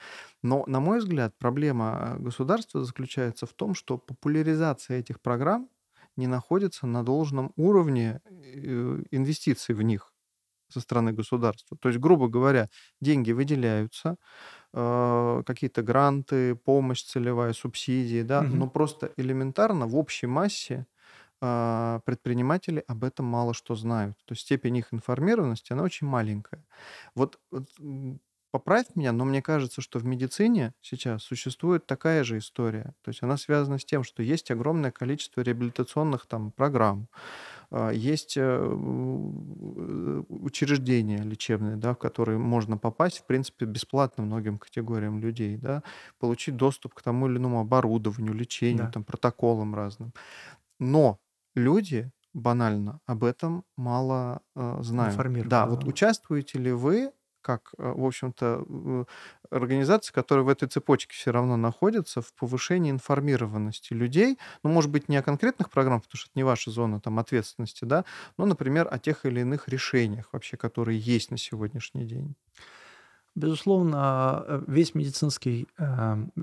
Но, 0.43 0.65
на 0.67 0.81
мой 0.81 1.01
взгляд, 1.01 1.35
проблема 1.39 2.17
э, 2.19 2.23
государства 2.23 2.83
заключается 2.85 3.47
в 3.47 3.53
том, 3.53 3.75
что 3.75 3.99
популяризация 3.99 4.99
этих 5.01 5.21
программ 5.21 5.69
не 6.17 6.27
находится 6.27 6.87
на 6.87 7.05
должном 7.05 7.53
уровне 7.57 8.21
э, 8.31 9.03
инвестиций 9.11 9.75
в 9.75 9.83
них 9.83 10.15
со 10.69 10.81
стороны 10.81 11.13
государства. 11.13 11.77
То 11.81 11.89
есть, 11.89 12.01
грубо 12.01 12.29
говоря, 12.29 12.69
деньги 13.01 13.33
выделяются, 13.33 14.17
э, 14.75 15.43
какие-то 15.47 15.83
гранты, 15.83 16.55
помощь 16.57 17.03
целевая, 17.05 17.53
субсидии, 17.53 18.23
да, 18.23 18.45
Мгм. 18.45 18.51
но 18.51 18.69
просто 18.69 19.13
элементарно 19.17 19.87
в 19.87 19.97
общей 19.97 20.27
массе 20.27 20.87
а, 21.43 22.01
предприниматели 22.07 22.85
об 22.87 23.05
этом 23.05 23.27
мало 23.27 23.55
что 23.55 23.75
знают. 23.75 24.17
То 24.27 24.33
есть 24.33 24.43
степень 24.43 24.77
их 24.79 24.95
информированности, 24.95 25.73
она 25.73 25.83
очень 25.85 26.07
маленькая. 26.07 26.65
Вот, 27.15 27.41
вот, 27.51 27.69
поправь 28.53 28.87
меня, 28.97 29.13
но 29.13 29.25
мне 29.25 29.43
кажется, 29.43 29.81
что 29.81 29.99
в 29.99 30.05
медицине 30.05 30.75
сейчас 30.81 31.23
существует 31.23 31.87
такая 31.87 32.25
же 32.25 32.39
история. 32.39 32.95
То 33.03 33.11
есть 33.11 33.23
она 33.23 33.37
связана 33.37 33.79
с 33.79 33.85
тем, 33.85 34.03
что 34.05 34.23
есть 34.23 34.51
огромное 34.51 34.91
количество 34.91 35.41
реабилитационных 35.41 36.27
там 36.27 36.51
программ, 36.53 37.09
есть 37.93 38.37
э, 38.37 38.59
учреждения 40.29 41.19
лечебные, 41.23 41.77
да, 41.77 41.95
в 41.95 41.99
которые 41.99 42.39
можно 42.39 42.77
попасть, 42.79 43.19
в 43.21 43.27
принципе, 43.27 43.67
бесплатно 43.67 44.25
многим 44.25 44.59
категориям 44.59 45.21
людей, 45.21 45.57
да, 45.57 45.83
получить 46.19 46.57
доступ 46.57 46.95
к 46.95 47.03
тому 47.03 47.29
или 47.29 47.37
иному 47.39 47.61
оборудованию, 47.61 48.35
лечению, 48.35 48.87
Да. 48.87 48.93
там, 48.93 49.05
протоколам 49.05 49.75
разным. 49.75 50.13
Но 50.79 51.21
люди 51.55 52.11
банально 52.33 53.01
об 53.07 53.25
этом 53.25 53.65
мало 53.77 54.43
э, 54.57 54.79
знают. 54.83 55.27
Да, 55.43 55.67
вот 55.67 55.85
участвуете 55.85 56.59
ли 56.59 56.73
вы 56.73 57.13
как, 57.43 57.73
э, 57.79 57.93
в 57.93 58.05
общем-то, 58.05 58.65
э, 58.69 59.05
организация, 59.51 60.13
которая 60.13 60.45
в 60.45 60.49
этой 60.49 60.69
цепочке 60.69 61.15
все 61.15 61.31
равно 61.33 61.57
находится, 61.57 62.21
в 62.23 62.33
повышении 62.35 62.91
информированности 62.91 63.93
людей, 63.95 64.39
ну, 64.63 64.71
может 64.71 64.91
быть, 64.91 65.09
не 65.09 65.17
о 65.17 65.23
конкретных 65.23 65.71
программах, 65.71 66.03
потому 66.05 66.19
что 66.19 66.29
это 66.31 66.39
не 66.39 66.45
ваша 66.45 66.71
зона 66.71 67.01
там 67.01 67.19
ответственности, 67.19 67.85
да, 67.85 68.05
но, 68.39 68.47
например, 68.47 68.89
о 68.91 68.99
тех 68.99 69.27
или 69.27 69.41
иных 69.41 69.69
решениях 69.69 70.33
вообще, 70.33 70.57
которые 70.57 70.99
есть 70.99 71.31
на 71.31 71.37
сегодняшний 71.39 72.05
день. 72.07 72.35
Безусловно, 73.37 74.45
э, 74.47 74.63
весь 74.67 74.95
медицинский, 74.95 75.69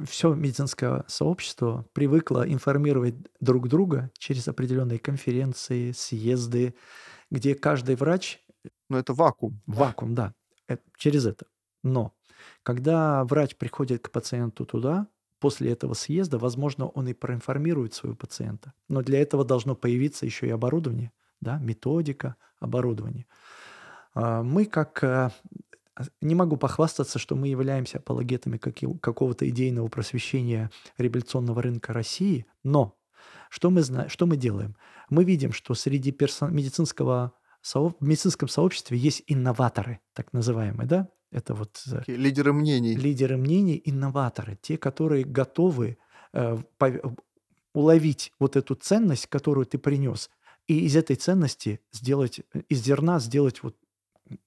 все 0.06 0.34
медицинское 0.34 1.04
сообщество 1.08 1.86
привыкло 1.94 2.48
информировать 2.50 3.16
друг 3.42 3.68
друга 3.68 4.10
через 4.18 4.48
определенные 4.48 4.98
конференции, 4.98 5.92
съезды, 5.92 6.76
где 7.32 7.56
каждый 7.56 7.96
врач 7.96 8.42
Но 8.90 8.98
это 9.00 9.14
вакуум. 9.14 9.62
вакуум, 9.68 10.16
да, 10.16 10.34
через 10.98 11.26
это. 11.26 11.46
Но 11.84 12.14
когда 12.64 13.24
врач 13.24 13.56
приходит 13.56 14.04
к 14.04 14.12
пациенту 14.12 14.66
туда, 14.66 15.08
после 15.40 15.72
этого 15.72 15.94
съезда, 15.94 16.38
возможно, 16.38 16.88
он 16.88 17.08
и 17.08 17.14
проинформирует 17.14 17.94
своего 17.94 18.16
пациента. 18.16 18.74
Но 18.90 19.02
для 19.02 19.22
этого 19.22 19.46
должно 19.46 19.76
появиться 19.76 20.26
еще 20.26 20.48
и 20.48 20.52
оборудование, 20.52 21.12
да, 21.42 21.60
методика, 21.60 22.36
оборудование. 22.60 23.26
А, 24.14 24.42
Мы 24.44 24.66
как... 24.66 25.04
э, 25.04 25.30
Не 26.22 26.36
могу 26.36 26.58
похвастаться, 26.58 27.20
что 27.20 27.36
мы 27.36 27.48
являемся 27.48 28.00
апологетами 28.00 28.58
какого-то 28.58 29.48
идейного 29.50 29.88
просвещения 29.88 30.70
революционного 30.98 31.62
рынка 31.62 31.94
России, 31.94 32.46
но 32.64 32.96
что 33.50 33.70
мы, 33.70 33.82
зна- 33.82 34.10
что 34.10 34.26
мы 34.26 34.38
делаем? 34.38 34.76
Мы 35.10 35.24
видим, 35.24 35.54
что 35.54 35.74
среди 35.74 36.12
персон- 36.12 36.52
медицинского 36.52 37.32
в 37.76 37.96
медицинском 38.00 38.48
сообществе 38.48 38.98
есть 38.98 39.24
инноваторы, 39.28 40.00
так 40.14 40.34
называемые, 40.34 40.88
да? 40.88 41.10
Это 41.32 41.54
вот 41.54 41.82
э, 41.88 42.00
Такие 42.00 42.18
лидеры 42.18 42.54
мнений. 42.54 42.96
лидеры 42.96 43.38
мнений, 43.38 43.82
инноваторы, 43.84 44.58
те, 44.62 44.78
которые 44.78 45.26
готовы 45.26 45.98
э, 46.34 46.58
пов- 46.80 47.20
уловить 47.74 48.32
вот 48.40 48.56
эту 48.56 48.76
ценность, 48.76 49.28
которую 49.28 49.66
ты 49.66 49.78
принес, 49.78 50.30
и 50.68 50.86
из 50.86 50.96
этой 50.96 51.16
ценности 51.16 51.82
сделать, 51.92 52.40
э, 52.54 52.62
из 52.70 52.84
зерна 52.84 53.20
сделать 53.20 53.62
вот 53.64 53.76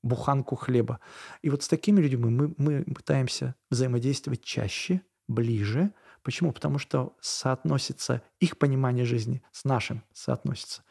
буханку 0.02 0.56
хлеба. 0.56 1.00
И 1.42 1.50
вот 1.50 1.62
с 1.62 1.68
такими 1.68 2.00
людьми 2.00 2.30
мы, 2.30 2.54
мы 2.56 2.84
пытаемся 2.84 3.54
взаимодействовать 3.70 4.42
чаще, 4.42 5.02
ближе. 5.28 5.92
Почему? 6.22 6.52
Потому 6.52 6.78
что 6.78 7.16
соотносится 7.20 8.22
их 8.40 8.58
понимание 8.58 9.04
жизни 9.04 9.42
с 9.52 9.64
нашим 9.64 10.02
соотносится. 10.12 10.82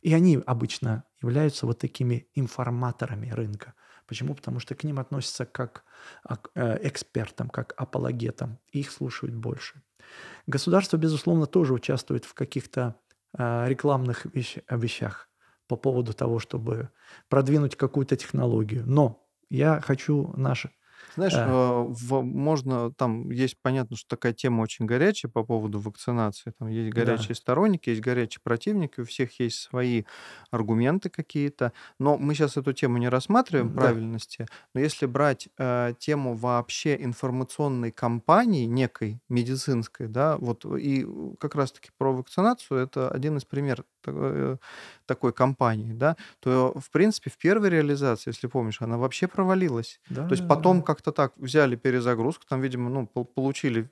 И 0.00 0.14
они 0.14 0.38
обычно 0.46 1.04
являются 1.20 1.66
вот 1.66 1.78
такими 1.78 2.28
информаторами 2.34 3.30
рынка. 3.30 3.74
Почему? 4.06 4.34
Потому 4.34 4.60
что 4.60 4.74
к 4.74 4.84
ним 4.84 4.98
относятся 4.98 5.44
как 5.44 5.84
к 6.24 6.50
э, 6.54 6.78
экспертам, 6.88 7.50
как 7.50 7.74
апологетам, 7.76 8.58
их 8.70 8.90
слушают 8.90 9.34
больше. 9.34 9.82
Государство, 10.46 10.96
безусловно, 10.96 11.46
тоже 11.46 11.74
участвует 11.74 12.24
в 12.24 12.34
каких-то 12.34 12.94
э, 13.36 13.68
рекламных 13.68 14.26
вещ- 14.26 14.62
вещах 14.70 15.28
по 15.66 15.76
поводу 15.76 16.14
того, 16.14 16.38
чтобы 16.38 16.90
продвинуть 17.28 17.76
какую-то 17.76 18.16
технологию. 18.16 18.84
Но 18.86 19.28
я 19.50 19.80
хочу 19.80 20.32
наше... 20.36 20.70
Знаешь, 21.16 21.40
э, 21.44 21.48
в- 21.50 22.22
можно, 22.22 22.92
там 22.92 23.30
есть 23.30 23.56
понятно, 23.62 23.96
что 23.96 24.08
такая 24.16 24.32
тема 24.32 24.62
очень 24.62 24.86
горячая 24.86 25.30
по 25.30 25.44
поводу 25.44 25.80
вакцинации. 25.80 26.52
Там 26.58 26.68
есть 26.68 26.90
Да. 26.92 27.28
горячие 27.28 27.34
сторонники, 27.36 27.90
есть 27.90 28.00
горячие 28.02 28.40
противники, 28.42 29.00
у 29.00 29.04
всех 29.04 29.40
есть 29.40 29.58
свои 29.58 30.04
аргументы 30.50 31.10
какие-то. 31.10 31.72
Но 31.98 32.16
мы 32.18 32.34
сейчас 32.34 32.56
эту 32.56 32.72
тему 32.72 32.98
не 32.98 33.08
рассматриваем 33.08 33.70
Да. 33.70 33.72
правильности. 33.72 34.46
Но 34.74 34.80
если 34.80 35.06
брать 35.06 35.48
э, 35.58 35.94
тему 35.98 36.34
вообще 36.36 36.96
информационной 37.02 37.90
кампании 37.92 38.66
некой 38.66 39.20
медицинской, 39.28 40.08
да, 40.08 40.36
вот 40.38 40.64
и 40.64 41.06
как 41.40 41.54
раз-таки 41.54 41.90
про 41.98 42.12
вакцинацию 42.12 42.78
это 42.80 43.10
один 43.10 43.36
из 43.38 43.44
примеров 43.44 43.84
э, 44.06 44.56
такой 45.06 45.32
кампании, 45.32 45.92
да, 45.92 46.16
то 46.40 46.72
в 46.78 46.90
принципе 46.90 47.30
в 47.30 47.38
первой 47.38 47.70
реализации, 47.70 48.30
если 48.30 48.46
помнишь, 48.46 48.80
она 48.82 48.98
вообще 48.98 49.26
провалилась. 49.28 50.00
Да, 50.08 50.28
То 50.28 50.34
есть 50.34 50.46
да, 50.46 50.46
потом 50.46 50.82
да. 50.82 50.82
как-то 50.82 51.07
так 51.12 51.32
взяли 51.36 51.76
перезагрузку, 51.76 52.44
там, 52.48 52.60
видимо, 52.60 52.90
ну, 52.90 53.06
пол- 53.06 53.24
получили 53.24 53.88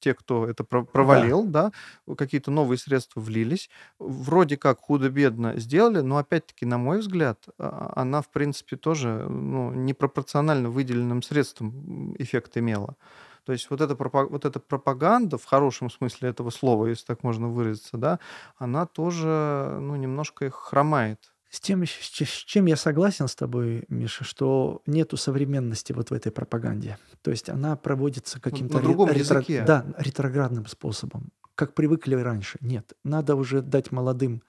те, 0.00 0.14
кто 0.14 0.46
это 0.46 0.62
про- 0.64 0.84
провалил, 0.84 1.44
да, 1.46 1.72
какие-то 2.16 2.50
новые 2.52 2.78
средства 2.78 3.20
влились, 3.20 3.68
вроде 3.98 4.56
как 4.56 4.78
худо-бедно 4.80 5.58
сделали, 5.58 6.00
но 6.00 6.18
опять-таки, 6.18 6.66
на 6.66 6.78
мой 6.78 7.00
взгляд, 7.00 7.46
а, 7.58 7.92
она, 7.96 8.22
в 8.22 8.30
принципе, 8.30 8.76
тоже 8.76 9.26
ну, 9.28 9.72
непропорционально 9.72 10.70
выделенным 10.70 11.22
средством 11.22 12.14
эффект 12.18 12.56
имела. 12.58 12.96
То 13.44 13.52
есть 13.52 13.70
вот 13.70 13.80
эта, 13.80 13.96
вот 13.96 14.44
эта 14.44 14.60
пропаганда, 14.60 15.36
в 15.38 15.44
хорошем 15.46 15.90
смысле 15.90 16.28
этого 16.28 16.50
слова, 16.50 16.86
если 16.86 17.06
так 17.06 17.24
можно 17.24 17.48
выразиться, 17.48 17.96
да, 17.96 18.20
она 18.56 18.86
тоже 18.86 19.78
ну, 19.80 19.96
немножко 19.96 20.44
их 20.46 20.54
хромает. 20.54 21.32
С 21.50 21.60
тем, 21.60 21.84
с 21.86 21.88
чем 21.90 22.66
я 22.66 22.76
согласен 22.76 23.26
с 23.26 23.34
тобой, 23.34 23.84
Миша, 23.88 24.24
что 24.24 24.82
нету 24.86 25.16
современности 25.16 25.92
вот 25.92 26.10
в 26.10 26.12
этой 26.12 26.30
пропаганде. 26.30 26.98
То 27.22 27.30
есть 27.30 27.48
она 27.48 27.74
проводится 27.76 28.38
каким-то 28.40 28.78
ре- 28.78 28.84
другом 28.84 29.08
ретро- 29.08 29.18
языке. 29.38 29.64
да, 29.64 29.86
ретроградным 29.96 30.66
способом, 30.66 31.32
как 31.54 31.74
привыкли 31.74 32.14
раньше. 32.16 32.58
Нет, 32.60 32.92
надо 33.02 33.34
уже 33.34 33.62
дать 33.62 33.92
молодым 33.92 34.42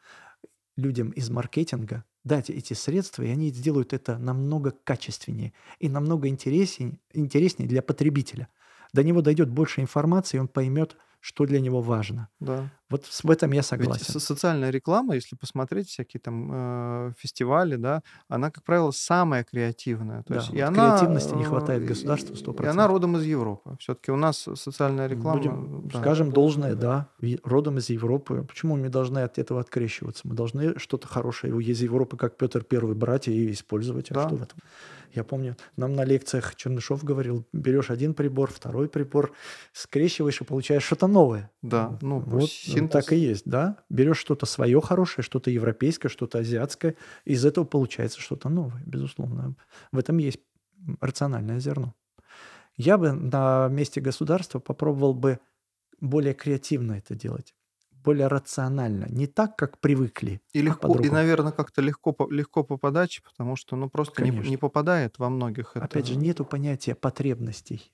людям 0.75 1.09
из 1.11 1.29
маркетинга 1.29 2.03
дать 2.25 2.49
эти 2.49 2.73
средства, 2.73 3.23
и 3.23 3.29
они 3.29 3.49
сделают 3.51 3.93
это 3.93 4.17
намного 4.17 4.71
качественнее 4.83 5.53
и 5.79 5.87
намного 5.87 6.27
интереснее, 6.27 6.99
интереснее 7.13 7.67
для 7.67 7.81
потребителя. 7.81 8.49
До 8.91 9.03
него 9.03 9.21
дойдет 9.21 9.49
больше 9.49 9.79
информации, 9.81 10.37
и 10.37 10.39
он 10.39 10.47
поймет, 10.49 10.97
что 11.21 11.45
для 11.45 11.59
него 11.59 11.81
важно. 11.81 12.27
Да. 12.39 12.69
Вот 12.89 13.05
в 13.05 13.29
этом 13.29 13.51
я 13.51 13.57
Ведь 13.59 13.65
согласен. 13.65 14.05
со- 14.05 14.19
социальная 14.19 14.71
реклама, 14.71 15.13
если 15.15 15.35
посмотреть 15.35 15.89
всякие 15.89 16.19
там 16.21 16.49
э, 16.51 17.13
фестивали, 17.17 17.75
да, 17.75 18.01
она, 18.29 18.49
как 18.49 18.63
правило, 18.63 18.89
самая 18.91 19.43
креативная. 19.43 20.23
То 20.23 20.33
Да, 20.33 20.39
есть, 20.39 20.49
и 20.53 20.55
вот 20.55 20.63
она, 20.63 20.89
креативности 20.97 21.33
не 21.35 21.43
э, 21.43 21.45
хватает 21.45 21.85
государству 21.85 22.33
и- 22.33 22.37
И 22.63 22.65
она 22.65 22.85
100%. 22.85 22.87
родом 22.87 23.17
из 23.17 23.23
Европы. 23.25 23.75
Все-таки 23.79 24.11
у 24.11 24.15
нас 24.15 24.47
социальная 24.55 25.07
реклама... 25.07 25.37
Будем, 25.37 25.87
да. 25.93 25.99
скажем, 25.99 26.31
должное, 26.31 26.73
да, 26.75 27.09
и 27.19 27.39
родом 27.43 27.77
из 27.77 27.89
Европы. 27.89 28.43
Почему 28.47 28.75
мы 28.77 28.89
должны 28.89 29.19
от 29.19 29.37
этого 29.37 29.59
открещиваться? 29.61 30.27
Мы 30.27 30.33
должны 30.35 30.79
что-то 30.79 31.07
хорошее 31.07 31.55
из 31.61 31.81
Европы, 31.81 32.17
как 32.17 32.37
Петр 32.37 32.63
Первый, 32.63 32.95
брать 32.95 33.27
и 33.27 33.51
использовать. 33.51 34.09
А 34.11 34.13
Да. 34.15 34.27
что 34.27 34.35
в 34.35 34.41
этом? 34.43 34.57
Я 35.13 35.23
помню, 35.23 35.55
нам 35.75 35.93
на 35.93 36.03
лекциях 36.05 36.55
Чернышов 36.55 37.03
говорил, 37.03 37.45
берешь 37.51 37.89
один 37.89 38.13
прибор, 38.13 38.51
второй 38.51 38.89
прибор, 38.89 39.33
скрещиваешь 39.73 40.41
и 40.41 40.43
получаешь 40.43 40.83
что-то 40.83 41.07
новое. 41.07 41.51
Да, 41.61 41.97
ну, 42.01 42.19
Вот 42.19 42.49
синтез. 42.49 43.05
так 43.05 43.13
и 43.13 43.17
есть, 43.17 43.43
да. 43.45 43.77
Берешь 43.89 44.17
что-то 44.19 44.45
свое 44.45 44.79
хорошее, 44.81 45.23
что-то 45.23 45.49
европейское, 45.49 46.11
что-то 46.11 46.39
азиатское, 46.39 46.95
из 47.25 47.43
этого 47.45 47.65
получается 47.65 48.19
что-то 48.19 48.49
новое, 48.49 48.83
безусловно. 48.85 49.55
В 49.91 49.97
этом 49.97 50.17
есть 50.17 50.39
рациональное 51.01 51.59
зерно. 51.59 51.95
Я 52.77 52.97
бы 52.97 53.11
на 53.11 53.67
месте 53.69 53.99
государства 54.01 54.59
попробовал 54.59 55.13
бы 55.13 55.39
более 55.99 56.33
креативно 56.33 56.93
это 56.93 57.15
делать, 57.15 57.53
более 58.03 58.27
рационально, 58.27 59.05
не 59.09 59.27
так, 59.27 59.55
как 59.55 59.79
привыкли. 59.79 60.41
И 60.53 60.59
а 60.59 60.63
легко, 60.63 60.87
и, 60.87 60.91
по-другому. 60.91 61.13
наверное, 61.13 61.51
как-то 61.51 61.81
легко, 61.81 62.15
легко 62.29 62.63
по 62.63 62.77
подаче, 62.77 63.21
потому 63.23 63.55
что, 63.55 63.75
ну, 63.75 63.89
просто 63.89 64.23
не, 64.23 64.31
Конечно. 64.31 64.49
не 64.49 64.57
попадает 64.57 65.19
во 65.19 65.29
многих 65.29 65.75
это. 65.75 65.85
Опять 65.85 66.07
же, 66.07 66.15
нету 66.15 66.45
понятия 66.45 66.95
потребностей. 66.95 67.93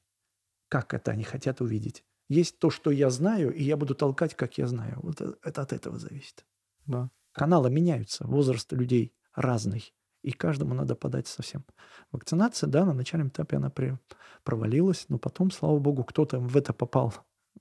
Как 0.70 0.94
это 0.94 1.12
они 1.12 1.24
хотят 1.24 1.62
увидеть? 1.62 2.04
Есть 2.28 2.60
то, 2.60 2.70
что 2.70 2.92
я 2.92 3.10
знаю, 3.10 3.54
и 3.54 3.64
я 3.64 3.78
буду 3.78 3.96
толкать, 3.96 4.36
как 4.36 4.58
я 4.58 4.68
знаю. 4.68 5.00
Вот 5.02 5.22
э- 5.22 5.36
это 5.44 5.62
от 5.62 5.74
этого 5.74 6.00
зависит. 6.00 6.46
Да. 6.86 7.10
Каналы 7.32 7.70
меняются, 7.70 8.26
возраст 8.26 8.72
людей 8.72 9.14
разный, 9.36 9.94
и 10.24 10.32
каждому 10.32 10.74
надо 10.74 10.96
подать 10.96 11.28
совсем. 11.28 11.66
Вакцинация, 12.12 12.68
да, 12.68 12.86
на 12.86 12.94
начальном 12.94 13.28
этапе 13.28 13.58
она 13.58 13.72
провалилась, 14.44 15.06
но 15.10 15.20
потом, 15.20 15.52
слава 15.52 15.78
богу, 15.78 16.04
кто-то 16.04 16.40
в 16.40 16.58
это 16.58 16.74
попал 16.74 17.14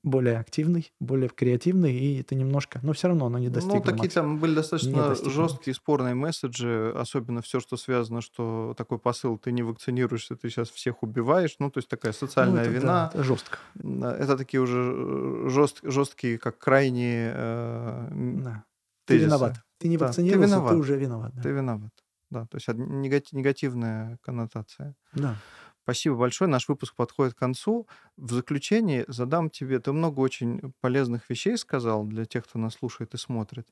более 0.04 0.38
активный, 0.38 0.92
более 1.00 1.28
креативный, 1.30 1.92
и 1.96 2.20
это 2.20 2.34
немножко, 2.36 2.78
но 2.82 2.92
все 2.92 3.08
равно 3.08 3.26
оно 3.26 3.38
не 3.38 3.48
достигло. 3.48 3.76
Ну, 3.78 3.82
такие 3.82 4.02
максимума. 4.04 4.30
там 4.34 4.38
были 4.38 4.54
достаточно 4.54 5.14
жесткие 5.14 5.74
спорные 5.74 6.14
месседжи, 6.14 6.92
особенно 6.94 7.40
все, 7.42 7.58
что 7.58 7.76
связано, 7.76 8.20
что 8.20 8.74
такой 8.76 8.98
посыл, 8.98 9.38
ты 9.38 9.50
не 9.50 9.62
вакцинируешься, 9.62 10.36
ты 10.36 10.50
сейчас 10.50 10.68
всех 10.70 11.02
убиваешь, 11.02 11.56
ну, 11.58 11.70
то 11.70 11.78
есть 11.78 11.88
такая 11.88 12.12
Ну, 12.12 12.26
социальная 12.26 12.62
это 12.64 12.70
да, 12.72 12.78
вина. 12.78 13.10
это 13.14 13.24
жестко. 13.24 13.58
Да, 13.74 14.14
Это 14.16 14.36
такие 14.36 14.60
уже 14.60 15.48
жест, 15.48 15.80
жесткие, 15.82 16.38
как 16.38 16.58
крайние 16.58 17.32
э, 17.34 18.08
Да. 18.44 18.64
Ты 19.06 19.14
тезисы. 19.14 19.26
виноват. 19.26 19.54
Ты 19.78 19.88
не 19.88 19.96
Да, 19.96 20.04
ты 20.04 20.08
вакцинировался, 20.08 20.48
ты, 20.48 20.54
виноват. 20.54 20.74
уже 20.76 20.96
виноват. 20.96 21.34
Да. 21.34 21.42
Ты 21.42 21.48
виноват. 21.50 21.90
Да, 22.30 22.46
то 22.46 22.56
есть 22.56 22.68
негативная 22.68 24.18
коннотация. 24.22 24.94
Да. 25.14 25.36
Спасибо 25.84 26.16
большое. 26.16 26.50
Наш 26.50 26.66
выпуск 26.68 26.94
подходит 26.96 27.34
к 27.34 27.38
концу. 27.38 27.86
В 28.16 28.32
заключении 28.32 29.04
задам 29.06 29.50
тебе... 29.50 29.78
Ты 29.80 29.92
много 29.92 30.20
очень 30.20 30.72
полезных 30.80 31.28
вещей 31.28 31.58
сказал 31.58 32.06
для 32.06 32.24
тех, 32.24 32.44
кто 32.44 32.58
нас 32.58 32.74
слушает 32.74 33.12
и 33.12 33.18
смотрит. 33.18 33.68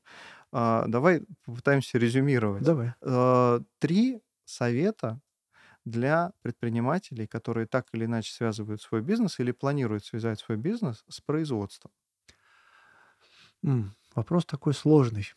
А, 0.51 0.85
давай 0.87 1.23
попытаемся 1.43 1.97
резюмировать. 1.97 2.61
Давай. 2.61 2.93
Э, 3.01 3.61
Три 3.79 4.21
совета 4.45 5.19
для 5.85 6.33
предпринимателей, 6.43 7.25
которые 7.25 7.65
так 7.65 7.87
или 7.93 8.05
иначе 8.05 8.31
связывают 8.31 8.81
свой 8.83 9.01
бизнес 9.01 9.39
или 9.39 9.51
планируют 9.51 10.05
связать 10.05 10.39
свой 10.39 10.57
бизнес 10.59 11.03
с 11.09 11.19
производством. 11.19 11.91
Вопрос 14.13 14.45
такой 14.45 14.75
сложный. 14.75 15.33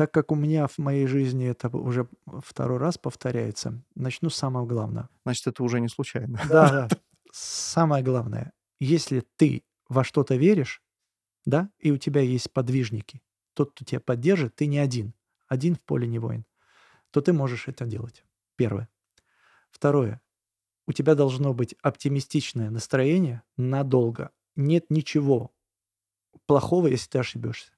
Так 0.00 0.12
как 0.12 0.32
у 0.32 0.34
меня 0.34 0.66
в 0.66 0.78
моей 0.78 1.06
жизни 1.06 1.46
это 1.46 1.68
уже 1.68 2.08
второй 2.42 2.78
раз 2.78 2.96
повторяется, 2.96 3.82
начну 3.94 4.30
с 4.30 4.34
самого 4.34 4.64
главного. 4.64 5.10
Значит, 5.26 5.48
это 5.48 5.62
уже 5.62 5.78
не 5.78 5.88
случайно. 5.88 6.40
Да, 6.48 6.88
да. 6.88 6.88
Самое 7.34 8.02
главное, 8.02 8.54
если 8.78 9.22
ты 9.36 9.62
во 9.90 10.02
что-то 10.02 10.36
веришь, 10.36 10.80
да, 11.44 11.68
и 11.78 11.90
у 11.90 11.98
тебя 11.98 12.22
есть 12.22 12.50
подвижники, 12.50 13.20
тот, 13.52 13.72
кто 13.72 13.84
тебя 13.84 14.00
поддержит, 14.00 14.54
ты 14.54 14.68
не 14.68 14.78
один, 14.78 15.12
один 15.48 15.74
в 15.74 15.82
поле 15.82 16.06
не 16.06 16.18
воин, 16.18 16.46
то 17.10 17.20
ты 17.20 17.34
можешь 17.34 17.68
это 17.68 17.84
делать. 17.84 18.24
Первое. 18.56 18.88
Второе. 19.70 20.22
У 20.86 20.94
тебя 20.94 21.14
должно 21.14 21.52
быть 21.52 21.74
оптимистичное 21.82 22.70
настроение 22.70 23.42
надолго. 23.58 24.30
Нет 24.56 24.86
ничего 24.88 25.52
плохого, 26.46 26.86
если 26.86 27.10
ты 27.10 27.18
ошибешься. 27.18 27.72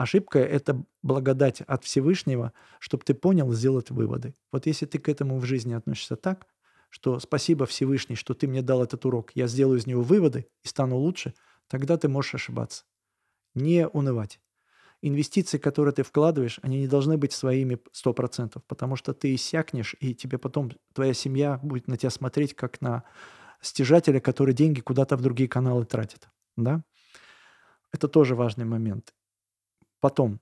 Ошибка– 0.00 0.38
это 0.38 0.82
благодать 1.02 1.60
от 1.60 1.84
Всевышнего, 1.84 2.54
чтобы 2.78 3.04
ты 3.04 3.12
понял, 3.12 3.52
сделать 3.52 3.90
выводы. 3.90 4.34
Вот 4.50 4.64
если 4.64 4.86
ты 4.86 4.98
к 4.98 5.10
этому 5.10 5.38
в 5.38 5.44
жизни 5.44 5.74
относишься 5.74 6.16
так, 6.16 6.46
что 6.88 7.20
спасибо 7.20 7.66
Всевышний, 7.66 8.16
что 8.16 8.32
ты 8.32 8.48
мне 8.48 8.62
дал 8.62 8.82
этот 8.82 9.04
урок, 9.04 9.32
я 9.34 9.46
сделаю 9.46 9.78
из 9.78 9.86
него 9.86 10.00
выводы 10.00 10.48
и 10.62 10.68
стану 10.68 10.96
лучше, 10.96 11.34
тогда 11.68 11.98
ты 11.98 12.08
можешь 12.08 12.34
ошибаться. 12.34 12.84
Не 13.54 13.88
унывать. 13.88 14.40
Инвестиции, 15.02 15.58
которые 15.58 15.92
ты 15.92 16.02
вкладываешь, 16.02 16.60
они 16.62 16.78
не 16.78 16.88
должны 16.88 17.18
быть 17.18 17.34
своими 17.34 17.78
100%, 17.92 18.62
потому 18.66 18.96
что 18.96 19.12
ты 19.12 19.34
иссякнешь, 19.34 19.94
и 20.00 20.14
тебе 20.14 20.38
потом 20.38 20.70
твоя 20.94 21.12
семья 21.12 21.60
будет 21.62 21.88
на 21.88 21.98
тебя 21.98 22.08
смотреть, 22.08 22.56
как 22.56 22.80
на 22.80 23.04
стяжателя, 23.60 24.18
который 24.18 24.54
деньги 24.54 24.80
куда-то 24.80 25.18
в 25.18 25.20
другие 25.20 25.46
каналы 25.50 25.84
тратит. 25.84 26.30
Да? 26.56 26.84
Это 27.92 28.08
тоже 28.08 28.34
важный 28.34 28.64
момент. 28.64 29.12
Потом, 30.00 30.40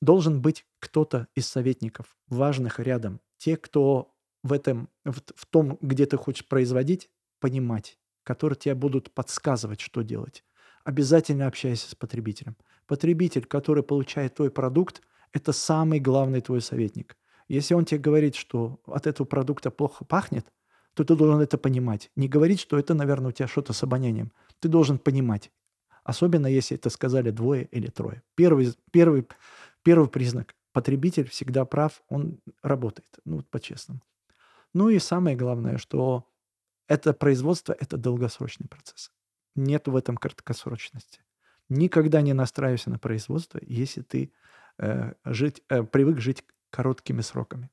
должен 0.00 0.40
быть 0.40 0.66
кто-то 0.78 1.28
из 1.34 1.46
советников, 1.46 2.16
важных 2.28 2.80
рядом. 2.80 3.20
Те, 3.38 3.56
кто 3.56 4.14
в, 4.42 4.52
этом, 4.52 4.88
в, 5.04 5.20
в 5.34 5.46
том, 5.46 5.78
где 5.80 6.06
ты 6.06 6.16
хочешь 6.16 6.46
производить, 6.46 7.10
понимать, 7.38 7.98
которые 8.22 8.58
тебе 8.58 8.74
будут 8.74 9.12
подсказывать, 9.12 9.80
что 9.80 10.02
делать. 10.02 10.44
Обязательно 10.84 11.46
общайся 11.46 11.90
с 11.90 11.94
потребителем. 11.94 12.56
Потребитель, 12.86 13.44
который 13.44 13.82
получает 13.82 14.34
твой 14.34 14.50
продукт, 14.50 15.02
это 15.32 15.52
самый 15.52 16.00
главный 16.00 16.40
твой 16.40 16.60
советник. 16.60 17.16
Если 17.48 17.74
он 17.74 17.84
тебе 17.84 18.00
говорит, 18.00 18.34
что 18.34 18.80
от 18.86 19.06
этого 19.06 19.26
продукта 19.26 19.70
плохо 19.70 20.04
пахнет, 20.04 20.52
то 20.94 21.04
ты 21.04 21.14
должен 21.14 21.40
это 21.40 21.58
понимать. 21.58 22.10
Не 22.16 22.28
говорить, 22.28 22.60
что 22.60 22.78
это, 22.78 22.94
наверное, 22.94 23.28
у 23.28 23.32
тебя 23.32 23.48
что-то 23.48 23.72
с 23.72 23.82
обонянием. 23.82 24.32
Ты 24.58 24.68
должен 24.68 24.98
понимать. 24.98 25.50
Особенно 26.10 26.48
если 26.48 26.76
это 26.76 26.90
сказали 26.90 27.30
двое 27.30 27.66
или 27.66 27.86
трое. 27.86 28.20
Первый, 28.34 28.74
первый, 28.90 29.28
первый 29.84 30.08
признак. 30.08 30.56
Потребитель 30.72 31.28
всегда 31.28 31.64
прав, 31.64 32.02
он 32.08 32.40
работает. 32.62 33.20
Ну, 33.24 33.36
вот 33.36 33.48
по-честному. 33.48 34.00
Ну 34.74 34.88
и 34.88 34.98
самое 34.98 35.36
главное, 35.36 35.78
что 35.78 36.26
это 36.88 37.12
производство– 37.12 37.76
это 37.80 37.96
долгосрочный 37.96 38.66
процесс. 38.66 39.12
Нет 39.54 39.86
в 39.86 39.94
этом 39.94 40.16
краткосрочности. 40.16 41.20
Никогда 41.68 42.22
не 42.22 42.32
настраивайся 42.32 42.90
на 42.90 42.98
производство, 42.98 43.60
если 43.62 44.02
ты 44.02 44.32
э, 44.78 45.12
жить, 45.24 45.62
э, 45.68 45.84
привык 45.84 46.18
жить 46.18 46.44
короткими 46.70 47.20
сроками. 47.20 47.70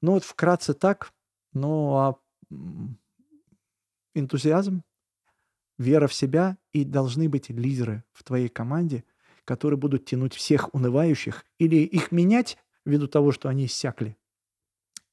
Ну 0.00 0.12
вот 0.12 0.24
вкратце 0.24 0.72
так. 0.72 1.12
Ну 1.52 1.96
а 1.96 2.18
энтузиазм, 4.14 4.84
вера 5.78 6.06
в 6.06 6.14
себя 6.14 6.58
и 6.72 6.84
должны 6.84 7.28
быть 7.28 7.50
лидеры 7.50 8.04
в 8.12 8.24
твоей 8.24 8.48
команде, 8.48 9.04
которые 9.44 9.78
будут 9.78 10.04
тянуть 10.04 10.34
всех 10.34 10.74
унывающих 10.74 11.44
или 11.58 11.76
их 11.76 12.12
менять 12.12 12.58
ввиду 12.84 13.06
того, 13.06 13.32
что 13.32 13.48
они 13.48 13.66
иссякли, 13.66 14.16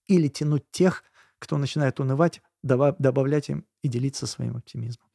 или 0.07 0.28
тянуть 0.28 0.70
тех, 0.72 1.03
кто 1.39 1.57
начинает 1.57 1.99
унывать, 1.99 2.41
добавлять 2.61 3.49
им 3.49 3.66
и 3.82 3.88
делиться 3.88 4.28
своим 4.28 4.57
оптимизмом. 4.57 5.09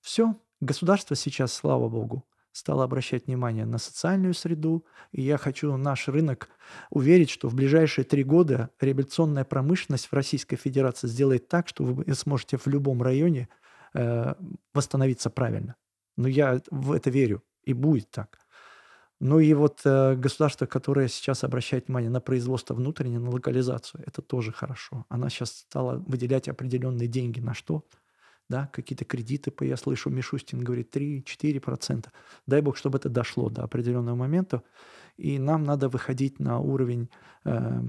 Все. 0.00 0.36
Государство 0.60 1.16
сейчас, 1.16 1.52
слава 1.52 1.88
богу, 1.88 2.24
стало 2.52 2.84
обращать 2.84 3.26
внимание 3.26 3.64
на 3.64 3.78
социальную 3.78 4.34
среду, 4.34 4.84
и 5.10 5.22
я 5.22 5.38
хочу 5.38 5.76
наш 5.76 6.06
рынок 6.06 6.50
уверить, 6.90 7.30
что 7.30 7.48
в 7.48 7.54
ближайшие 7.54 8.04
три 8.04 8.22
года 8.22 8.70
реабилитационная 8.78 9.44
промышленность 9.44 10.06
в 10.06 10.12
Российской 10.12 10.56
Федерации 10.56 11.08
сделает 11.08 11.48
так, 11.48 11.66
что 11.66 11.82
вы 11.82 12.14
сможете 12.14 12.58
в 12.58 12.66
любом 12.66 13.02
районе 13.02 13.48
э, 13.94 14.34
восстановиться 14.74 15.30
правильно. 15.30 15.76
Но 16.16 16.28
я 16.28 16.60
в 16.70 16.92
это 16.92 17.10
верю, 17.10 17.42
и 17.64 17.72
будет 17.72 18.10
так. 18.10 18.38
Ну 19.20 19.38
и 19.38 19.54
вот 19.54 19.82
э, 19.84 20.16
государство, 20.16 20.66
которое 20.66 21.06
сейчас 21.06 21.44
обращает 21.44 21.86
внимание 21.86 22.10
на 22.10 22.20
производство 22.20 22.74
внутреннее, 22.74 23.20
на 23.20 23.30
локализацию, 23.30 24.02
это 24.04 24.20
тоже 24.20 24.50
хорошо. 24.52 25.06
Она 25.08 25.30
сейчас 25.30 25.52
стала 25.58 25.98
выделять 26.08 26.48
определенные 26.48 27.06
деньги 27.06 27.38
на 27.38 27.54
что? 27.54 27.84
Да, 28.48 28.66
какие-то 28.72 29.04
кредиты, 29.04 29.52
по- 29.52 29.62
я 29.62 29.76
слышу, 29.76 30.10
Мишустин 30.10 30.58
говорит 30.58 30.90
3-4%. 30.90 32.08
Дай 32.48 32.60
бог, 32.62 32.76
чтобы 32.76 32.98
это 32.98 33.08
дошло 33.08 33.48
до 33.48 33.62
определенного 33.62 34.16
момента. 34.16 34.64
И 35.16 35.38
нам 35.38 35.62
надо 35.62 35.88
выходить 35.88 36.40
на 36.40 36.58
уровень 36.58 37.08
э, 37.44 37.80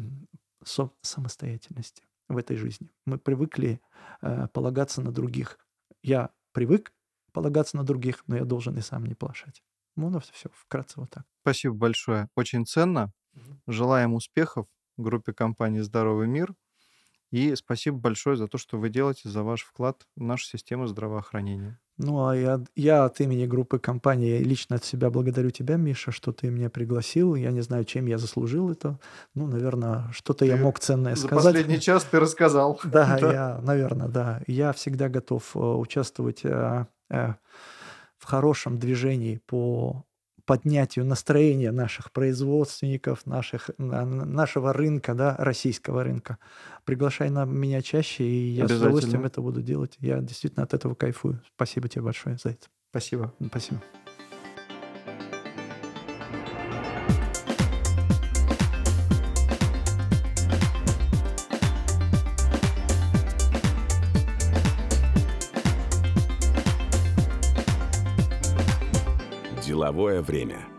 самостоятельности 1.01 2.03
в 2.29 2.37
этой 2.37 2.57
жизни. 2.57 2.91
Мы 3.05 3.17
привыкли 3.17 3.81
э, 4.21 4.47
полагаться 4.53 5.01
на 5.01 5.11
других. 5.11 5.57
Я 6.01 6.31
привык 6.51 6.93
полагаться 7.31 7.77
на 7.77 7.83
других, 7.83 8.23
но 8.27 8.37
я 8.37 8.45
должен 8.45 8.77
и 8.77 8.81
сам 8.81 9.05
не 9.05 9.15
плашать. 9.15 9.63
Ну, 9.95 10.09
ну 10.09 10.19
все, 10.19 10.49
вкратце 10.53 10.99
вот 10.99 11.09
так. 11.09 11.25
Спасибо 11.41 11.75
большое. 11.75 12.29
Очень 12.35 12.65
ценно. 12.65 13.11
Желаем 13.67 14.13
успехов 14.13 14.67
группе 14.97 15.33
компании 15.33 15.81
«Здоровый 15.81 16.27
мир». 16.27 16.53
И 17.33 17.55
спасибо 17.55 17.97
большое 17.97 18.37
за 18.37 18.47
то, 18.47 18.59
что 18.59 18.77
вы 18.77 18.89
делаете, 18.89 19.27
за 19.27 19.41
ваш 19.41 19.63
вклад 19.63 20.05
в 20.15 20.21
нашу 20.21 20.45
систему 20.45 20.85
здравоохранения. 20.85 21.79
Ну, 21.97 22.27
а 22.27 22.35
я, 22.35 22.61
я 22.75 23.05
от 23.05 23.21
имени 23.21 23.47
группы 23.47 23.79
компании 23.79 24.37
лично 24.37 24.75
от 24.75 24.85
себя 24.85 25.09
благодарю 25.09 25.49
тебя, 25.49 25.77
Миша, 25.77 26.11
что 26.11 26.31
ты 26.31 26.51
меня 26.51 26.69
пригласил. 26.69 27.33
Я 27.33 27.49
не 27.49 27.61
знаю, 27.61 27.85
чем 27.85 28.05
я 28.05 28.19
заслужил 28.19 28.69
это. 28.69 28.99
Ну, 29.33 29.47
наверное, 29.47 30.11
что-то 30.11 30.45
я 30.45 30.57
мог 30.57 30.77
ценное 30.77 31.15
За 31.15 31.25
сказать. 31.25 31.43
последний 31.43 31.79
час 31.79 32.03
ты 32.03 32.19
рассказал. 32.19 32.79
Да, 32.83 33.17
я, 33.17 33.59
наверное, 33.63 34.09
да. 34.09 34.43
Я 34.45 34.71
всегда 34.71 35.09
готов 35.09 35.55
э, 35.55 35.59
участвовать 35.59 36.41
э, 36.43 36.85
э, 37.09 37.33
в 38.19 38.25
хорошем 38.25 38.77
движении 38.77 39.41
по 39.47 40.05
поднятию 40.45 41.05
настроения 41.05 41.71
наших 41.71 42.11
производственников, 42.11 43.25
наших, 43.25 43.69
нашего 43.77 44.73
рынка, 44.73 45.13
да, 45.13 45.35
российского 45.37 46.03
рынка. 46.03 46.37
Приглашай 46.85 47.29
на 47.29 47.45
меня 47.45 47.81
чаще, 47.81 48.23
и 48.23 48.49
я 48.49 48.67
с 48.67 48.71
удовольствием 48.71 49.25
это 49.25 49.41
буду 49.41 49.61
делать. 49.61 49.95
Я 49.99 50.19
действительно 50.19 50.63
от 50.63 50.73
этого 50.73 50.95
кайфую. 50.95 51.41
Спасибо 51.55 51.87
тебе 51.87 52.03
большое 52.03 52.37
за 52.37 52.49
это. 52.49 52.67
Спасибо. 52.91 53.33
Спасибо. 53.49 53.81
Деловое 69.93 70.23
время. 70.23 70.72